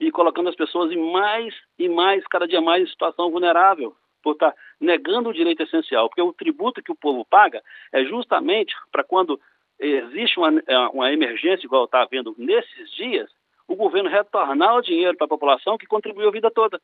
e 0.00 0.10
colocando 0.10 0.48
as 0.48 0.56
pessoas 0.56 0.90
em 0.90 1.12
mais 1.12 1.54
e 1.78 1.88
mais, 1.88 2.26
cada 2.26 2.48
dia 2.48 2.60
mais, 2.60 2.82
em 2.82 2.90
situação 2.90 3.30
vulnerável, 3.30 3.96
por 4.22 4.32
estar 4.32 4.52
tá 4.52 4.58
negando 4.80 5.28
o 5.28 5.32
direito 5.32 5.62
essencial, 5.62 6.08
porque 6.08 6.22
o 6.22 6.32
tributo 6.32 6.82
que 6.82 6.92
o 6.92 6.96
povo 6.96 7.24
paga 7.24 7.62
é 7.92 8.04
justamente 8.04 8.74
para 8.90 9.04
quando 9.04 9.40
existe 9.86 10.38
uma, 10.38 10.62
é, 10.66 10.78
uma 10.88 11.12
emergência, 11.12 11.66
igual 11.66 11.84
está 11.84 12.02
havendo 12.02 12.34
nesses 12.38 12.90
dias, 12.92 13.30
o 13.66 13.74
governo 13.74 14.08
retornar 14.08 14.76
o 14.76 14.82
dinheiro 14.82 15.16
para 15.16 15.24
a 15.24 15.28
população 15.28 15.78
que 15.78 15.86
contribuiu 15.86 16.28
a 16.28 16.32
vida 16.32 16.50
toda. 16.50 16.80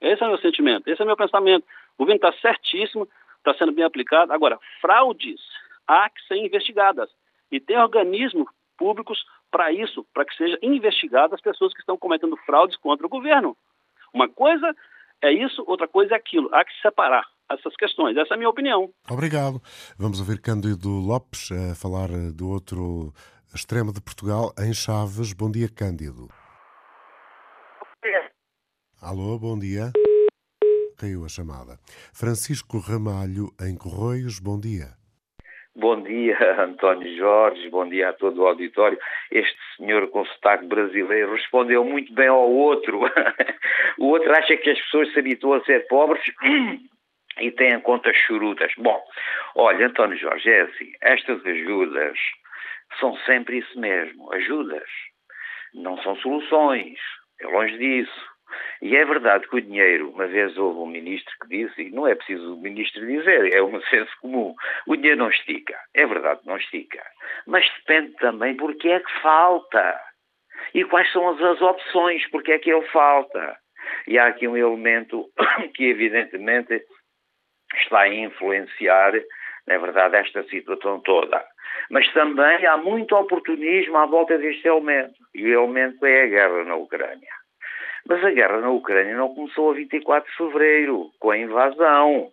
Esse 0.00 0.22
é 0.22 0.26
o 0.26 0.30
meu 0.30 0.38
sentimento, 0.38 0.88
esse 0.88 1.00
é 1.00 1.04
o 1.04 1.06
meu 1.06 1.16
pensamento. 1.16 1.64
O 1.96 2.04
governo 2.04 2.16
está 2.16 2.32
certíssimo, 2.40 3.08
está 3.38 3.54
sendo 3.54 3.72
bem 3.72 3.84
aplicado. 3.84 4.32
Agora, 4.32 4.58
fraudes 4.80 5.40
há 5.86 6.08
que 6.10 6.22
ser 6.26 6.36
investigadas. 6.36 7.10
E 7.50 7.60
tem 7.60 7.78
organismos 7.78 8.48
públicos 8.76 9.24
para 9.50 9.72
isso, 9.72 10.04
para 10.12 10.24
que 10.24 10.36
sejam 10.36 10.58
investigadas 10.62 11.34
as 11.34 11.40
pessoas 11.40 11.72
que 11.72 11.80
estão 11.80 11.96
cometendo 11.96 12.36
fraudes 12.38 12.76
contra 12.76 13.06
o 13.06 13.10
governo. 13.10 13.56
Uma 14.12 14.28
coisa 14.28 14.74
é 15.22 15.32
isso, 15.32 15.62
outra 15.66 15.86
coisa 15.86 16.14
é 16.14 16.16
aquilo. 16.16 16.48
Há 16.52 16.64
que 16.64 16.72
separar 16.80 17.26
essas 17.50 17.74
questões. 17.76 18.16
Essa 18.16 18.34
é 18.34 18.36
a 18.36 18.38
minha 18.38 18.50
opinião. 18.50 18.90
Obrigado. 19.10 19.60
Vamos 19.98 20.20
ouvir 20.20 20.40
Cândido 20.40 20.88
Lopes 20.88 21.50
a 21.52 21.74
falar 21.74 22.08
do 22.32 22.48
outro 22.48 23.12
extremo 23.54 23.92
de 23.92 24.00
Portugal, 24.00 24.52
em 24.58 24.72
Chaves. 24.72 25.32
Bom 25.32 25.50
dia, 25.50 25.68
Cândido. 25.68 26.28
Alô, 29.00 29.38
bom 29.38 29.58
dia. 29.58 29.92
Caiu 30.98 31.24
a 31.24 31.28
chamada. 31.28 31.78
Francisco 32.12 32.78
Ramalho, 32.78 33.50
em 33.60 33.76
Correios, 33.76 34.38
bom 34.40 34.58
dia. 34.58 34.96
Bom 35.76 36.00
dia, 36.02 36.38
António 36.62 37.16
Jorge, 37.16 37.68
bom 37.68 37.88
dia 37.88 38.10
a 38.10 38.12
todo 38.12 38.42
o 38.42 38.46
auditório. 38.46 38.96
Este 39.30 39.58
senhor 39.76 40.08
com 40.08 40.24
sotaque 40.24 40.66
brasileiro 40.66 41.32
respondeu 41.32 41.84
muito 41.84 42.14
bem 42.14 42.28
ao 42.28 42.48
outro. 42.48 43.00
o 43.98 44.06
outro 44.06 44.30
acha 44.32 44.56
que 44.56 44.70
as 44.70 44.80
pessoas 44.82 45.12
se 45.12 45.18
habituam 45.18 45.54
a 45.54 45.64
ser 45.64 45.86
pobres 45.88 46.22
e 47.40 47.50
têm 47.50 47.80
contas 47.80 48.16
chorudas. 48.16 48.72
Bom, 48.78 49.02
olha, 49.56 49.86
António 49.86 50.18
Jorge, 50.18 50.50
é 50.50 50.62
assim, 50.62 50.92
estas 51.00 51.44
ajudas 51.44 52.18
são 52.98 53.16
sempre 53.18 53.58
isso 53.58 53.78
mesmo, 53.78 54.32
ajudas. 54.32 54.88
Não 55.74 56.00
são 56.02 56.16
soluções, 56.16 56.98
é 57.40 57.46
longe 57.46 57.76
disso. 57.78 58.34
E 58.82 58.96
é 58.96 59.04
verdade 59.04 59.48
que 59.48 59.56
o 59.56 59.60
dinheiro, 59.60 60.10
uma 60.10 60.26
vez 60.26 60.56
houve 60.56 60.78
um 60.78 60.86
ministro 60.86 61.34
que 61.40 61.48
disse, 61.48 61.82
e 61.82 61.90
não 61.90 62.06
é 62.06 62.14
preciso 62.14 62.54
o 62.54 62.60
ministro 62.60 63.04
dizer, 63.06 63.54
é 63.54 63.62
um 63.62 63.80
senso 63.82 64.12
comum, 64.20 64.54
o 64.86 64.96
dinheiro 64.96 65.18
não 65.18 65.30
estica. 65.30 65.76
É 65.94 66.06
verdade, 66.06 66.40
não 66.44 66.56
estica. 66.56 67.02
Mas 67.46 67.68
depende 67.78 68.14
também 68.16 68.56
porque 68.56 68.88
é 68.88 69.00
que 69.00 69.20
falta. 69.20 70.00
E 70.72 70.84
quais 70.84 71.10
são 71.12 71.28
as, 71.30 71.40
as 71.40 71.62
opções, 71.62 72.28
porque 72.30 72.52
é 72.52 72.58
que 72.58 72.70
ele 72.70 72.86
falta. 72.88 73.56
E 74.06 74.18
há 74.18 74.26
aqui 74.26 74.46
um 74.46 74.56
elemento 74.56 75.28
que 75.74 75.84
evidentemente 75.84 76.84
está 77.78 78.00
a 78.00 78.14
influenciar, 78.14 79.12
na 79.66 79.78
verdade, 79.78 80.16
esta 80.16 80.42
situação 80.44 81.00
toda. 81.00 81.44
Mas 81.90 82.10
também 82.12 82.66
há 82.66 82.76
muito 82.76 83.14
oportunismo 83.14 83.96
à 83.96 84.06
volta 84.06 84.38
deste 84.38 84.66
elemento. 84.66 85.14
E 85.34 85.44
o 85.44 85.64
elemento 85.64 86.04
é 86.06 86.24
a 86.24 86.26
guerra 86.26 86.64
na 86.64 86.76
Ucrânia. 86.76 87.32
Mas 88.06 88.24
a 88.24 88.30
guerra 88.30 88.60
na 88.60 88.70
Ucrânia 88.70 89.16
não 89.16 89.34
começou 89.34 89.70
a 89.70 89.74
24 89.74 90.30
de 90.30 90.36
fevereiro, 90.36 91.10
com 91.18 91.30
a 91.30 91.38
invasão. 91.38 92.30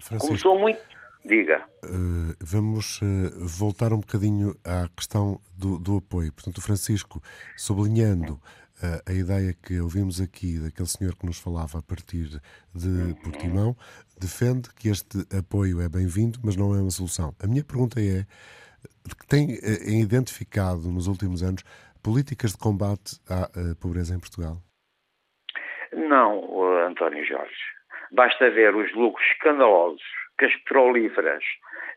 Francisco, 0.00 0.26
começou 0.26 0.58
muito. 0.58 0.80
Diga. 1.24 1.62
Uh, 1.84 2.34
vamos 2.40 3.00
uh, 3.02 3.46
voltar 3.46 3.92
um 3.92 4.00
bocadinho 4.00 4.54
à 4.64 4.88
questão 4.96 5.40
do, 5.56 5.78
do 5.78 5.98
apoio. 5.98 6.32
Portanto, 6.32 6.62
Francisco, 6.62 7.20
sublinhando 7.56 8.34
uh, 8.34 9.02
a 9.06 9.12
ideia 9.12 9.52
que 9.52 9.80
ouvimos 9.80 10.20
aqui 10.20 10.58
daquele 10.58 10.88
senhor 10.88 11.14
que 11.16 11.26
nos 11.26 11.38
falava 11.38 11.80
a 11.80 11.82
partir 11.82 12.40
de 12.74 13.14
Portimão, 13.22 13.76
defende 14.18 14.68
que 14.74 14.88
este 14.88 15.18
apoio 15.36 15.80
é 15.80 15.88
bem-vindo, 15.88 16.38
mas 16.44 16.56
não 16.56 16.74
é 16.74 16.80
uma 16.80 16.90
solução. 16.90 17.34
A 17.42 17.46
minha 17.46 17.64
pergunta 17.64 18.00
é: 18.00 18.24
tem 19.28 19.58
identificado 20.00 20.88
nos 20.88 21.06
últimos 21.06 21.42
anos 21.42 21.62
políticas 22.02 22.52
de 22.52 22.58
combate 22.58 23.20
à 23.28 23.48
pobreza 23.80 24.14
em 24.14 24.20
Portugal? 24.20 24.58
Não, 25.92 26.86
António 26.86 27.24
Jorge. 27.24 27.78
Basta 28.12 28.50
ver 28.50 28.74
os 28.74 28.92
lucros 28.94 29.26
escandalosos 29.32 30.02
que 30.38 30.46
as 30.46 30.54
petrolíferas, 30.54 31.42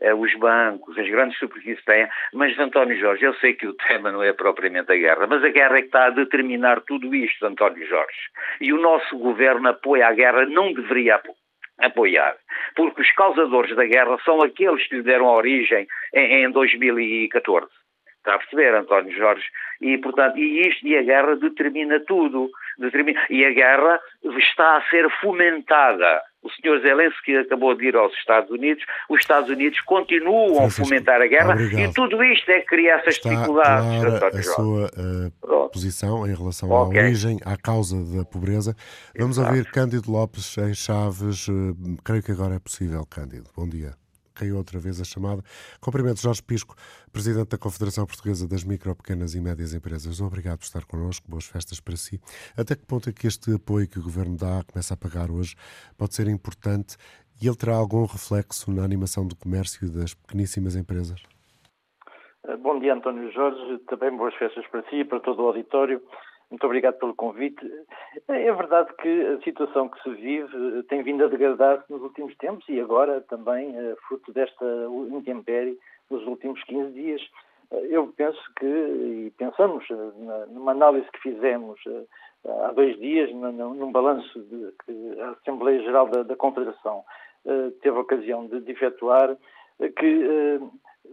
eh, 0.01 0.13
os 0.13 0.33
bancos, 0.35 0.97
as 0.97 1.07
grandes 1.07 1.37
superfícies 1.37 1.83
têm. 1.85 2.07
Mas, 2.33 2.57
António 2.57 2.99
Jorge, 2.99 3.23
eu 3.23 3.33
sei 3.35 3.53
que 3.53 3.67
o 3.67 3.73
tema 3.73 4.11
não 4.11 4.23
é 4.23 4.33
propriamente 4.33 4.91
a 4.91 4.95
guerra, 4.95 5.27
mas 5.27 5.43
a 5.43 5.49
guerra 5.49 5.77
é 5.77 5.81
que 5.81 5.87
está 5.87 6.07
a 6.07 6.09
determinar 6.09 6.81
tudo 6.81 7.13
isto, 7.13 7.45
António 7.45 7.87
Jorge. 7.87 8.19
E 8.59 8.73
o 8.73 8.81
nosso 8.81 9.17
governo 9.17 9.69
apoia 9.69 10.07
a 10.07 10.13
guerra, 10.13 10.45
não 10.47 10.73
deveria 10.73 11.15
apoiar, 11.81 12.35
porque 12.75 13.01
os 13.01 13.11
causadores 13.13 13.75
da 13.75 13.85
guerra 13.85 14.17
são 14.23 14.41
aqueles 14.41 14.85
que 14.87 14.97
lhe 14.97 15.03
deram 15.03 15.25
origem 15.25 15.87
em, 16.13 16.43
em 16.43 16.51
2014. 16.51 17.67
Está 18.17 18.35
a 18.35 18.37
perceber, 18.37 18.75
António 18.75 19.15
Jorge? 19.17 19.45
E, 19.81 19.97
portanto, 19.97 20.37
e 20.37 20.67
isto 20.67 20.85
e 20.85 20.95
a 20.95 21.01
guerra 21.01 21.35
determina 21.35 21.99
tudo. 22.01 22.51
E 23.29 23.45
a 23.45 23.53
guerra 23.53 23.99
está 24.37 24.77
a 24.77 24.89
ser 24.89 25.09
fomentada. 25.21 26.21
O 26.43 26.49
senhor 26.49 26.81
Zelensky 26.81 27.37
acabou 27.37 27.75
de 27.75 27.85
ir 27.85 27.95
aos 27.95 28.11
Estados 28.13 28.49
Unidos, 28.49 28.83
os 29.07 29.19
Estados 29.19 29.47
Unidos 29.49 29.79
continuam 29.81 30.55
Francisco, 30.55 30.81
a 30.81 30.85
fomentar 30.85 31.21
a 31.21 31.27
guerra 31.27 31.53
obrigado. 31.53 31.79
e 31.79 31.93
tudo 31.93 32.23
isto 32.23 32.49
é 32.49 32.61
que 32.61 32.65
cria 32.65 32.95
essas 32.95 33.15
está 33.15 33.29
dificuldades. 33.29 34.01
Clara 34.01 34.27
a 34.27 34.43
sua 34.43 34.85
uh, 34.87 35.69
posição 35.69 36.25
em 36.25 36.33
relação 36.33 36.71
okay. 36.71 36.99
à 36.99 37.03
origem, 37.03 37.37
à 37.45 37.55
causa 37.55 37.95
da 38.17 38.25
pobreza. 38.25 38.75
Vamos 39.15 39.37
Exato. 39.37 39.55
ouvir 39.55 39.71
Cândido 39.71 40.11
Lopes 40.11 40.57
em 40.57 40.73
Chaves. 40.73 41.47
Uh, 41.47 41.75
creio 42.03 42.23
que 42.23 42.31
agora 42.31 42.55
é 42.55 42.59
possível, 42.59 43.05
Cândido. 43.05 43.47
Bom 43.55 43.69
dia 43.69 43.91
caiu 44.33 44.57
outra 44.57 44.79
vez 44.79 44.99
a 44.99 45.03
chamada. 45.03 45.41
Cumprimento 45.79 46.21
Jorge 46.21 46.41
Pisco, 46.41 46.75
Presidente 47.11 47.49
da 47.49 47.57
Confederação 47.57 48.05
Portuguesa 48.05 48.47
das 48.47 48.63
Micro, 48.63 48.95
Pequenas 48.95 49.35
e 49.35 49.41
Médias 49.41 49.73
Empresas. 49.73 50.21
Obrigado 50.21 50.59
por 50.59 50.65
estar 50.65 50.85
connosco, 50.85 51.29
boas 51.29 51.45
festas 51.45 51.79
para 51.79 51.95
si. 51.95 52.19
Até 52.57 52.75
que 52.75 52.85
ponto 52.85 53.09
é 53.09 53.13
que 53.13 53.27
este 53.27 53.53
apoio 53.53 53.87
que 53.87 53.99
o 53.99 54.03
Governo 54.03 54.37
dá, 54.37 54.63
começa 54.63 54.93
a 54.93 54.97
pagar 54.97 55.29
hoje, 55.29 55.55
pode 55.97 56.15
ser 56.15 56.27
importante 56.27 56.97
e 57.41 57.47
ele 57.47 57.55
terá 57.55 57.75
algum 57.75 58.05
reflexo 58.05 58.71
na 58.71 58.83
animação 58.83 59.27
do 59.27 59.35
comércio 59.35 59.89
das 59.91 60.13
pequeníssimas 60.13 60.75
empresas? 60.75 61.21
Bom 62.61 62.79
dia, 62.79 62.93
António 62.93 63.31
Jorge. 63.31 63.79
Também 63.87 64.15
boas 64.15 64.33
festas 64.35 64.65
para 64.67 64.83
si 64.89 64.97
e 64.97 65.05
para 65.05 65.19
todo 65.19 65.41
o 65.41 65.47
auditório. 65.47 66.01
Muito 66.51 66.65
obrigado 66.65 66.99
pelo 66.99 67.15
convite. 67.15 67.65
É 68.27 68.51
verdade 68.51 68.93
que 69.01 69.25
a 69.25 69.41
situação 69.41 69.87
que 69.87 70.03
se 70.03 70.09
vive 70.09 70.83
tem 70.89 71.01
vindo 71.01 71.23
a 71.23 71.29
degradar-se 71.29 71.89
nos 71.89 72.01
últimos 72.01 72.35
tempos 72.35 72.67
e 72.67 72.79
agora 72.79 73.21
também 73.21 73.73
é 73.75 73.95
fruto 74.07 74.33
desta 74.33 74.65
intempérie 75.11 75.79
nos 76.09 76.27
últimos 76.27 76.61
15 76.65 76.91
dias. 76.91 77.21
Eh, 77.71 77.87
eu 77.91 78.13
penso 78.17 78.39
que, 78.59 78.65
e 78.65 79.33
pensamos 79.37 79.85
eh, 79.89 80.45
numa 80.49 80.73
análise 80.73 81.09
que 81.13 81.21
fizemos 81.21 81.79
há 82.45 82.73
dois 82.73 82.99
dias, 82.99 83.31
num 83.31 83.91
balanço 83.93 84.45
que 84.85 85.21
a 85.21 85.29
Assembleia 85.29 85.81
Geral 85.83 86.09
da, 86.09 86.35
Confederação 86.35 87.03
teve 87.81 87.95
a 87.95 88.01
ocasião 88.01 88.45
de 88.47 88.71
efetuar, 88.71 89.37
que 89.79 90.59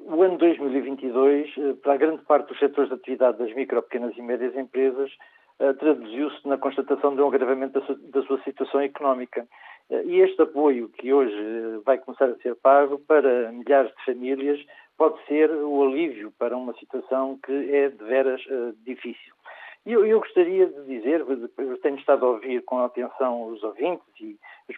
o 0.07 0.23
ano 0.23 0.39
2022, 0.39 1.53
eh, 1.57 1.75
para 1.83 1.95
a 1.95 1.97
grande 1.97 2.23
parte 2.23 2.49
dos 2.49 2.59
setores 2.59 2.89
de 2.89 2.97
atividade 2.97 3.39
das 3.39 3.55
micro, 3.55 3.83
pequenas 3.83 4.17
e 4.17 4.23
médias 4.23 4.57
empresas, 4.57 5.11
eh, 5.59 5.73
traduziu-se 5.75 6.47
na 6.47 6.57
constatação 6.57 7.15
de 7.15 7.23
um 7.23 7.29
agravamento 7.29 7.81
da 8.11 8.23
sua 8.23 8.41
situação 8.43 8.81
económica. 8.81 9.47
Eh, 9.91 10.03
e 10.05 10.21
este 10.21 10.41
apoio 10.43 10.89
que 10.89 11.13
hoje 11.13 11.37
vai 11.85 11.99
começar 11.99 12.27
a 12.27 12.37
ser 12.37 12.55
pago 12.57 12.99
para 13.01 13.53
milhares 13.53 13.95
de 13.97 14.05
famílias 14.05 14.65
pode 14.97 15.25
ser 15.27 15.51
o 15.51 15.83
alívio 15.85 16.33
para 16.39 16.57
uma 16.57 16.75
situação 16.75 17.39
que 17.45 17.53
é 17.53 17.89
de 17.89 18.05
veras 18.05 18.43
difícil. 18.85 19.33
Eu, 19.87 20.05
eu 20.05 20.19
gostaria 20.19 20.67
de 20.67 20.85
dizer, 20.85 21.25
tenho 21.83 21.97
estado 21.97 22.27
a 22.27 22.31
ouvir 22.31 22.63
com 22.65 22.79
atenção 22.85 23.45
os 23.45 23.63
ouvintes 23.63 24.05
e 24.21 24.37
os 24.69 24.77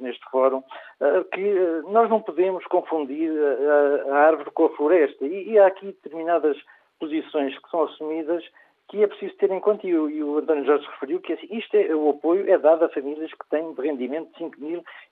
neste 0.00 0.24
fórum, 0.30 0.62
eh, 1.00 1.24
que 1.32 1.40
eh, 1.40 1.82
nós 1.90 2.08
não 2.08 2.20
podemos 2.20 2.64
confundir 2.66 3.30
a, 3.30 4.12
a 4.12 4.18
árvore 4.26 4.50
com 4.52 4.66
a 4.66 4.76
floresta. 4.76 5.24
E, 5.26 5.58
há 5.58 5.66
aqui 5.66 5.86
determinadas 5.86 6.56
posições 6.98 7.58
que 7.58 7.70
são 7.70 7.84
assumidas 7.84 8.44
que 8.90 9.04
é 9.04 9.06
preciso 9.06 9.36
ter 9.36 9.50
em 9.52 9.60
conta, 9.60 9.86
e 9.86 9.94
o, 9.94 10.38
António 10.38 10.64
Jorge 10.64 10.86
referiu 10.86 11.20
que 11.20 11.32
isto 11.32 11.76
é, 11.76 11.94
o 11.94 12.10
apoio 12.10 12.50
é 12.50 12.58
dado 12.58 12.84
a 12.84 12.88
famílias 12.88 13.30
que 13.30 13.48
têm 13.48 13.72
de 13.72 13.80
rendimento 13.80 14.36
de 14.36 14.44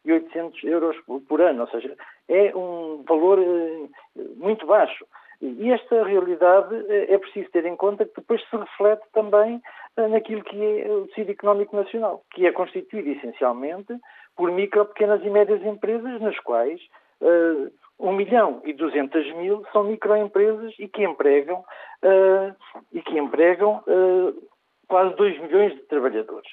5.800 0.04 0.64
euros 0.64 0.96
por 1.28 1.40
ano, 1.40 1.60
ou 1.60 1.68
seja, 1.68 1.96
é 2.28 2.54
um 2.56 3.04
valor 3.06 3.38
eh, 3.38 3.88
muito 4.36 4.66
baixo. 4.66 5.06
E 5.40 5.70
esta 5.70 6.02
realidade 6.02 6.74
eh, 6.88 7.14
é 7.14 7.18
preciso 7.18 7.48
ter 7.50 7.64
em 7.66 7.76
conta 7.76 8.04
que 8.04 8.16
depois 8.16 8.42
se 8.48 8.56
reflete 8.56 9.04
também 9.12 9.62
eh, 9.96 10.08
naquilo 10.08 10.42
que 10.42 10.60
é 10.60 10.90
o 10.90 11.06
tecido 11.06 11.30
económico 11.30 11.76
nacional, 11.76 12.24
que 12.32 12.46
é 12.46 12.52
constituído 12.52 13.08
essencialmente 13.10 13.96
por 14.38 14.52
micro, 14.52 14.86
pequenas 14.86 15.20
e 15.24 15.28
médias 15.28 15.60
empresas, 15.64 16.20
nas 16.20 16.38
quais 16.38 16.80
uh, 17.20 17.70
1 17.98 18.12
milhão 18.12 18.62
e 18.64 18.72
200 18.72 19.34
mil 19.34 19.66
são 19.72 19.82
microempresas 19.82 20.72
e 20.78 20.86
que 20.86 21.02
empregam, 21.02 21.64
uh, 22.04 22.54
e 22.92 23.02
que 23.02 23.18
empregam 23.18 23.82
uh, 23.88 24.48
quase 24.86 25.14
2 25.16 25.40
milhões 25.40 25.74
de 25.74 25.82
trabalhadores. 25.82 26.48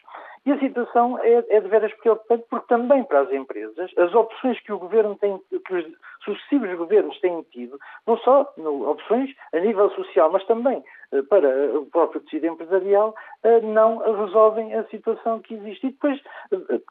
E 0.46 0.52
a 0.52 0.60
situação 0.60 1.18
é, 1.20 1.44
é 1.50 1.62
de 1.62 1.68
veras 1.68 1.94
preocupante 1.96 2.46
porque 2.50 2.68
também 2.68 3.04
para 3.04 3.22
as 3.22 3.32
empresas, 3.32 3.92
as 3.98 4.14
opções 4.14 4.60
que 4.62 4.74
o 4.74 4.78
governo 4.78 5.16
tem, 5.16 5.40
que 5.50 5.74
os 5.74 5.86
sucessivos 6.24 6.76
governos 6.78 7.20
têm 7.20 7.42
tido, 7.52 7.80
não 8.06 8.18
só 8.18 8.52
no, 8.58 8.90
opções 8.90 9.32
a 9.54 9.60
nível 9.60 9.90
social, 9.92 10.32
mas 10.32 10.46
também 10.46 10.78
eh, 10.78 10.84
para 11.30 11.78
o 11.78 11.86
próprio 11.86 12.22
tecido 12.22 12.48
empresarial, 12.48 13.16
eh, 13.44 13.62
não 13.62 13.98
resolvem 13.98 14.74
a 14.74 14.84
situação 14.86 15.40
que 15.40 15.54
existe. 15.54 15.88
E 15.88 15.92
depois, 15.92 16.22
eh, 16.52 16.82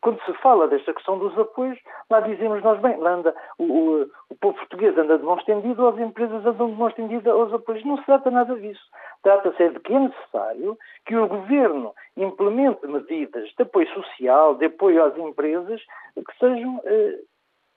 quando 0.00 0.20
se 0.24 0.32
fala 0.34 0.68
desta 0.68 0.92
questão 0.92 1.18
dos 1.18 1.36
apoios, 1.38 1.78
lá 2.10 2.20
dizemos 2.20 2.62
nós, 2.62 2.80
bem, 2.80 2.96
lá 2.96 3.12
anda, 3.14 3.34
o, 3.58 4.06
o, 4.30 4.34
povo 4.40 4.56
português 4.58 4.96
anda 4.96 5.18
de 5.18 5.24
mão 5.24 5.36
estendida, 5.36 5.88
as 5.88 5.98
empresas 5.98 6.44
andam 6.44 6.70
de 6.70 6.76
mão 6.76 6.88
estendida 6.88 7.30
aos 7.30 7.52
apoios. 7.52 7.84
Não 7.84 7.98
se 7.98 8.04
trata 8.06 8.30
nada 8.30 8.54
disso. 8.56 8.82
Trata-se 9.22 9.68
de 9.68 9.80
que 9.80 9.94
é 9.94 10.00
necessário 10.00 10.78
que 11.06 11.16
o 11.16 11.28
governo 11.28 11.94
implemente 12.16 12.86
medidas 12.86 13.48
de 13.56 13.62
apoio 13.62 13.88
social, 13.94 14.54
de 14.56 14.66
apoio 14.66 15.04
às 15.04 15.16
empresas, 15.16 15.80
que 16.14 16.38
sejam 16.38 16.80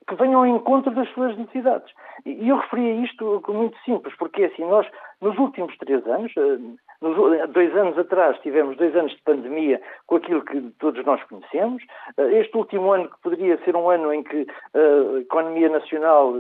que 0.08 0.16
venham 0.16 0.42
ao 0.42 0.48
encontro 0.48 0.94
das 0.94 1.10
suas 1.14 1.36
necessidades. 1.38 1.92
E 2.26 2.50
eu 2.50 2.58
referia 2.58 3.04
isto 3.04 3.42
muito 3.48 3.78
simples, 3.80 4.16
porque 4.18 4.46
assim, 4.46 4.64
nós, 4.66 4.88
nos 5.22 5.38
últimos 5.38 5.76
três 5.78 6.06
anos, 6.08 6.32
eh, 6.38 7.48
dois 7.48 7.76
anos 7.76 7.98
atrás 7.98 8.40
tivemos 8.40 8.78
dois 8.78 8.96
anos 8.96 9.12
de 9.12 9.22
pandemia 9.24 9.82
com 10.08 10.16
aquilo 10.16 10.44
que 10.44 10.62
todos 10.80 11.04
nós 11.06 11.22
conhecemos. 11.24 11.84
Eh, 12.18 12.40
este 12.40 12.56
último 12.58 12.92
ano 12.92 13.10
que 13.10 13.22
poderia 13.22 13.58
ser 13.64 13.76
um 13.76 13.90
ano 13.90 14.14
em 14.14 14.24
que 14.24 14.48
a 14.74 15.20
economia 15.20 15.70
nacional 15.70 16.34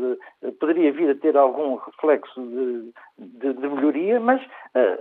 poderia 0.60 0.92
vir 0.92 1.12
a 1.12 1.16
ter 1.16 1.36
algum 1.36 1.76
reflexo 1.76 2.42
de, 2.42 2.94
de, 3.18 3.54
de 3.54 3.68
melhoria, 3.68 4.20
mas 4.20 4.42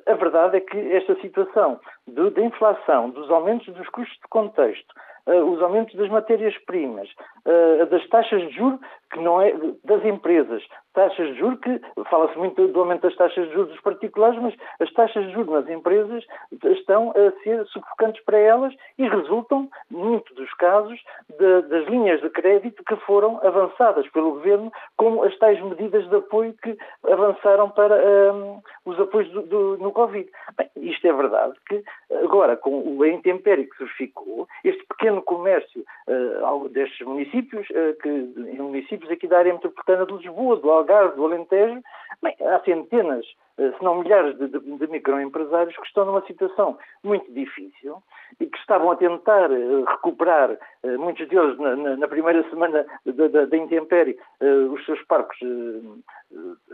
a 0.07 0.15
verdade 0.15 0.59
é 0.59 0.61
que 0.61 0.79
esta 0.93 1.15
situação 1.21 1.81
da 2.07 2.43
inflação, 2.43 3.11
dos 3.11 3.31
aumentos 3.31 3.73
dos 3.75 3.89
custos 3.89 4.17
de 4.17 4.29
contexto, 4.29 4.95
os 5.27 5.63
aumentos 5.63 5.95
das 5.95 6.09
matérias-primas, 6.09 7.09
uh, 7.47 7.87
das 7.87 8.07
taxas 8.09 8.43
de 8.43 8.51
juros, 8.51 8.81
que 9.15 9.21
não 9.21 9.41
é 9.41 9.55
das 9.85 10.05
empresas, 10.05 10.63
taxas 10.93 11.29
de 11.29 11.39
juros 11.39 11.61
que 11.61 11.81
fala-se 12.11 12.37
muito 12.37 12.67
do 12.67 12.81
aumento 12.81 13.03
das 13.03 13.17
taxas 13.17 13.47
de 13.47 13.55
juros 13.55 13.71
dos 13.71 13.81
particulares, 13.81 14.41
mas 14.43 14.55
as 14.81 14.93
taxas 14.93 15.25
de 15.27 15.33
juros 15.33 15.51
nas 15.51 15.69
empresas 15.69 16.25
estão 16.65 17.13
a 17.13 17.43
ser 17.43 17.65
sufocantes 17.67 18.23
para 18.25 18.39
elas 18.39 18.75
e 18.99 19.09
resultam, 19.09 19.69
muito 19.89 20.35
dos 20.35 20.53
casos, 20.55 21.01
de, 21.39 21.63
das 21.63 21.87
linhas 21.87 22.21
de 22.21 22.31
crédito 22.31 22.83
que 22.85 22.97
foram 22.97 23.41
avançadas 23.45 24.09
pelo 24.11 24.33
governo 24.33 24.73
como 24.97 25.23
as 25.23 25.37
tais 25.39 25.63
medidas 25.63 26.09
de 26.09 26.17
apoio 26.17 26.53
que 26.61 26.77
avançaram 27.09 27.71
para 27.71 27.95
um, 28.33 28.61
os 28.85 28.99
apoios 28.99 29.31
do, 29.31 29.43
do, 29.43 29.79
no 29.79 29.93
Covid. 29.93 30.29
Bem, 30.57 30.69
isto 30.77 31.07
é 31.07 31.13
verdade 31.13 31.55
que 31.69 31.85
agora 32.23 32.57
com 32.57 32.97
o 32.97 33.07
intempério 33.07 33.69
que 33.69 33.77
se 33.79 33.87
ficou, 33.95 34.49
este 34.65 34.85
pequeno 34.87 35.23
comércio 35.23 35.85
uh, 36.09 36.69
destes 36.69 37.07
municípios, 37.07 37.69
uh, 37.71 37.95
que 38.03 38.09
em 38.09 38.59
municípios 38.59 39.04
aqui 39.11 39.27
da 39.27 39.39
área 39.39 39.53
metropolitana 39.53 40.07
de 40.07 40.13
Lisboa, 40.15 40.57
do 40.57 40.71
Algarve, 40.71 41.17
do 41.17 41.25
Alentejo, 41.25 41.81
bem, 42.23 42.37
há 42.41 42.61
centenas 42.61 43.27
eh, 43.57 43.73
se 43.79 43.85
não 43.85 44.03
milhares 44.03 44.37
de, 44.37 44.49
de, 44.49 44.59
de, 44.59 44.87
microempresários 44.89 45.77
que 45.77 45.87
estão 45.87 46.05
numa 46.05 46.27
situação 46.27 46.77
muito 47.05 47.31
difícil 47.33 48.03
e 48.41 48.47
que 48.47 48.59
estavam 48.59 48.91
a 48.91 48.97
tentar 48.97 49.49
uh, 49.49 49.85
recuperar, 49.85 50.51
uh, 50.51 50.99
muitos 50.99 51.29
deles 51.29 51.57
na, 51.59 51.77
na, 51.77 51.97
na 51.97 52.09
primeira 52.09 52.43
semana 52.51 52.85
da 53.05 53.57
intempérie, 53.57 54.19
uh, 54.41 54.73
os 54.73 54.85
seus 54.85 55.01
parques, 55.05 55.39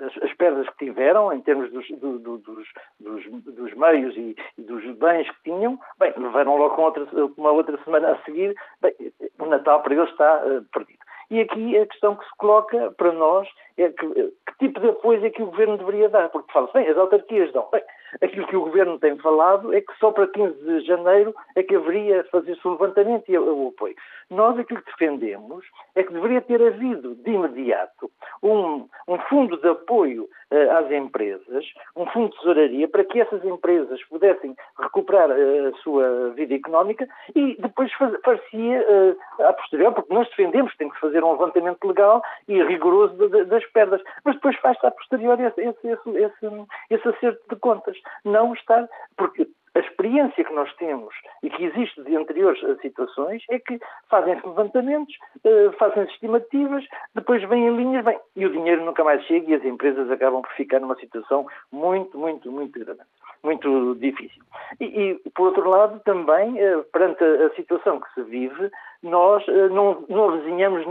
as, 0.01 0.23
as, 0.23 0.33
perdas 0.38 0.66
que 0.71 0.87
tiveram 0.87 1.31
em 1.35 1.43
termos 1.43 1.71
dos, 1.71 1.87
do, 1.99 2.19
do, 2.19 2.38
dos, 2.38 2.66
dos, 2.99 3.27
dos, 3.43 3.75
meios 3.75 4.16
e, 4.16 4.35
e, 4.57 4.62
dos 4.62 4.83
bens 4.97 5.29
que 5.31 5.51
tinham, 5.51 5.79
bem, 5.99 6.14
levaram 6.16 6.57
logo 6.57 6.77
com 6.77 6.83
outra, 6.83 7.07
uma 7.37 7.51
outra 7.51 7.77
semana 7.85 8.12
a 8.12 8.23
seguir, 8.23 8.57
bem, 8.81 8.95
o 9.38 9.45
Natal 9.45 9.83
para 9.83 9.95
eles 9.95 10.09
está 10.09 10.40
perdido. 10.73 11.10
E 11.31 11.40
aqui 11.40 11.79
a 11.79 11.87
questão 11.87 12.16
que 12.16 12.25
se 12.25 12.37
coloca 12.37 12.90
para 12.97 13.12
nós 13.12 13.49
é 13.77 13.88
que, 13.90 14.07
que 14.07 14.59
tipo 14.59 14.81
de 14.81 14.88
apoio 14.88 15.25
é 15.25 15.31
que 15.31 15.43
o 15.43 15.47
Governo 15.47 15.79
deveria 15.79 16.09
dar? 16.09 16.29
Porque 16.31 16.53
fala-se, 16.53 16.73
bem, 16.73 16.88
as 16.88 16.97
autarquias 16.97 17.53
dão. 17.53 17.69
Bem, 17.71 17.83
aquilo 18.23 18.46
que 18.46 18.57
o 18.57 18.64
Governo 18.64 18.99
tem 18.99 19.16
falado 19.18 19.75
é 19.75 19.81
que 19.81 19.92
só 19.99 20.11
para 20.11 20.27
15 20.27 20.55
de 20.62 20.87
janeiro 20.87 21.35
é 21.55 21.62
que 21.62 21.77
haveria 21.77 22.25
fazer-se 22.25 22.66
o 22.66 22.73
levantamento 22.73 23.29
e 23.29 23.38
o 23.38 23.68
apoio. 23.68 23.94
Nós 24.31 24.59
aquilo 24.59 24.83
que 24.83 24.90
defendemos 24.92 25.64
é 25.94 26.03
que 26.03 26.12
deveria 26.12 26.40
ter 26.40 26.62
havido 26.62 27.14
de 27.16 27.31
imediato 27.31 28.11
um, 28.42 28.88
um 29.09 29.18
fundo 29.29 29.57
de 29.57 29.68
apoio 29.68 30.29
uh, 30.51 30.70
às 30.79 30.90
empresas, 30.90 31.64
um 31.96 32.07
fundo 32.07 32.31
de 32.31 32.37
tesouraria, 32.38 32.88
para 32.88 33.05
que 33.05 33.20
essas 33.20 33.44
empresas 33.44 34.03
pudessem 34.05 34.55
recuperar 34.79 35.31
uh, 35.31 35.68
a 35.68 35.79
sua 35.83 36.31
vida 36.31 36.55
económica 36.55 37.09
e 37.35 37.57
depois 37.61 37.92
fazia 37.92 38.81
uh, 38.81 39.16
eh, 39.38 39.44
a 39.44 39.53
posterior, 39.53 39.92
porque 39.92 40.14
nós 40.14 40.29
defendemos 40.29 40.73
que 40.73 40.79
tem 40.79 40.90
que 40.90 41.01
fazer 41.01 41.23
um 41.25 41.33
levantamento 41.33 41.85
legal 41.87 42.23
e 42.49 42.62
rigoroso 42.62 43.14
de, 43.16 43.29
de, 43.29 43.44
das 43.44 43.64
perdas, 43.73 44.03
mas 44.25 44.35
depois 44.35 44.57
faz-se 44.59 44.87
a 44.87 44.90
posterior 44.90 45.38
esse, 45.40 45.61
esse, 45.61 45.88
esse, 45.88 46.66
esse 46.90 47.09
acerto 47.09 47.42
de 47.49 47.57
contas. 47.57 47.96
Não 48.25 48.53
estar, 48.55 48.89
porque 49.17 49.47
a 49.75 49.79
experiência 49.79 50.45
que 50.45 50.53
nós 50.53 50.73
temos 50.77 51.15
e 51.43 51.51
que 51.51 51.65
existe 51.65 52.03
de 52.03 52.17
anteriores 52.17 52.61
situações 52.81 53.43
é 53.51 53.59
que 53.59 53.79
fazem-se 54.09 54.45
levantamentos, 54.47 55.15
uh, 55.45 55.73
fazem-se 55.79 56.13
estimativas, 56.13 56.85
depois 57.15 57.43
vêm 57.49 57.77
linhas, 57.77 58.05
bem, 58.05 58.19
e 58.35 58.47
o 58.47 58.51
dinheiro 58.51 58.85
nunca 58.85 59.05
mais 59.05 59.23
chega 59.27 59.51
e 59.51 59.55
as 59.55 59.65
empresas 59.65 60.11
acabam 60.11 60.43
por 60.43 60.51
ficar 60.53 60.81
numa 60.81 60.97
situação 60.97 61.47
muito, 61.71 62.19
muito, 62.19 62.51
muito 62.51 62.79
grande, 62.81 63.01
muito 63.45 63.95
difícil. 63.97 64.43
E, 64.81 64.85
e 64.85 65.31
por 65.31 65.49
outro 65.49 65.69
lado, 65.69 66.01
também, 66.01 66.55
uh, 66.55 66.83
perante 66.93 67.23
a, 67.23 67.47
a, 67.47 67.51
situação 67.55 68.01
que 68.01 68.13
se 68.15 68.23
vive, 68.25 68.71
nós 69.03 69.47
uh, 69.47 69.69
não, 69.69 70.05
não 70.09 70.41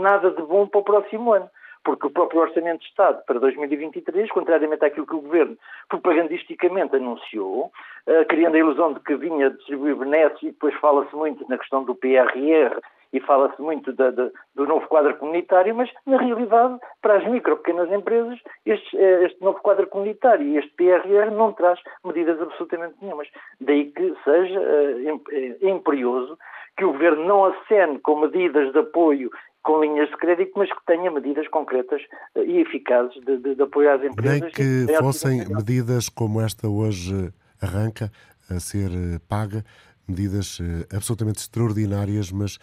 nada 0.00 0.30
de 0.30 0.42
bom 0.42 0.66
para 0.66 0.80
o 0.80 0.84
próximo 0.84 1.34
ano 1.34 1.50
porque 1.84 2.06
o 2.06 2.10
próprio 2.10 2.40
Orçamento 2.40 2.80
de 2.80 2.86
Estado 2.86 3.22
para 3.26 3.38
2023, 3.38 4.30
contrariamente 4.30 4.84
àquilo 4.84 5.06
que 5.06 5.14
o 5.14 5.20
Governo 5.20 5.56
propagandisticamente 5.88 6.96
anunciou, 6.96 7.72
uh, 8.06 8.24
criando 8.28 8.54
a 8.54 8.58
ilusão 8.58 8.92
de 8.92 9.00
que 9.00 9.16
vinha 9.16 9.50
distribuir 9.50 9.96
benesses 9.96 10.42
e 10.42 10.46
depois 10.46 10.74
fala-se 10.76 11.14
muito 11.14 11.48
na 11.48 11.58
questão 11.58 11.84
do 11.84 11.94
PRR 11.94 12.80
e 13.12 13.20
fala-se 13.20 13.60
muito 13.60 13.92
da, 13.92 14.10
da, 14.10 14.30
do 14.54 14.66
novo 14.66 14.86
quadro 14.86 15.16
comunitário, 15.16 15.74
mas 15.74 15.90
na 16.06 16.16
realidade, 16.16 16.78
para 17.02 17.16
as 17.16 17.26
micro 17.26 17.56
pequenas 17.56 17.90
empresas, 17.90 18.38
este, 18.64 18.96
eh, 18.96 19.24
este, 19.24 19.42
novo 19.42 19.60
quadro 19.60 19.86
comunitário 19.88 20.46
e 20.46 20.58
este 20.58 20.70
PRR 20.74 21.30
não 21.32 21.52
traz 21.52 21.80
medidas 22.04 22.40
absolutamente 22.40 22.94
nenhumas. 23.02 23.28
Daí 23.60 23.90
que 23.90 24.14
seja 24.24 24.60
uh, 24.60 25.66
imperioso 25.66 26.38
que 26.76 26.84
o 26.84 26.92
Governo 26.92 27.24
não 27.24 27.44
acene 27.44 27.98
com 27.98 28.20
medidas 28.20 28.72
de 28.72 28.78
apoio 28.78 29.30
com 29.62 29.80
linhas 29.80 30.08
de 30.08 30.16
crédito, 30.16 30.52
mas 30.56 30.70
que 30.70 30.84
tenha 30.86 31.10
medidas 31.10 31.46
concretas 31.48 32.02
eh, 32.34 32.44
e 32.44 32.60
eficazes 32.60 33.14
de, 33.24 33.36
de, 33.38 33.54
de 33.54 33.62
apoio 33.62 33.92
às 33.92 34.02
empresas. 34.02 34.40
Nem 34.40 34.50
que 34.50 34.92
fossem 34.98 35.48
medidas 35.48 36.08
como 36.08 36.40
esta 36.40 36.68
hoje 36.68 37.32
arranca 37.60 38.10
a 38.50 38.58
ser 38.58 38.90
eh, 38.90 39.18
paga, 39.28 39.64
medidas 40.08 40.58
eh, 40.60 40.96
absolutamente 40.96 41.38
extraordinárias, 41.38 42.32
mas 42.32 42.58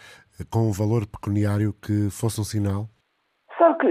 com 0.50 0.68
um 0.68 0.72
valor 0.72 1.06
pecuniário 1.06 1.72
que 1.72 2.10
fosse 2.10 2.40
um 2.40 2.44
sinal? 2.44 2.88
Sabe 3.58 3.78
que 3.78 3.86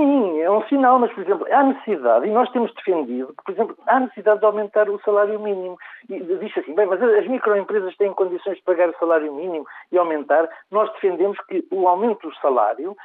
Sim, 0.00 0.40
é 0.40 0.50
um 0.50 0.62
sinal, 0.62 0.98
mas, 0.98 1.12
por 1.12 1.22
exemplo, 1.22 1.46
há 1.52 1.62
necessidade, 1.62 2.26
e 2.26 2.30
nós 2.30 2.50
temos 2.52 2.72
defendido 2.72 3.34
que, 3.36 3.44
por 3.44 3.52
exemplo, 3.52 3.76
há 3.86 4.00
necessidade 4.00 4.40
de 4.40 4.46
aumentar 4.46 4.88
o 4.88 4.98
salário 5.02 5.38
mínimo. 5.38 5.76
E 6.08 6.18
diz 6.18 6.56
assim, 6.56 6.74
bem, 6.74 6.86
mas 6.86 7.02
as 7.02 7.26
microempresas 7.26 7.94
têm 7.98 8.10
condições 8.14 8.56
de 8.56 8.62
pagar 8.62 8.88
o 8.88 8.98
salário 8.98 9.30
mínimo 9.30 9.66
e 9.92 9.98
aumentar. 9.98 10.48
Nós 10.70 10.90
defendemos 10.94 11.38
que 11.42 11.62
o 11.70 11.86
aumento 11.86 12.26
do 12.26 12.34
salário 12.36 12.96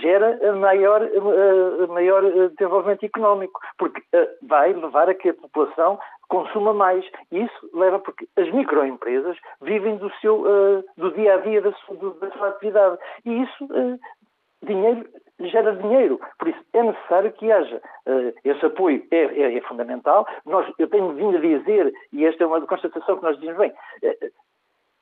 gera 0.00 0.38
maior, 0.52 1.00
maior 1.88 2.22
desenvolvimento 2.50 3.04
económico, 3.04 3.60
porque 3.76 4.00
eh, 4.12 4.30
vai 4.42 4.72
levar 4.72 5.08
a 5.08 5.14
que 5.14 5.30
a 5.30 5.34
população 5.34 5.98
consuma 6.28 6.72
mais. 6.72 7.04
E 7.30 7.42
isso 7.42 7.70
leva 7.72 7.98
porque 7.98 8.26
as 8.36 8.50
microempresas 8.52 9.36
vivem 9.60 9.96
do 9.96 10.10
seu 10.20 10.40
uh, 10.40 10.84
do 10.96 11.10
dia 11.12 11.34
a 11.34 11.36
dia 11.38 11.60
da 11.60 11.72
sua, 11.72 11.96
da 12.20 12.30
sua 12.30 12.48
atividade. 12.48 12.98
E 13.24 13.42
isso 13.42 13.66
dinheiro 14.64 15.04
gera 15.40 15.74
dinheiro. 15.76 16.20
Por 16.38 16.48
isso 16.48 16.60
é 16.72 16.82
necessário 16.82 17.32
que 17.32 17.50
haja 17.50 17.76
uh, 18.06 18.32
esse 18.44 18.64
apoio, 18.64 19.04
é, 19.10 19.16
é, 19.16 19.56
é, 19.56 19.60
fundamental. 19.62 20.26
Nós, 20.46 20.70
eu 20.78 20.88
tenho 20.88 21.12
vindo 21.12 21.36
a 21.36 21.40
dizer, 21.40 21.92
e 22.12 22.24
esta 22.24 22.44
é 22.44 22.46
uma 22.46 22.60
constatação 22.60 23.16
que 23.16 23.22
nós 23.22 23.38
dizemos 23.38 23.58
bem, 23.58 23.70
uh, 23.70 24.44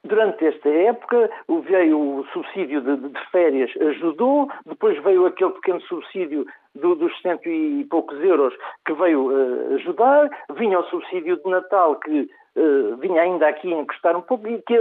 Durante 0.04 0.44
esta 0.44 0.68
época 0.68 1.30
veio 1.48 1.96
o 1.96 2.26
subsídio 2.32 2.80
de, 2.80 3.08
de, 3.08 3.30
férias, 3.30 3.70
ajudou, 3.80 4.50
depois 4.66 5.00
veio 5.00 5.26
aquele 5.26 5.52
pequeno 5.52 5.80
subsídio 5.82 6.44
do, 6.74 6.96
dos 6.96 7.16
cento 7.22 7.48
e 7.48 7.84
poucos 7.84 8.18
euros 8.20 8.52
que 8.84 8.94
veio 8.94 9.30
uh, 9.30 9.74
ajudar, 9.76 10.28
vinha 10.56 10.80
o 10.80 10.84
subsídio 10.86 11.36
de 11.36 11.48
Natal 11.48 12.00
que 12.00 12.28
vinha 13.00 13.22
ainda 13.22 13.48
aqui 13.48 13.72
encostar 13.72 14.16
um 14.16 14.22
pouco 14.22 14.46
e 14.48 14.60
que 14.62 14.76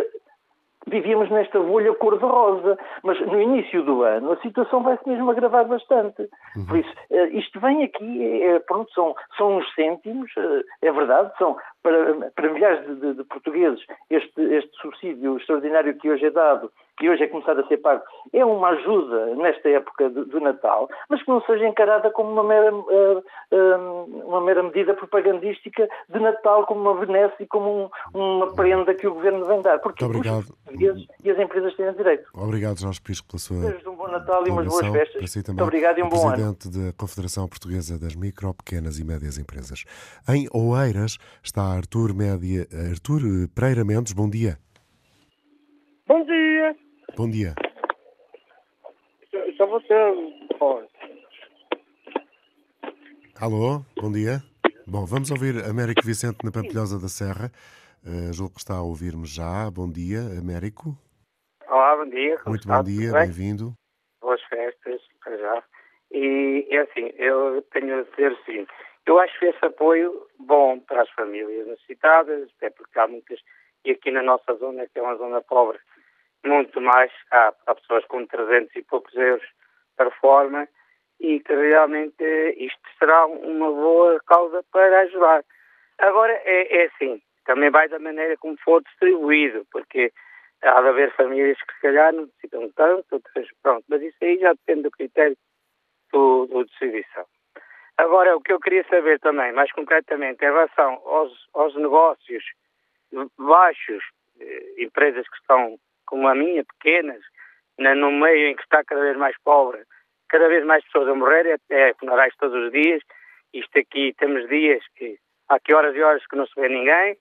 vivíamos 0.87 1.29
nesta 1.29 1.59
bolha 1.59 1.93
cor-de-rosa, 1.95 2.77
mas 3.03 3.19
no 3.21 3.41
início 3.41 3.83
do 3.83 4.03
ano 4.03 4.31
a 4.31 4.37
situação 4.37 4.83
vai-se 4.83 5.07
mesmo 5.07 5.29
agravar 5.29 5.65
bastante. 5.65 6.29
Uhum. 6.55 6.65
Por 6.65 6.77
isso, 6.77 6.93
eh, 7.11 7.29
isto 7.29 7.59
vem 7.59 7.83
aqui, 7.83 8.43
é, 8.43 8.59
pronto, 8.59 8.91
são, 8.93 9.15
são 9.37 9.57
uns 9.57 9.73
cêntimos, 9.75 10.31
eh, 10.37 10.87
é 10.87 10.91
verdade, 10.91 11.31
são 11.37 11.55
para, 11.83 12.31
para 12.31 12.53
milhares 12.53 12.85
de, 12.87 12.95
de, 12.95 13.13
de 13.15 13.23
portugueses 13.23 13.83
este, 14.09 14.41
este 14.41 14.71
subsídio 14.81 15.37
extraordinário 15.37 15.97
que 15.97 16.09
hoje 16.09 16.25
é 16.25 16.31
dado 16.31 16.71
que 17.01 17.09
hoje 17.09 17.23
é 17.23 17.27
começado 17.27 17.61
a 17.61 17.67
ser 17.67 17.77
pago, 17.77 18.03
é 18.31 18.45
uma 18.45 18.69
ajuda 18.69 19.35
nesta 19.35 19.67
época 19.69 20.07
do, 20.11 20.23
do 20.23 20.39
Natal, 20.39 20.87
mas 21.09 21.23
que 21.23 21.29
não 21.29 21.41
seja 21.41 21.67
encarada 21.67 22.11
como 22.11 22.31
uma 22.31 22.43
mera, 22.43 22.71
uh, 22.71 23.17
uh, 23.17 24.27
uma 24.27 24.39
mera 24.41 24.61
medida 24.61 24.93
propagandística 24.93 25.89
de 26.07 26.19
Natal, 26.19 26.63
como 26.67 26.81
uma 26.81 27.03
benesse 27.03 27.41
e 27.41 27.47
como 27.47 27.91
um, 28.13 28.19
uma 28.19 28.53
prenda 28.53 28.93
que 28.93 29.07
o 29.07 29.15
Governo 29.15 29.45
vem 29.45 29.63
dar. 29.63 29.79
Porque 29.79 30.05
Muito 30.05 30.17
obrigado. 30.17 30.45
os 30.69 31.07
e 31.23 31.31
as 31.31 31.39
empresas 31.39 31.75
têm 31.75 31.91
direito. 31.93 32.29
Obrigado, 32.35 32.79
Jorge 32.79 33.01
Pisco, 33.01 33.27
pela 33.27 33.39
sua. 33.39 33.90
Bom 34.01 34.07
Natal 34.07 34.47
e 34.47 34.49
umas 34.49 34.65
boas 34.65 34.87
festas. 34.87 35.31
Si 35.31 35.43
Muito 35.45 35.63
obrigado 35.63 35.99
e 35.99 36.01
um 36.01 36.09
bom 36.09 36.27
ano. 36.27 36.35
Presidente 36.35 36.69
da 36.69 36.91
Confederação 36.93 37.47
Portuguesa 37.47 37.99
das 37.99 38.15
Micro, 38.15 38.51
Pequenas 38.51 38.97
e 38.97 39.05
Médias 39.05 39.37
Empresas. 39.37 39.83
Em 40.27 40.47
Oeiras 40.51 41.19
está 41.43 41.61
Artur, 41.61 42.11
Média, 42.11 42.67
Artur 42.89 43.21
Pereira 43.53 43.85
Mendes. 43.85 44.13
Bom 44.13 44.27
dia. 44.27 44.57
Bom 46.07 46.25
dia. 46.25 46.75
Bom 47.15 47.29
dia. 47.29 47.53
Só 49.55 49.67
você. 49.67 49.93
Alô, 53.39 53.85
bom 54.01 54.11
dia. 54.11 54.41
Bom, 54.87 55.05
vamos 55.05 55.29
ouvir 55.29 55.63
Américo 55.63 56.01
Vicente 56.03 56.43
na 56.43 56.51
Pampilhosa 56.51 56.99
da 56.99 57.07
Serra. 57.07 57.51
Uh, 58.03 58.33
julgo 58.33 58.55
que 58.55 58.61
está 58.61 58.77
a 58.77 58.81
ouvir-me 58.81 59.27
já. 59.27 59.69
Bom 59.69 59.87
dia, 59.87 60.21
Américo. 60.39 60.97
Olá, 61.69 61.95
bom 61.97 62.09
dia. 62.09 62.39
Muito 62.47 62.67
bom 62.67 62.83
dia, 62.83 63.11
bem-vindo. 63.11 63.75
Boas 64.21 64.41
festas, 64.43 65.01
para 65.23 65.35
já. 65.37 65.63
E 66.11 66.67
é 66.69 66.79
assim, 66.79 67.11
eu 67.17 67.61
tenho 67.71 67.99
a 67.99 68.03
dizer 68.03 68.33
o 68.33 68.43
seguinte: 68.43 68.71
eu 69.05 69.19
acho 69.19 69.45
esse 69.45 69.65
apoio 69.65 70.27
bom 70.39 70.79
para 70.79 71.03
as 71.03 71.09
famílias 71.11 71.67
necessitadas, 71.67 72.49
até 72.57 72.69
porque 72.69 72.99
há 72.99 73.07
muitas, 73.07 73.39
e 73.85 73.91
aqui 73.91 74.11
na 74.11 74.21
nossa 74.21 74.53
zona, 74.55 74.87
que 74.87 74.99
é 74.99 75.01
uma 75.01 75.15
zona 75.15 75.41
pobre, 75.41 75.79
muito 76.45 76.79
mais, 76.81 77.11
há, 77.31 77.53
há 77.65 77.75
pessoas 77.75 78.05
com 78.05 78.25
300 78.25 78.75
e 78.75 78.83
poucos 78.83 79.13
euros 79.15 79.47
para 79.95 80.11
forma, 80.11 80.67
e 81.19 81.39
que 81.39 81.53
realmente 81.53 82.23
isto 82.57 82.81
será 82.99 83.25
uma 83.25 83.71
boa 83.71 84.19
causa 84.25 84.63
para 84.71 85.01
ajudar. 85.01 85.43
Agora, 85.99 86.33
é, 86.43 86.83
é 86.83 86.85
assim, 86.87 87.21
também 87.45 87.69
vai 87.69 87.87
da 87.87 87.99
maneira 87.99 88.35
como 88.37 88.57
for 88.57 88.83
distribuído, 88.83 89.65
porque 89.71 90.11
há 90.61 90.81
de 90.81 90.87
haver 90.87 91.15
famílias 91.15 91.57
que 91.61 91.73
se 91.75 91.81
calhar 91.81 92.13
não 92.13 92.25
necessitam 92.25 92.69
tanto, 92.75 93.05
outras, 93.11 93.47
pronto, 93.63 93.85
mas 93.87 94.01
isso 94.01 94.17
aí 94.21 94.39
já 94.39 94.53
depende 94.53 94.83
do 94.83 94.91
critério 94.91 95.37
do, 96.11 96.45
do 96.47 96.65
distribuição. 96.65 97.25
Agora, 97.97 98.35
o 98.35 98.41
que 98.41 98.51
eu 98.51 98.59
queria 98.59 98.83
saber 98.89 99.19
também, 99.19 99.51
mais 99.51 99.71
concretamente, 99.71 100.43
em 100.43 100.47
relação 100.47 101.01
aos, 101.05 101.31
aos 101.53 101.75
negócios 101.75 102.43
baixos, 103.37 104.03
eh, 104.39 104.83
empresas 104.83 105.27
que 105.27 105.37
estão 105.37 105.77
como 106.05 106.27
a 106.27 106.35
minha, 106.35 106.63
pequenas, 106.63 107.21
na, 107.77 107.95
no 107.95 108.11
meio 108.11 108.47
em 108.47 108.55
que 108.55 108.63
está 108.63 108.83
cada 108.83 109.01
vez 109.01 109.17
mais 109.17 109.35
pobre, 109.43 109.83
cada 110.29 110.47
vez 110.47 110.65
mais 110.65 110.83
pessoas 110.85 111.09
a 111.09 111.15
morrer, 111.15 111.59
é 111.69 111.93
funerais 111.95 112.33
todos 112.37 112.65
os 112.65 112.71
dias. 112.71 113.01
Isto 113.53 113.79
aqui 113.79 114.13
temos 114.17 114.47
dias 114.47 114.83
que 114.95 115.17
há 115.49 115.59
que 115.59 115.73
horas 115.73 115.95
e 115.95 116.01
horas 116.01 116.25
que 116.25 116.35
não 116.35 116.47
se 116.47 116.59
vê 116.59 116.69
ninguém 116.69 117.17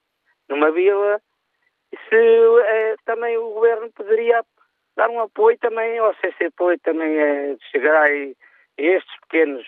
numa 0.49 0.71
vila. 0.71 1.21
Se 2.09 2.17
é, 2.65 2.95
também 3.05 3.37
o 3.37 3.51
governo 3.51 3.91
poderia 3.93 4.45
dar 4.97 5.11
um 5.11 5.21
apoio 5.21 5.59
também 5.59 5.99
ao 5.99 6.15
CCP, 6.17 6.79
também 6.83 7.19
é, 7.19 7.57
chegar 7.73 7.95
a, 7.95 8.07
a 8.07 8.35
estes 8.87 9.21
pequenos 9.23 9.67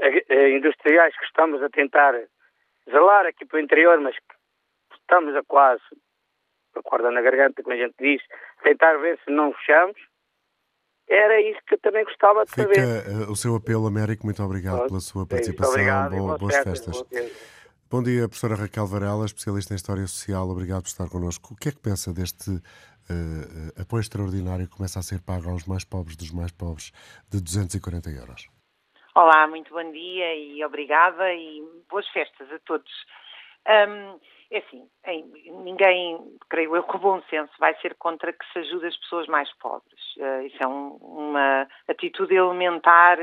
a, 0.00 0.48
industriais 0.48 1.16
que 1.16 1.24
estamos 1.24 1.62
a 1.62 1.68
tentar 1.68 2.14
zelar 2.90 3.26
aqui 3.26 3.44
para 3.44 3.58
o 3.58 3.60
interior, 3.60 4.00
mas 4.00 4.16
estamos 4.92 5.34
a 5.34 5.42
quase, 5.44 5.82
a 6.74 6.82
corda 6.82 7.10
na 7.10 7.22
garganta, 7.22 7.62
como 7.62 7.74
a 7.74 7.78
gente 7.78 7.94
diz, 7.98 8.22
tentar 8.62 8.96
ver 8.98 9.18
se 9.24 9.30
não 9.30 9.52
fechamos 9.52 9.96
era 11.08 11.40
isso 11.40 11.60
que 11.66 11.74
eu 11.74 11.78
também 11.78 12.04
gostava 12.04 12.44
de 12.44 12.50
Fica 12.50 12.62
saber. 12.62 13.28
Uh, 13.28 13.30
o 13.30 13.36
seu 13.36 13.54
apelo, 13.54 13.86
Américo. 13.86 14.26
Muito 14.26 14.42
obrigado 14.42 14.86
pela 14.88 15.00
sua 15.00 15.26
participação. 15.26 15.72
Obrigado, 15.72 16.16
Boa, 16.16 16.38
boas 16.38 16.56
festas. 16.56 17.02
Bom 17.88 18.02
dia, 18.02 18.28
professora 18.28 18.56
Raquel 18.56 18.86
Varela, 18.86 19.24
especialista 19.24 19.72
em 19.72 19.76
História 19.76 20.04
Social. 20.08 20.48
Obrigado 20.48 20.82
por 20.82 20.88
estar 20.88 21.08
connosco. 21.08 21.54
O 21.54 21.56
que 21.56 21.68
é 21.68 21.72
que 21.72 21.78
pensa 21.78 22.12
deste 22.12 22.60
uh, 23.10 23.80
apoio 23.80 24.00
extraordinário 24.00 24.68
começa 24.68 24.98
a 24.98 25.02
ser 25.02 25.20
pago 25.20 25.50
aos 25.50 25.66
mais 25.66 25.84
pobres 25.84 26.16
dos 26.16 26.30
mais 26.30 26.52
pobres 26.52 26.92
de 27.30 27.40
240 27.40 28.10
euros? 28.10 28.48
Olá, 29.14 29.46
muito 29.46 29.72
bom 29.72 29.90
dia 29.92 30.34
e 30.34 30.64
obrigada 30.64 31.32
e 31.32 31.62
boas 31.88 32.06
festas 32.08 32.50
a 32.52 32.58
todos. 32.60 32.92
Um, 33.66 34.20
é 34.50 34.58
assim, 34.58 34.88
ninguém, 35.64 36.38
creio 36.48 36.76
eu, 36.76 36.82
com 36.84 36.98
bom 36.98 37.20
senso, 37.28 37.52
vai 37.58 37.74
ser 37.80 37.94
contra 37.96 38.32
que 38.32 38.44
se 38.52 38.60
ajude 38.60 38.86
as 38.86 38.96
pessoas 38.98 39.26
mais 39.26 39.52
pobres. 39.58 40.00
Uh, 40.16 40.46
isso 40.46 40.56
é 40.60 40.66
um, 40.68 40.96
uma 40.96 41.66
atitude 41.88 42.34
elementar 42.34 43.18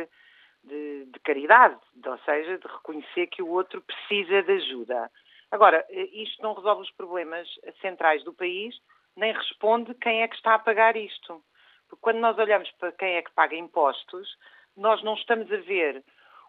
de, 0.64 1.06
de, 1.06 1.20
caridade, 1.20 1.78
ou 2.06 2.18
seja, 2.20 2.58
de 2.58 2.68
reconhecer 2.68 3.28
que 3.28 3.42
o 3.42 3.50
outro 3.50 3.82
precisa 3.82 4.42
de 4.44 4.52
ajuda. 4.52 5.12
Agora, 5.52 5.86
eh, 5.90 6.10
isto 6.14 6.42
não 6.42 6.54
resolve 6.56 6.82
os 6.82 6.92
problemas 6.92 7.48
centrais 7.82 8.24
do 8.24 8.34
país, 8.34 8.76
nem 9.16 9.34
responde 9.34 9.94
quem 9.96 10.22
é 10.22 10.28
que 10.28 10.36
está 10.36 10.56
a 10.56 10.60
pagar 10.60 10.96
isto. 10.96 11.44
Porque 11.90 12.02
quando 12.02 12.20
nós 12.20 12.38
olhamos 12.38 12.70
para 12.80 12.92
quem 12.92 13.16
é 13.16 13.22
que 13.22 13.32
paga 13.32 13.56
impostos, 13.56 14.28
nós 14.76 15.04
não 15.04 15.14
estamos 15.14 15.52
a 15.52 15.58
ver 15.58 16.04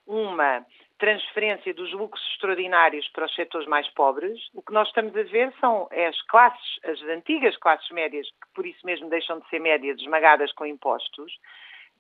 uma 0.06 0.64
transferência 0.98 1.74
dos 1.74 1.92
lucros 1.92 2.22
extraordinários 2.32 3.08
para 3.08 3.26
os 3.26 3.34
setores 3.34 3.66
mais 3.66 3.88
pobres, 3.90 4.38
o 4.54 4.62
que 4.62 4.72
nós 4.72 4.88
estamos 4.88 5.16
a 5.16 5.22
ver 5.22 5.52
são 5.60 5.88
as 5.90 6.20
classes, 6.22 6.78
as 6.84 7.00
antigas 7.02 7.56
classes 7.56 7.88
médias, 7.90 8.26
que 8.28 8.54
por 8.54 8.66
isso 8.66 8.84
mesmo 8.84 9.08
deixam 9.08 9.40
de 9.40 9.48
ser 9.48 9.58
médias, 9.58 9.98
esmagadas 9.98 10.52
com 10.52 10.64
impostos, 10.64 11.32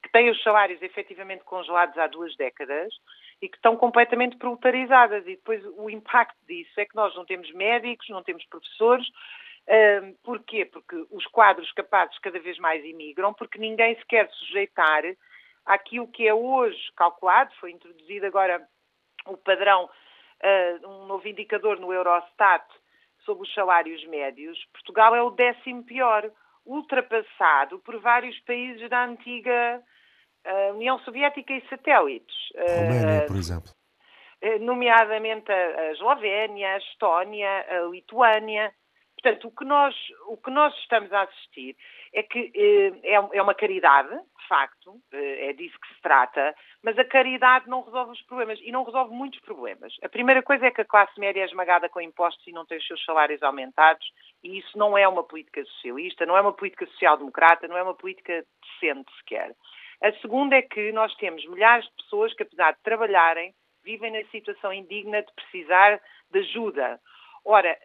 que 0.02 0.10
têm 0.12 0.30
os 0.30 0.42
salários 0.42 0.80
efetivamente 0.82 1.44
congelados 1.44 1.96
há 1.96 2.06
duas 2.06 2.36
décadas 2.36 2.92
e 3.40 3.48
que 3.48 3.56
estão 3.56 3.76
completamente 3.76 4.36
proletarizadas. 4.36 5.26
E 5.26 5.36
depois 5.36 5.64
o 5.76 5.88
impacto 5.88 6.36
disso 6.46 6.78
é 6.78 6.84
que 6.84 6.94
nós 6.94 7.14
não 7.16 7.24
temos 7.24 7.50
médicos, 7.52 8.08
não 8.10 8.22
temos 8.22 8.44
professores. 8.46 9.06
Um, 9.66 10.14
porquê? 10.22 10.66
Porque 10.66 11.06
os 11.10 11.26
quadros 11.28 11.72
capazes 11.72 12.18
cada 12.18 12.38
vez 12.38 12.58
mais 12.58 12.84
imigram, 12.84 13.32
porque 13.32 13.58
ninguém 13.58 13.96
se 13.96 14.04
quer 14.06 14.28
sujeitar 14.30 15.02
àquilo 15.64 16.06
que 16.08 16.28
é 16.28 16.34
hoje 16.34 16.78
calculado, 16.94 17.54
foi 17.58 17.70
introduzido 17.70 18.26
agora 18.26 18.62
o 19.26 19.38
padrão, 19.38 19.84
uh, 19.84 20.88
um 20.88 21.06
novo 21.06 21.26
indicador 21.26 21.80
no 21.80 21.92
Eurostat 21.92 22.66
sobre 23.24 23.44
os 23.44 23.54
salários 23.54 24.04
médios. 24.06 24.62
Portugal 24.66 25.14
é 25.14 25.22
o 25.22 25.30
décimo 25.30 25.82
pior, 25.82 26.30
ultrapassado 26.66 27.78
por 27.78 27.98
vários 28.00 28.38
países 28.40 28.88
da 28.90 29.06
antiga 29.06 29.82
uh, 30.46 30.74
União 30.74 30.98
Soviética 31.00 31.54
e 31.54 31.66
satélites. 31.68 32.36
Roménia, 32.54 33.26
por 33.26 33.36
exemplo. 33.36 33.70
Nomeadamente 34.60 35.50
a 35.50 35.92
Eslovénia, 35.92 36.74
a 36.74 36.76
Estónia, 36.76 37.66
a 37.66 37.80
Lituânia. 37.86 38.74
Portanto, 39.24 39.48
o 39.48 39.52
que 39.52 39.64
nós, 39.64 39.96
o 40.26 40.36
que 40.36 40.50
nós 40.50 40.74
estamos 40.80 41.10
a 41.10 41.22
assistir 41.22 41.74
é 42.12 42.22
que 42.22 42.52
é, 43.02 43.14
é 43.14 43.42
uma 43.42 43.54
caridade, 43.54 44.10
de 44.10 44.46
facto, 44.46 45.00
é 45.10 45.50
disso 45.54 45.80
que 45.80 45.94
se 45.94 46.02
trata, 46.02 46.54
mas 46.82 46.98
a 46.98 47.04
caridade 47.06 47.66
não 47.66 47.80
resolve 47.80 48.12
os 48.12 48.20
problemas 48.26 48.60
e 48.60 48.70
não 48.70 48.84
resolve 48.84 49.14
muitos 49.14 49.40
problemas. 49.40 49.94
A 50.02 50.10
primeira 50.10 50.42
coisa 50.42 50.66
é 50.66 50.70
que 50.70 50.82
a 50.82 50.84
classe 50.84 51.18
média 51.18 51.40
é 51.40 51.46
esmagada 51.46 51.88
com 51.88 52.02
impostos 52.02 52.46
e 52.46 52.52
não 52.52 52.66
tem 52.66 52.76
os 52.76 52.86
seus 52.86 53.02
salários 53.02 53.42
aumentados, 53.42 54.06
e 54.42 54.58
isso 54.58 54.76
não 54.76 54.98
é 54.98 55.08
uma 55.08 55.24
política 55.24 55.64
socialista, 55.64 56.26
não 56.26 56.36
é 56.36 56.42
uma 56.42 56.52
política 56.52 56.84
social-democrata, 56.88 57.66
não 57.66 57.78
é 57.78 57.82
uma 57.82 57.94
política 57.94 58.44
decente 58.60 59.10
sequer. 59.20 59.54
A 60.02 60.12
segunda 60.20 60.54
é 60.56 60.60
que 60.60 60.92
nós 60.92 61.14
temos 61.14 61.42
milhares 61.46 61.86
de 61.86 61.96
pessoas 61.96 62.34
que, 62.34 62.42
apesar 62.42 62.72
de 62.72 62.82
trabalharem, 62.82 63.54
vivem 63.82 64.12
na 64.12 64.28
situação 64.28 64.70
indigna 64.70 65.22
de 65.22 65.32
precisar 65.32 65.98
de 66.30 66.40
ajuda. 66.40 67.00
Ora, 67.44 67.76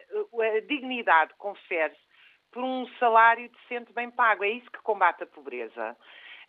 a 0.56 0.60
dignidade 0.66 1.34
confere-se 1.36 2.00
por 2.50 2.64
um 2.64 2.86
salário 2.98 3.50
decente 3.50 3.92
bem 3.92 4.10
pago. 4.10 4.44
É 4.44 4.50
isso 4.50 4.70
que 4.70 4.82
combate 4.82 5.22
a 5.22 5.26
pobreza. 5.26 5.96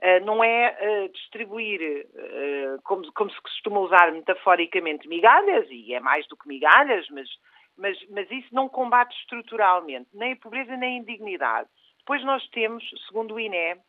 Uh, 0.01 0.26
não 0.26 0.43
é 0.43 0.76
uh, 0.82 1.09
distribuir, 1.09 2.07
uh, 2.07 2.82
como, 2.84 3.12
como, 3.14 3.30
se 3.30 3.39
costuma 3.41 3.82
usar 3.82 4.12
metaforicamente, 4.12 5.07
migalhas, 5.07 5.68
e 5.70 5.93
é 5.93 5.99
mais 5.99 6.28
do 6.28 6.36
que 6.36 6.47
migalhas, 6.47 7.07
mas, 7.12 7.30
mas, 7.78 7.97
mas 8.09 8.32
isso 8.32 8.47
não 8.51 8.68
combate 8.68 9.16
estruturalmente 9.20 10.09
nem 10.14 10.34
a 10.34 10.38
pobreza 10.38 10.76
nem 10.76 10.97
a 10.97 11.01
indignidade. 11.01 11.70
Depois 11.99 12.24
nós 12.24 12.47
temos, 12.49 12.84
segundo 13.07 13.36
o 13.36 13.39
INE, 13.39 13.80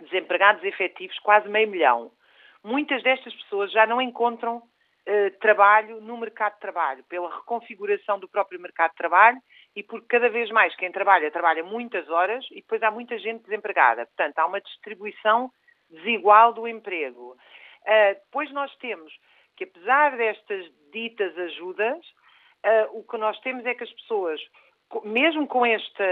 desempregados 0.00 0.64
efetivos 0.64 1.18
quase 1.18 1.46
meio 1.48 1.68
milhão. 1.68 2.10
Muitas 2.64 3.02
destas 3.02 3.34
pessoas 3.34 3.70
já 3.72 3.86
não 3.86 4.00
encontram 4.00 4.62
trabalho 5.40 6.00
no 6.00 6.16
mercado 6.16 6.54
de 6.54 6.60
trabalho, 6.60 7.04
pela 7.08 7.34
reconfiguração 7.34 8.20
do 8.20 8.28
próprio 8.28 8.60
mercado 8.60 8.90
de 8.90 8.96
trabalho 8.96 9.38
e 9.74 9.82
porque 9.82 10.06
cada 10.06 10.28
vez 10.28 10.50
mais 10.50 10.74
quem 10.76 10.92
trabalha, 10.92 11.30
trabalha 11.30 11.64
muitas 11.64 12.08
horas 12.08 12.44
e 12.50 12.56
depois 12.56 12.82
há 12.82 12.90
muita 12.90 13.18
gente 13.18 13.42
desempregada. 13.42 14.06
Portanto, 14.06 14.38
há 14.38 14.46
uma 14.46 14.60
distribuição 14.60 15.50
desigual 15.90 16.52
do 16.52 16.68
emprego. 16.68 17.36
Uh, 17.82 18.14
depois 18.24 18.52
nós 18.52 18.74
temos 18.76 19.12
que, 19.56 19.64
apesar 19.64 20.16
destas 20.16 20.70
ditas 20.92 21.36
ajudas, 21.36 21.98
uh, 22.64 22.98
o 22.98 23.04
que 23.04 23.16
nós 23.16 23.38
temos 23.40 23.64
é 23.66 23.74
que 23.74 23.84
as 23.84 23.92
pessoas 23.92 24.40
mesmo 25.04 25.46
com 25.46 25.64
este, 25.64 26.04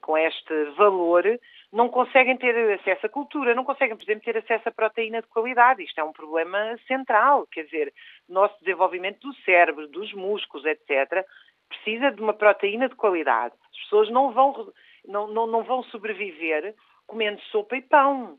com 0.00 0.16
este 0.16 0.64
valor, 0.76 1.24
não 1.72 1.88
conseguem 1.88 2.36
ter 2.36 2.54
acesso 2.74 3.06
à 3.06 3.08
cultura, 3.08 3.54
não 3.54 3.64
conseguem, 3.64 3.96
por 3.96 4.02
exemplo, 4.02 4.24
ter 4.24 4.36
acesso 4.36 4.68
à 4.68 4.72
proteína 4.72 5.22
de 5.22 5.28
qualidade. 5.28 5.82
Isto 5.82 6.00
é 6.00 6.04
um 6.04 6.12
problema 6.12 6.76
central, 6.86 7.46
quer 7.46 7.64
dizer, 7.64 7.92
nosso 8.28 8.58
desenvolvimento 8.60 9.20
do 9.20 9.34
cérebro, 9.42 9.88
dos 9.88 10.12
músculos, 10.12 10.66
etc., 10.66 11.24
precisa 11.68 12.10
de 12.10 12.20
uma 12.20 12.34
proteína 12.34 12.88
de 12.88 12.94
qualidade. 12.94 13.54
As 13.70 13.82
pessoas 13.84 14.10
não 14.10 14.32
vão, 14.32 14.72
não, 15.06 15.28
não, 15.28 15.46
não 15.46 15.62
vão 15.62 15.82
sobreviver 15.84 16.74
comendo 17.06 17.40
sopa 17.50 17.76
e 17.76 17.82
pão. 17.82 18.38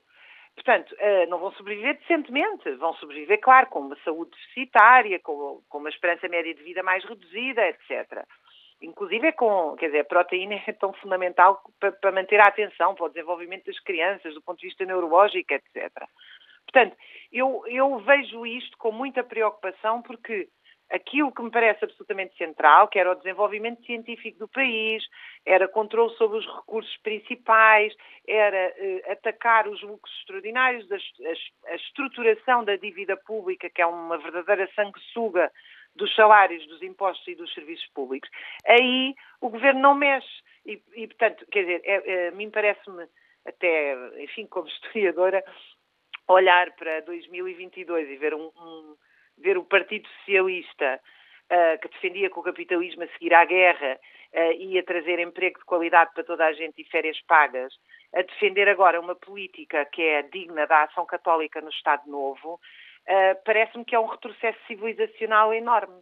Portanto, 0.55 0.95
eh, 0.99 1.25
não 1.25 1.39
vão 1.39 1.51
sobreviver 1.53 1.97
decentemente, 1.97 2.69
vão 2.75 2.93
sobreviver, 2.95 3.39
claro, 3.39 3.67
com 3.67 3.79
uma 3.79 3.97
saúde 4.03 4.29
deficitária, 4.31 5.19
com, 5.19 5.63
com 5.67 5.77
uma 5.79 5.89
esperança 5.89 6.27
média 6.27 6.53
de 6.53 6.61
vida 6.61 6.83
mais 6.83 7.03
reduzida, 7.03 7.67
etc 7.69 8.23
inclusive 8.83 9.27
é 9.27 9.31
com, 9.31 9.75
quer 9.77 9.87
dizer, 9.87 9.99
a 10.01 10.05
proteína 10.05 10.61
é 10.67 10.73
tão 10.73 10.93
fundamental 10.93 11.61
para, 11.79 11.91
para, 11.93 12.11
manter 12.11 12.39
a 12.39 12.47
atenção, 12.47 12.93
para 12.93 13.05
o 13.05 13.09
desenvolvimento 13.09 13.65
das 13.65 13.79
crianças, 13.79 14.33
do 14.33 14.41
ponto 14.41 14.59
de 14.59 14.67
vista 14.67 14.85
neurológico, 14.85 15.53
etc. 15.53 15.91
Portanto, 16.65 16.95
eu, 17.31 17.63
eu 17.67 17.99
vejo 17.99 18.45
isto 18.45 18.77
com 18.77 18.91
muita 18.91 19.23
preocupação 19.23 20.01
porque 20.01 20.49
aquilo 20.91 21.31
que 21.31 21.41
me 21.41 21.49
parece 21.49 21.83
absolutamente 21.83 22.37
central, 22.37 22.87
que 22.87 22.99
era 22.99 23.11
o 23.11 23.15
desenvolvimento 23.15 23.83
científico 23.83 24.39
do 24.39 24.47
país, 24.47 25.03
era 25.45 25.67
controle 25.67 26.13
sobre 26.15 26.37
os 26.37 26.45
recursos 26.45 26.95
principais, 26.97 27.93
era 28.27 28.73
eh, 28.77 29.11
atacar 29.11 29.67
os 29.67 29.81
lucros 29.81 30.13
extraordinários, 30.19 30.89
a, 30.91 30.95
a, 30.95 31.71
a, 31.71 31.75
estruturação 31.75 32.63
da 32.63 32.75
dívida 32.75 33.17
pública, 33.17 33.69
que 33.69 33.81
é 33.81 33.85
uma 33.85 34.17
verdadeira 34.19 34.69
sanguessuga 34.75 35.51
dos 35.95 36.13
salários, 36.15 36.65
dos 36.67 36.81
impostos 36.81 37.27
e 37.27 37.35
dos 37.35 37.53
serviços 37.53 37.87
públicos. 37.93 38.29
Aí 38.65 39.13
o 39.41 39.49
governo 39.49 39.81
não 39.81 39.95
mexe. 39.95 40.41
E, 40.65 40.81
e 40.95 41.07
portanto, 41.07 41.45
quer 41.51 41.61
dizer, 41.61 41.81
é, 41.83 42.11
é, 42.11 42.31
mim 42.31 42.49
parece-me, 42.49 43.05
até, 43.45 43.95
enfim, 44.23 44.47
como 44.47 44.67
historiadora, 44.69 45.43
olhar 46.27 46.71
para 46.71 47.01
2022 47.01 48.09
e 48.09 48.15
ver 48.15 48.33
um, 48.33 48.51
um 48.57 48.95
ver 49.37 49.57
o 49.57 49.63
Partido 49.63 50.07
Socialista, 50.19 50.99
uh, 51.51 51.79
que 51.81 51.89
defendia 51.89 52.29
que 52.29 52.39
o 52.39 52.43
capitalismo 52.43 53.03
a 53.03 53.07
seguir 53.07 53.33
à 53.33 53.45
guerra 53.45 53.99
uh, 54.33 54.51
ia 54.53 54.83
trazer 54.83 55.19
emprego 55.19 55.59
de 55.59 55.65
qualidade 55.65 56.13
para 56.13 56.23
toda 56.23 56.45
a 56.45 56.53
gente 56.53 56.81
e 56.81 56.85
férias 56.85 57.19
pagas, 57.27 57.73
a 58.15 58.21
defender 58.21 58.69
agora 58.69 58.99
uma 58.99 59.15
política 59.15 59.85
que 59.85 60.01
é 60.01 60.21
digna 60.23 60.67
da 60.67 60.83
ação 60.83 61.05
católica 61.05 61.61
no 61.61 61.69
Estado 61.69 62.09
Novo, 62.09 62.59
uh, 63.07 63.43
parece-me 63.45 63.85
que 63.85 63.95
é 63.95 63.99
um 63.99 64.07
retrocesso 64.07 64.57
civilizacional 64.67 65.53
enorme. 65.53 66.01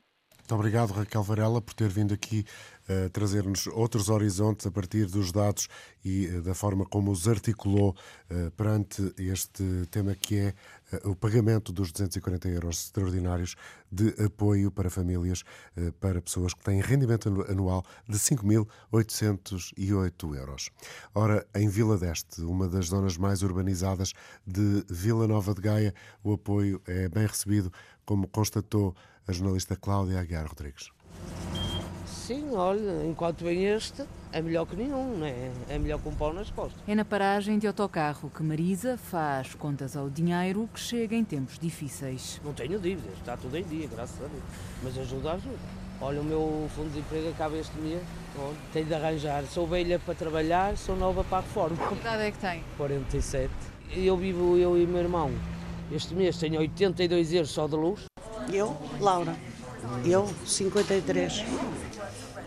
Muito 0.51 0.55
obrigado, 0.55 0.91
Raquel 0.91 1.23
Varela, 1.23 1.61
por 1.61 1.73
ter 1.73 1.87
vindo 1.87 2.13
aqui 2.13 2.43
trazer-nos 3.13 3.67
outros 3.67 4.09
horizontes 4.09 4.65
a 4.65 4.71
partir 4.71 5.05
dos 5.05 5.31
dados 5.31 5.67
e 6.03 6.27
uh, 6.27 6.41
da 6.41 6.53
forma 6.53 6.85
como 6.85 7.11
os 7.11 7.25
articulou 7.27 7.95
uh, 8.29 8.51
perante 8.51 9.13
este 9.17 9.63
tema 9.89 10.13
que 10.15 10.37
é 10.37 10.53
o 11.05 11.15
pagamento 11.15 11.71
dos 11.71 11.89
240 11.91 12.49
euros 12.49 12.83
extraordinários 12.85 13.55
de 13.89 14.13
apoio 14.21 14.69
para 14.69 14.89
famílias, 14.89 15.45
para 16.01 16.21
pessoas 16.21 16.53
que 16.53 16.61
têm 16.65 16.81
rendimento 16.81 17.29
anual 17.49 17.85
de 18.09 18.17
5.808 18.17 20.35
euros. 20.35 20.69
Ora, 21.15 21.47
em 21.55 21.69
Vila 21.69 21.97
d'Este, 21.97 22.41
uma 22.41 22.67
das 22.67 22.87
zonas 22.87 23.15
mais 23.15 23.41
urbanizadas 23.41 24.11
de 24.45 24.83
Vila 24.89 25.29
Nova 25.29 25.53
de 25.53 25.61
Gaia, 25.61 25.93
o 26.21 26.33
apoio 26.33 26.81
é 26.85 27.07
bem 27.07 27.25
recebido, 27.25 27.71
como 28.05 28.27
constatou 28.27 28.93
a 29.25 29.31
jornalista 29.31 29.77
Cláudia 29.77 30.19
Aguiar 30.19 30.45
Rodrigues. 30.45 30.91
Sim, 32.31 32.55
olha, 32.55 33.05
enquanto 33.05 33.43
vem 33.43 33.65
este, 33.65 34.05
é 34.31 34.41
melhor 34.41 34.65
que 34.65 34.73
nenhum, 34.73 35.17
não 35.17 35.25
é? 35.25 35.51
É 35.67 35.77
melhor 35.77 35.99
com 35.99 36.11
um 36.11 36.15
pau 36.15 36.31
nas 36.31 36.49
costas. 36.49 36.81
É 36.87 36.95
na 36.95 37.03
paragem 37.03 37.59
de 37.59 37.67
autocarro 37.67 38.31
que 38.33 38.41
Marisa 38.41 38.95
faz 38.95 39.53
contas 39.53 39.97
ao 39.97 40.09
dinheiro 40.09 40.69
que 40.73 40.79
chega 40.79 41.13
em 41.13 41.25
tempos 41.25 41.59
difíceis. 41.59 42.39
Não 42.41 42.53
tenho 42.53 42.79
dívidas, 42.79 43.17
está 43.17 43.35
tudo 43.35 43.57
em 43.57 43.63
dia, 43.63 43.85
graças 43.85 44.15
a 44.15 44.29
Deus. 44.29 44.43
Mas 44.81 44.97
ajuda, 44.97 45.33
ajuda. 45.33 45.57
Olha, 45.99 46.21
o 46.21 46.23
meu 46.23 46.69
fundo 46.73 46.93
de 46.93 46.99
emprego 46.99 47.31
acaba 47.31 47.57
este 47.57 47.77
mês. 47.79 48.01
Olha, 48.39 48.55
tenho 48.71 48.85
de 48.85 48.93
arranjar. 48.93 49.43
Sou 49.47 49.67
velha 49.67 49.99
para 49.99 50.15
trabalhar, 50.15 50.77
sou 50.77 50.95
nova 50.95 51.25
para 51.25 51.39
a 51.39 51.41
reforma. 51.41 51.75
Que 51.89 51.95
idade 51.95 52.23
é 52.23 52.31
que 52.31 52.37
tem? 52.37 52.63
47. 52.77 53.51
Eu 53.93 54.15
vivo, 54.15 54.55
eu 54.55 54.77
e 54.77 54.87
meu 54.87 55.01
irmão. 55.01 55.29
Este 55.91 56.15
mês 56.15 56.37
tenho 56.37 56.61
82 56.61 57.33
euros 57.33 57.51
só 57.51 57.67
de 57.67 57.75
luz. 57.75 58.05
Eu, 58.49 58.73
Laura. 59.01 59.35
Eu, 60.05 60.29
53. 60.45 61.43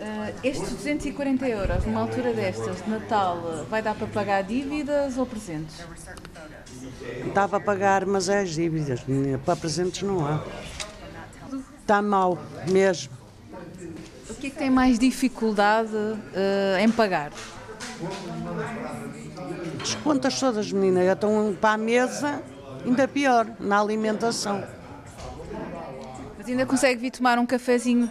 Uh, 0.00 0.34
estes 0.42 0.70
240 0.70 1.48
euros, 1.48 1.86
numa 1.86 2.00
altura 2.00 2.32
destas, 2.32 2.82
de 2.82 2.90
Natal, 2.90 3.64
vai 3.70 3.80
dar 3.80 3.94
para 3.94 4.06
pagar 4.08 4.42
dívidas 4.42 5.16
ou 5.16 5.24
presentes? 5.24 5.76
Dá 7.32 7.48
para 7.48 7.60
pagar, 7.60 8.04
mas 8.04 8.28
é 8.28 8.40
as 8.40 8.50
dívidas. 8.50 9.00
Para 9.44 9.56
presentes 9.56 10.02
não 10.02 10.26
há. 10.26 10.44
Está 11.80 12.02
mal, 12.02 12.38
mesmo. 12.68 13.12
O 14.28 14.34
que 14.34 14.48
é 14.48 14.50
que 14.50 14.56
tem 14.56 14.70
mais 14.70 14.98
dificuldade 14.98 15.94
uh, 15.94 16.78
em 16.80 16.90
pagar? 16.90 17.30
As 19.80 19.94
contas 19.96 20.38
todas, 20.40 20.72
meninas, 20.72 21.06
estão 21.06 21.56
para 21.60 21.74
a 21.74 21.78
mesa, 21.78 22.42
ainda 22.84 23.06
pior, 23.06 23.46
na 23.60 23.80
alimentação. 23.80 24.64
Mas 26.36 26.48
ainda 26.48 26.66
consegue 26.66 27.00
vir 27.00 27.10
tomar 27.10 27.38
um 27.38 27.46
cafezinho 27.46 28.10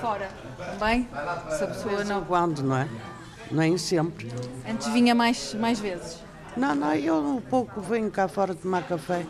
fora, 0.00 0.28
também? 0.76 1.08
Se 1.56 1.64
a 1.64 1.66
pessoa 1.66 2.04
não. 2.04 2.24
Quando, 2.24 2.62
não 2.62 2.76
é? 2.76 2.88
Nem 3.50 3.78
sempre. 3.78 4.30
Antes 4.68 4.88
vinha 4.88 5.14
mais, 5.14 5.54
mais 5.54 5.80
vezes? 5.80 6.18
Não, 6.56 6.74
não, 6.74 6.94
eu 6.94 7.16
um 7.16 7.40
pouco 7.40 7.80
venho 7.80 8.10
cá 8.10 8.28
fora 8.28 8.54
tomar 8.54 8.82
café. 8.86 9.26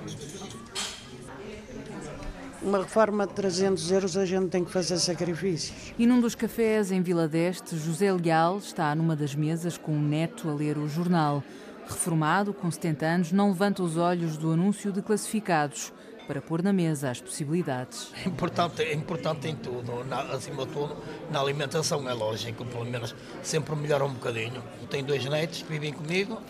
Uma 2.63 2.79
reforma 2.79 3.27
de 3.27 3.35
300 3.35 3.91
euros 3.93 4.17
a 4.17 4.25
gente 4.25 4.49
tem 4.49 4.65
que 4.65 4.71
fazer 4.71 4.99
sacrifícios. 4.99 5.93
E 5.99 6.07
num 6.07 6.21
dos 6.21 6.35
cafés 6.35 6.91
em 6.91 7.01
Vila 7.01 7.29
d'Este, 7.29 7.77
José 7.77 8.13
Leal 8.13 8.59
está 8.59 8.95
numa 8.95 9.15
das 9.15 9.35
mesas 9.35 9.79
com 9.79 9.93
um 9.93 10.03
neto 10.03 10.49
a 10.49 10.55
ler 10.55 10.79
o 10.79 10.89
jornal. 10.89 11.45
Reformado, 11.87 12.53
com 12.53 12.69
70 12.69 13.07
anos, 13.07 13.33
não 13.33 13.49
levanta 13.49 13.83
os 13.83 13.97
olhos 13.97 14.37
do 14.37 14.53
anúncio 14.53 14.91
de 14.91 15.03
classificados 15.03 15.93
para 16.27 16.41
pôr 16.41 16.63
na 16.63 16.73
mesa 16.73 17.11
as 17.11 17.21
possibilidades. 17.21 18.13
É 18.25 18.29
importante, 18.29 18.83
é 18.83 18.93
importante 18.93 19.49
em 19.49 19.57
tudo, 19.57 20.05
na, 20.05 20.23
acima 20.23 20.67
de 20.67 20.73
tudo, 20.73 20.97
na 21.31 21.41
alimentação 21.41 22.09
é 22.09 22.13
lógico, 22.13 22.65
pelo 22.65 22.85
menos 22.85 23.15
sempre 23.43 23.75
melhora 23.77 24.05
um 24.05 24.13
bocadinho. 24.13 24.63
Tenho 24.91 25.05
dois 25.07 25.25
netos 25.25 25.63
que 25.63 25.69
vivem 25.73 25.93
comigo. 25.93 26.41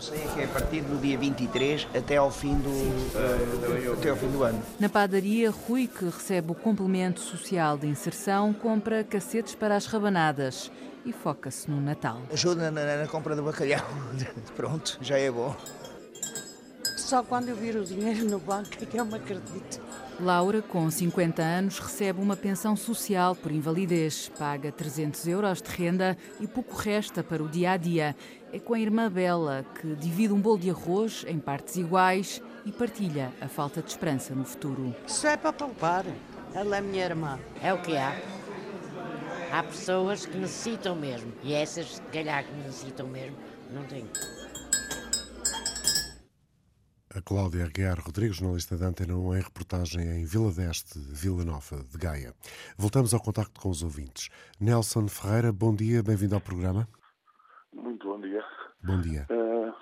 Sei 0.00 0.20
que 0.34 0.40
é 0.40 0.44
a 0.44 0.48
partir 0.48 0.80
do 0.80 0.98
dia 0.98 1.18
23 1.18 1.86
até 1.94 2.16
ao 2.16 2.30
fim 2.30 2.54
do, 2.54 2.70
uh, 2.70 3.92
até 3.92 4.08
ao 4.08 4.16
fim 4.16 4.28
do 4.28 4.42
ano. 4.42 4.62
Na 4.80 4.88
padaria, 4.88 5.50
Rui, 5.50 5.86
que 5.86 6.06
recebe 6.06 6.52
o 6.52 6.54
complemento 6.54 7.20
social 7.20 7.76
de 7.76 7.86
inserção, 7.86 8.54
compra 8.54 9.04
cacetes 9.04 9.54
para 9.54 9.76
as 9.76 9.84
rabanadas 9.84 10.70
e 11.04 11.12
foca-se 11.12 11.70
no 11.70 11.80
Natal. 11.80 12.22
Ajuda 12.32 12.70
na, 12.70 12.84
na, 12.84 12.96
na 12.98 13.06
compra 13.06 13.36
do 13.36 13.42
bacalhau. 13.42 13.84
Pronto, 14.56 14.98
já 15.00 15.18
é 15.18 15.30
bom. 15.30 15.54
Só 17.08 17.22
quando 17.22 17.48
eu 17.48 17.56
vir 17.56 17.74
o 17.74 17.86
dinheiro 17.86 18.26
no 18.26 18.38
banco 18.38 18.68
é 18.82 18.84
que 18.84 18.98
eu 18.98 19.06
me 19.06 19.14
acredito. 19.14 19.80
Laura, 20.20 20.60
com 20.60 20.90
50 20.90 21.40
anos, 21.40 21.78
recebe 21.78 22.20
uma 22.20 22.36
pensão 22.36 22.76
social 22.76 23.34
por 23.34 23.50
invalidez. 23.50 24.30
Paga 24.38 24.70
300 24.70 25.26
euros 25.26 25.62
de 25.62 25.70
renda 25.70 26.18
e 26.38 26.46
pouco 26.46 26.76
resta 26.76 27.24
para 27.24 27.42
o 27.42 27.48
dia 27.48 27.70
a 27.70 27.76
dia. 27.78 28.14
É 28.52 28.58
com 28.58 28.74
a 28.74 28.78
irmã 28.78 29.10
Bela 29.10 29.64
que 29.80 29.96
divide 29.96 30.34
um 30.34 30.38
bolo 30.38 30.58
de 30.58 30.68
arroz 30.68 31.24
em 31.26 31.38
partes 31.38 31.76
iguais 31.76 32.42
e 32.66 32.70
partilha 32.70 33.32
a 33.40 33.48
falta 33.48 33.80
de 33.80 33.88
esperança 33.88 34.34
no 34.34 34.44
futuro. 34.44 34.94
Isso 35.06 35.26
é 35.26 35.38
para 35.38 35.54
poupar. 35.54 36.04
Ela 36.52 36.76
é 36.76 36.80
minha 36.82 37.06
irmã. 37.06 37.40
É 37.62 37.72
o 37.72 37.80
que 37.80 37.96
há. 37.96 38.20
Há 39.50 39.62
pessoas 39.62 40.26
que 40.26 40.36
necessitam 40.36 40.94
mesmo. 40.94 41.32
E 41.42 41.54
essas, 41.54 41.86
se 41.94 42.02
calhar, 42.12 42.44
que 42.44 42.52
necessitam 42.52 43.06
mesmo, 43.06 43.34
não 43.72 43.82
têm. 43.84 44.04
A 47.16 47.22
Cláudia 47.22 47.64
Aguiar 47.64 47.96
Rodrigues, 48.04 48.36
jornalista 48.36 48.76
da 48.76 48.88
Antena 48.88 49.16
1, 49.16 49.36
em 49.36 49.40
reportagem 49.40 50.20
em 50.20 50.26
Vila 50.26 50.52
d'Este, 50.52 50.98
Vila 50.98 51.42
Nova 51.42 51.80
de 51.80 51.96
Gaia. 51.96 52.34
Voltamos 52.76 53.14
ao 53.14 53.20
contacto 53.20 53.58
com 53.58 53.70
os 53.70 53.82
ouvintes. 53.82 54.28
Nelson 54.60 55.08
Ferreira, 55.08 55.50
bom 55.50 55.74
dia, 55.74 56.02
bem-vindo 56.02 56.34
ao 56.34 56.40
programa. 56.40 56.86
Muito 57.72 58.06
bom 58.06 58.20
dia. 58.20 58.44
Bom 58.84 59.00
dia. 59.00 59.24
Uh, 59.30 59.72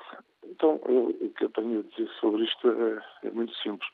então, 0.45 0.79
eu, 0.87 1.11
o 1.21 1.31
que 1.35 1.45
eu 1.45 1.51
tenho 1.51 1.81
a 1.81 1.83
dizer 1.83 2.09
sobre 2.21 2.45
isto 2.45 2.71
é, 2.71 3.27
é 3.27 3.31
muito 3.33 3.53
simples. 3.57 3.91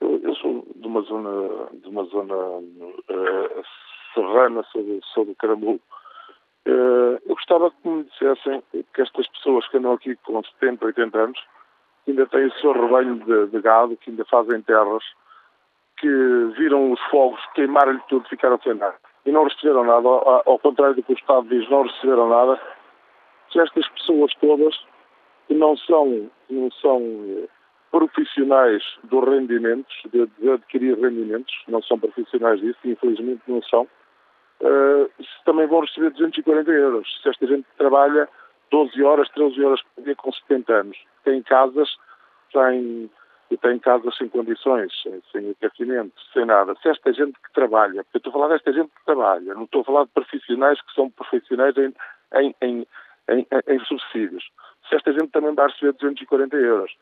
Eu, 0.00 0.22
eu, 0.22 0.34
sou 0.36 0.64
de 0.76 0.86
uma 0.86 1.02
zona, 1.02 1.68
de 1.82 1.88
uma 1.88 2.04
zona 2.04 2.36
uh, 2.36 3.62
serrana, 4.14 4.62
sobre, 4.70 5.00
sobre 5.12 5.34
Carambu. 5.34 5.80
Uh, 6.68 7.18
eu 7.26 7.34
gostava 7.34 7.72
que 7.72 7.88
me 7.88 8.04
dissessem 8.04 8.62
que 8.70 9.02
estas 9.02 9.26
pessoas 9.30 9.66
que 9.66 9.78
andam 9.78 9.94
aqui 9.94 10.14
com 10.24 10.40
70, 10.60 10.86
80 10.86 11.18
anos 11.18 11.40
que 12.04 12.10
ainda 12.10 12.26
têm 12.26 12.46
o 12.46 12.52
seu 12.54 12.72
rebanho 12.72 13.16
de, 13.16 13.46
de 13.46 13.60
gado, 13.60 13.96
que 13.96 14.10
ainda 14.10 14.24
fazem 14.24 14.60
terras, 14.62 15.04
que 15.98 16.08
viram 16.56 16.92
os 16.92 17.00
fogos, 17.10 17.40
queimaram-lhe 17.54 18.00
tudo, 18.08 18.28
ficaram 18.28 18.58
sem 18.62 18.74
nada. 18.74 18.96
E 19.24 19.30
não 19.30 19.44
receberam 19.44 19.84
nada, 19.84 20.08
ao, 20.08 20.58
contrário 20.58 20.96
do 20.96 21.02
que 21.02 21.12
o 21.12 21.16
Estado 21.16 21.46
diz, 21.48 21.68
não 21.70 21.82
receberam 21.82 22.28
nada. 22.28 22.60
Que 23.50 23.60
estas 23.60 23.86
pessoas 23.88 24.34
todas, 24.40 24.74
que 25.46 25.54
não 25.54 25.76
são, 25.76 26.28
não 26.50 26.70
são 26.72 26.98
eh, 26.98 27.48
profissionais 27.92 28.82
dos 29.04 29.24
rendimentos, 29.24 29.94
de, 30.12 30.26
de, 30.38 30.50
adquirir 30.50 30.98
rendimentos, 30.98 31.54
não 31.68 31.82
são 31.82 31.98
profissionais 32.00 32.60
disso, 32.60 32.78
infelizmente 32.84 33.42
não 33.46 33.62
são, 33.62 33.82
uh, 34.62 35.10
também 35.44 35.66
vão 35.66 35.80
receber 35.80 36.10
240 36.10 36.70
euros. 36.70 37.20
Se 37.22 37.28
esta 37.28 37.46
gente 37.46 37.66
trabalha 37.76 38.28
12 38.70 39.02
horas, 39.04 39.28
13 39.30 39.64
horas 39.64 39.82
por 39.94 40.02
dia 40.02 40.16
com 40.16 40.32
70 40.32 40.72
anos. 40.72 40.98
Tem 41.24 41.42
casas, 41.42 41.88
tem, 42.52 43.10
tem 43.60 43.78
casas 43.78 44.16
sem 44.16 44.28
condições, 44.28 44.92
sem 45.30 45.50
aquecimento, 45.50 46.14
sem 46.32 46.44
nada. 46.44 46.74
Se 46.82 46.88
esta 46.88 47.12
gente 47.12 47.32
que 47.32 47.52
trabalha, 47.52 48.04
eu 48.12 48.18
estou 48.18 48.30
a 48.30 48.32
falar 48.32 48.48
desta 48.48 48.72
gente 48.72 48.90
que 48.90 49.04
trabalha, 49.04 49.54
não 49.54 49.64
estou 49.64 49.82
a 49.82 49.84
falar 49.84 50.04
de 50.04 50.10
profissionais 50.10 50.80
que 50.80 50.94
são 50.94 51.10
profissionais 51.10 51.76
em, 51.76 51.94
em, 52.34 52.54
em, 52.62 52.86
em, 53.28 53.46
em 53.68 53.78
subsídios. 53.84 54.44
Se 54.88 54.96
esta 54.96 55.12
gente 55.12 55.28
também 55.28 55.54
vai 55.54 55.68
receber 55.68 55.92
240 55.92 56.56
euros, 56.56 56.92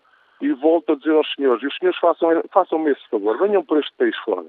E 0.40 0.52
volto 0.52 0.92
a 0.92 0.96
dizer 0.96 1.12
aos 1.12 1.30
senhores, 1.34 1.62
e 1.62 1.66
os 1.66 1.76
senhores 1.76 1.98
façam, 2.00 2.42
façam-me 2.50 2.90
esse 2.92 3.06
favor, 3.10 3.38
venham 3.38 3.62
por 3.62 3.78
este 3.78 3.94
país 3.96 4.16
fora 4.24 4.46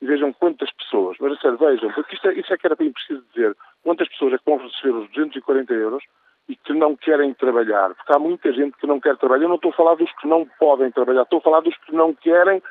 e 0.00 0.06
vejam 0.06 0.32
quantas 0.32 0.70
pessoas, 0.72 1.16
mas 1.20 1.32
a 1.32 1.36
sério, 1.40 1.58
vejam, 1.58 1.92
porque 1.92 2.14
isto 2.14 2.28
é, 2.28 2.34
isso 2.34 2.52
é 2.52 2.56
que 2.56 2.66
era 2.66 2.76
bem 2.76 2.92
preciso 2.92 3.24
dizer, 3.32 3.56
quantas 3.82 4.08
pessoas 4.08 4.34
é 4.34 4.38
que 4.38 4.44
vão 4.44 4.58
receber 4.58 4.94
os 4.94 5.08
240 5.08 5.74
euros 5.74 6.04
e 6.04 6.08
não 6.78 6.96
querem 6.96 7.34
trabalhar, 7.34 7.94
porque 7.94 8.12
há 8.12 8.18
muita 8.18 8.52
gente 8.52 8.76
que 8.78 8.86
não 8.86 9.00
quer 9.00 9.16
trabalhar. 9.16 9.44
Eu 9.44 9.48
não 9.48 9.56
estou 9.56 9.70
a 9.70 9.74
falar 9.74 9.94
dos 9.96 10.10
que 10.12 10.26
não 10.26 10.46
podem 10.58 10.90
trabalhar, 10.90 11.22
estou 11.22 11.38
a 11.40 11.42
falar 11.42 11.60
dos 11.60 11.76
que 11.78 11.94
não 11.94 12.14
querem 12.14 12.62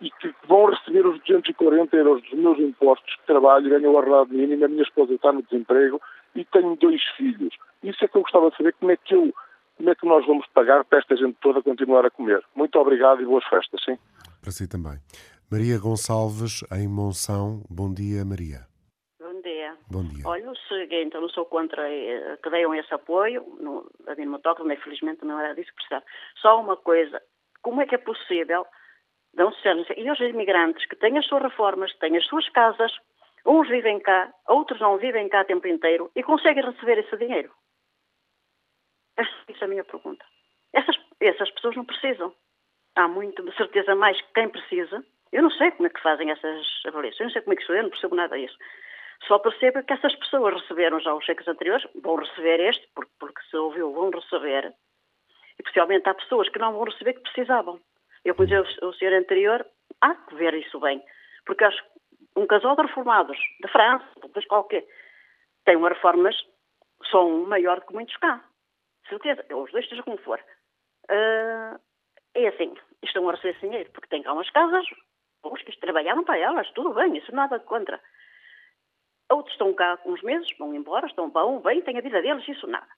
e 0.00 0.10
que 0.10 0.34
vão 0.46 0.66
receber 0.66 1.06
os 1.06 1.18
240 1.20 1.96
euros 1.96 2.22
dos 2.22 2.32
meus 2.38 2.58
impostos 2.58 3.16
de 3.16 3.26
trabalho, 3.26 3.68
ganham 3.68 3.92
o 3.92 3.96
ordenado 3.96 4.32
mínimo, 4.32 4.64
a 4.64 4.68
minha 4.68 4.82
esposa 4.82 5.14
está 5.14 5.32
no 5.32 5.42
desemprego 5.42 6.00
e 6.34 6.44
tenho 6.44 6.76
dois 6.76 7.02
filhos. 7.16 7.54
Isso 7.82 8.04
é 8.04 8.08
que 8.08 8.16
eu 8.16 8.22
gostava 8.22 8.50
de 8.50 8.56
saber 8.56 8.74
como 8.74 8.92
é 8.92 8.96
que 8.96 9.14
eu, 9.14 9.32
como 9.76 9.90
é 9.90 9.94
que 9.94 10.06
nós 10.06 10.24
vamos 10.26 10.46
pagar 10.54 10.84
para 10.84 10.98
esta 10.98 11.16
gente 11.16 11.36
toda 11.40 11.62
continuar 11.62 12.06
a 12.06 12.10
comer. 12.10 12.42
Muito 12.54 12.78
obrigado 12.78 13.22
e 13.22 13.26
boas 13.26 13.44
festas, 13.44 13.82
sim. 13.84 13.98
Para 14.40 14.52
si 14.52 14.68
também. 14.68 14.98
Maria 15.50 15.78
Gonçalves, 15.78 16.62
em 16.72 16.86
Monção. 16.86 17.62
Bom 17.70 17.92
dia, 17.92 18.24
Maria. 18.24 18.67
Bom 19.90 20.04
dia. 20.04 20.22
Olha, 20.26 20.50
o 20.50 20.56
seguinte, 20.56 21.14
eu 21.14 21.22
não 21.22 21.28
sou 21.30 21.46
contra 21.46 21.90
eh, 21.90 22.36
que 22.42 22.50
deem 22.50 22.78
esse 22.78 22.92
apoio, 22.92 23.42
no, 23.58 23.90
a 24.06 24.64
mas 24.64 24.78
infelizmente 24.78 25.24
não 25.24 25.40
era 25.40 25.54
disso 25.54 25.70
que 25.70 25.76
precisava. 25.76 26.04
Só 26.36 26.60
uma 26.60 26.76
coisa, 26.76 27.22
como 27.62 27.80
é 27.80 27.86
que 27.86 27.94
é 27.94 27.98
possível 27.98 28.66
não 29.34 29.52
ser, 29.54 29.76
e 29.96 30.10
os 30.10 30.20
imigrantes 30.20 30.84
que 30.86 30.96
têm 30.96 31.16
as 31.16 31.26
suas 31.26 31.42
reformas, 31.42 31.94
têm 31.98 32.16
as 32.16 32.26
suas 32.26 32.48
casas, 32.50 32.92
uns 33.46 33.68
vivem 33.68 33.98
cá, 34.00 34.32
outros 34.46 34.80
não 34.80 34.98
vivem 34.98 35.28
cá 35.28 35.42
o 35.42 35.44
tempo 35.44 35.66
inteiro 35.66 36.10
e 36.14 36.22
conseguem 36.22 36.64
receber 36.64 36.98
esse 36.98 37.16
dinheiro? 37.16 37.50
Essa 39.16 39.30
é 39.60 39.64
a 39.64 39.68
minha 39.68 39.84
pergunta. 39.84 40.24
Essas, 40.72 40.96
essas 41.20 41.50
pessoas 41.52 41.76
não 41.76 41.84
precisam. 41.84 42.34
Há 42.94 43.08
muito, 43.08 43.42
de 43.42 43.56
certeza, 43.56 43.94
mais 43.94 44.20
quem 44.34 44.48
precisa. 44.48 45.02
Eu 45.32 45.42
não 45.42 45.50
sei 45.50 45.70
como 45.72 45.86
é 45.86 45.90
que 45.90 46.02
fazem 46.02 46.30
essas 46.30 46.66
avaliações, 46.86 47.20
eu 47.20 47.24
não 47.26 47.32
sei 47.32 47.42
como 47.42 47.54
é 47.54 47.56
que 47.56 47.72
é, 47.72 47.78
eu 47.78 47.82
não 47.84 47.90
percebo 47.90 48.16
nada 48.16 48.36
disso. 48.36 48.56
Só 49.26 49.38
percebo 49.38 49.82
que 49.82 49.92
essas 49.92 50.14
pessoas 50.16 50.54
receberam 50.62 51.00
já 51.00 51.14
os 51.14 51.24
cheques 51.24 51.46
anteriores, 51.48 51.86
vão 52.02 52.16
receber 52.16 52.60
este, 52.60 52.88
porque, 52.94 53.12
porque 53.18 53.42
se 53.50 53.56
ouviu, 53.56 53.92
vão 53.92 54.10
receber. 54.10 54.74
E 55.58 55.62
possivelmente 55.62 56.08
há 56.08 56.14
pessoas 56.14 56.48
que 56.48 56.58
não 56.58 56.72
vão 56.72 56.84
receber 56.84 57.14
que 57.14 57.22
precisavam. 57.22 57.80
Eu, 58.24 58.34
como 58.34 58.46
dizia 58.46 58.62
o 58.82 58.92
senhor 58.94 59.14
anterior, 59.14 59.66
há 60.00 60.14
que 60.14 60.34
ver 60.36 60.54
isso 60.54 60.78
bem. 60.80 61.02
Porque 61.44 61.64
acho 61.64 61.82
que 61.82 61.90
um 62.36 62.46
casal 62.46 62.76
de 62.76 62.82
reformados, 62.82 63.38
de 63.60 63.68
França, 63.68 64.06
depois 64.22 64.46
qualquer, 64.46 64.84
tem 65.64 65.76
umas 65.76 65.94
reformas, 65.94 66.36
são 67.10 67.46
maior 67.46 67.80
que 67.84 67.92
muitos 67.92 68.16
cá. 68.16 68.42
Certeza, 69.08 69.44
os 69.54 69.70
dois, 69.72 69.88
seja 69.88 70.02
como 70.02 70.18
for. 70.18 70.38
Uh, 71.10 71.78
é 72.34 72.48
assim, 72.48 72.74
estão 73.02 73.28
a 73.28 73.32
receber 73.32 73.58
dinheiro, 73.60 73.90
porque 73.92 74.08
têm 74.08 74.22
cá 74.22 74.32
umas 74.32 74.50
casas, 74.50 74.84
os 75.42 75.62
que 75.62 75.80
trabalharam 75.80 76.24
para 76.24 76.38
elas, 76.38 76.70
tudo 76.72 76.92
bem, 76.92 77.16
isso 77.16 77.34
nada 77.34 77.58
contra. 77.60 78.00
Outros 79.30 79.52
estão 79.52 79.74
cá 79.74 79.98
uns 80.06 80.22
meses, 80.22 80.48
vão 80.58 80.74
embora, 80.74 81.06
estão 81.06 81.30
bom, 81.30 81.60
bem, 81.60 81.82
têm 81.82 81.98
a 81.98 82.00
vida 82.00 82.22
deles, 82.22 82.46
isso 82.48 82.66
nada. 82.66 82.88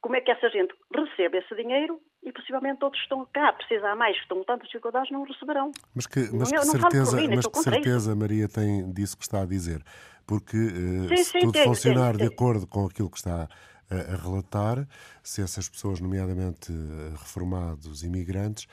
Como 0.00 0.16
é 0.16 0.20
que 0.20 0.30
essa 0.30 0.48
gente 0.50 0.74
recebe 0.94 1.38
esse 1.38 1.54
dinheiro 1.54 2.00
e 2.22 2.32
possivelmente 2.32 2.84
outros 2.84 3.02
estão 3.02 3.26
cá, 3.32 3.52
precisar 3.52 3.94
mais, 3.96 4.16
estão 4.16 4.38
com 4.38 4.44
tantas 4.44 4.68
dificuldades, 4.68 5.10
não 5.10 5.22
o 5.22 5.24
receberão. 5.24 5.70
Mas 5.94 6.06
que, 6.06 6.20
mas 6.32 6.50
que 6.50 6.64
certeza, 6.64 7.16
mim, 7.16 7.28
mas 7.34 7.46
que 7.46 7.58
certeza 7.58 8.16
Maria 8.16 8.48
tem 8.48 8.92
disso 8.92 9.16
que 9.16 9.24
está 9.24 9.42
a 9.42 9.46
dizer? 9.46 9.82
Porque 10.26 10.56
uh, 10.56 11.08
sim, 11.08 11.16
se 11.16 11.24
sim, 11.24 11.40
tudo 11.40 11.58
funcionar 11.58 12.16
de 12.16 12.26
acordo 12.26 12.66
com 12.66 12.86
aquilo 12.86 13.10
que 13.10 13.18
está 13.18 13.48
a, 13.90 14.14
a 14.14 14.16
relatar, 14.16 14.86
se 15.22 15.42
essas 15.42 15.68
pessoas, 15.68 16.00
nomeadamente 16.00 16.72
uh, 16.72 17.10
reformados, 17.16 18.02
imigrantes, 18.02 18.66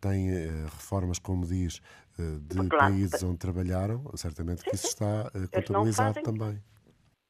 têm 0.00 0.28
reformas, 0.64 1.18
como 1.18 1.46
diz, 1.46 1.80
de 2.18 2.68
claro. 2.68 2.92
países 2.92 3.22
onde 3.22 3.38
trabalharam, 3.38 4.04
certamente 4.14 4.62
sim, 4.62 4.70
que 4.70 4.76
isso 4.76 4.86
está 4.86 5.30
contabilizado 5.52 6.14
fazem, 6.14 6.22
também. 6.22 6.62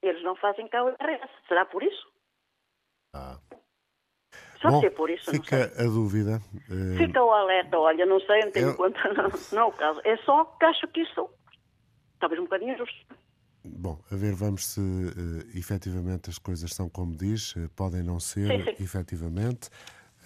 Eles 0.03 0.23
não 0.23 0.37
fazem 0.37 0.69
cá 0.69 0.85
o 0.85 0.89
IRS, 0.89 1.33
será 1.49 1.65
por 1.65 1.83
isso? 1.83 2.13
Ah. 3.15 3.39
Só 4.61 4.71
Bom, 4.71 4.81
ser 4.81 4.91
por 4.91 5.11
isso, 5.11 5.31
fica 5.31 5.73
a 5.79 5.85
dúvida. 5.85 6.41
Fica 6.97 7.23
o 7.23 7.31
alerta, 7.31 7.79
olha, 7.79 8.07
não 8.07 8.21
sei, 8.21 8.41
não 8.41 8.51
tenho 8.51 8.69
eu... 8.69 8.77
conta, 8.77 9.01
não, 9.13 9.31
não 9.53 9.63
é 9.63 9.65
o 9.65 9.73
caso. 9.73 10.01
É 10.05 10.17
só 10.19 10.45
que 10.45 10.65
acho 10.65 10.89
que 10.89 11.01
isso 11.01 11.29
talvez 12.19 12.41
um 12.41 12.45
bocadinho 12.45 12.77
justo. 12.79 13.15
Bom, 13.67 13.99
a 14.11 14.17
ver, 14.17 14.35
vamos 14.35 14.67
se 14.67 14.81
uh, 14.81 15.59
efetivamente 15.59 16.29
as 16.29 16.39
coisas 16.39 16.73
são 16.73 16.89
como 16.89 17.17
diz, 17.17 17.55
uh, 17.57 17.69
podem 17.75 18.03
não 18.03 18.21
ser, 18.21 18.47
sim, 18.47 18.65
sim. 18.65 18.83
efetivamente. 18.83 19.71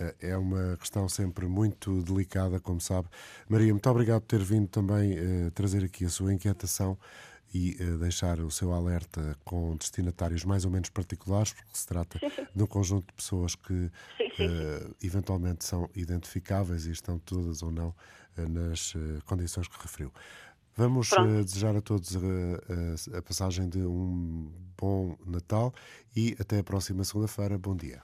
Uh, 0.01 0.15
é 0.21 0.37
uma 0.37 0.77
questão 0.77 1.09
sempre 1.09 1.47
muito 1.47 2.03
delicada, 2.03 2.61
como 2.61 2.81
sabe. 2.81 3.09
Maria, 3.49 3.73
muito 3.73 3.91
obrigado 3.91 4.21
por 4.23 4.29
ter 4.29 4.45
vindo 4.45 4.69
também 4.69 5.13
uh, 5.13 5.51
trazer 5.53 5.85
aqui 5.85 6.05
a 6.05 6.11
sua 6.11 6.33
inquietação 6.33 6.99
e 7.53 7.77
uh, 7.81 7.99
deixar 7.99 8.41
o 8.41 8.51
seu 8.51 8.73
alerta 8.73 9.37
com 9.45 9.77
destinatários 9.77 10.45
mais 10.45 10.65
ou 10.65 10.71
menos 10.71 10.91
particulares, 10.91 11.53
porque 11.53 11.71
se 11.73 11.87
trata 11.87 12.19
sim, 12.19 12.31
sim. 12.31 12.47
de 12.55 12.63
um 12.63 12.67
conjunto 12.67 13.07
de 13.07 13.15
pessoas 13.15 13.55
que 13.55 13.73
uh, 13.73 14.97
eventualmente 15.03 15.65
são 15.65 15.89
identificáveis 15.95 16.87
e 16.87 16.91
estão 16.91 17.19
todas 17.19 17.63
ou 17.63 17.71
não 17.71 17.89
uh, 17.89 18.49
nas 18.49 18.95
condições 19.25 19.69
que 19.69 19.81
referiu. 19.81 20.13
Vamos 20.77 21.11
desejar 21.45 21.75
a 21.75 21.81
todos 21.81 22.15
a, 22.15 23.19
a 23.19 23.23
passagem 23.23 23.69
de 23.69 23.81
um 23.81 24.49
bom 24.77 25.17
Natal 25.27 25.75
e 26.15 26.37
até 26.39 26.61
a 26.61 26.63
próxima 26.63 27.03
segunda-feira. 27.03 27.59
Bom 27.59 27.75
dia. 27.75 28.01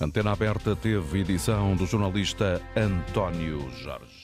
Antena 0.00 0.32
Aberta 0.32 0.76
teve 0.76 1.20
edição 1.20 1.74
do 1.74 1.86
jornalista 1.86 2.60
António 2.76 3.60
Jorge. 3.82 4.15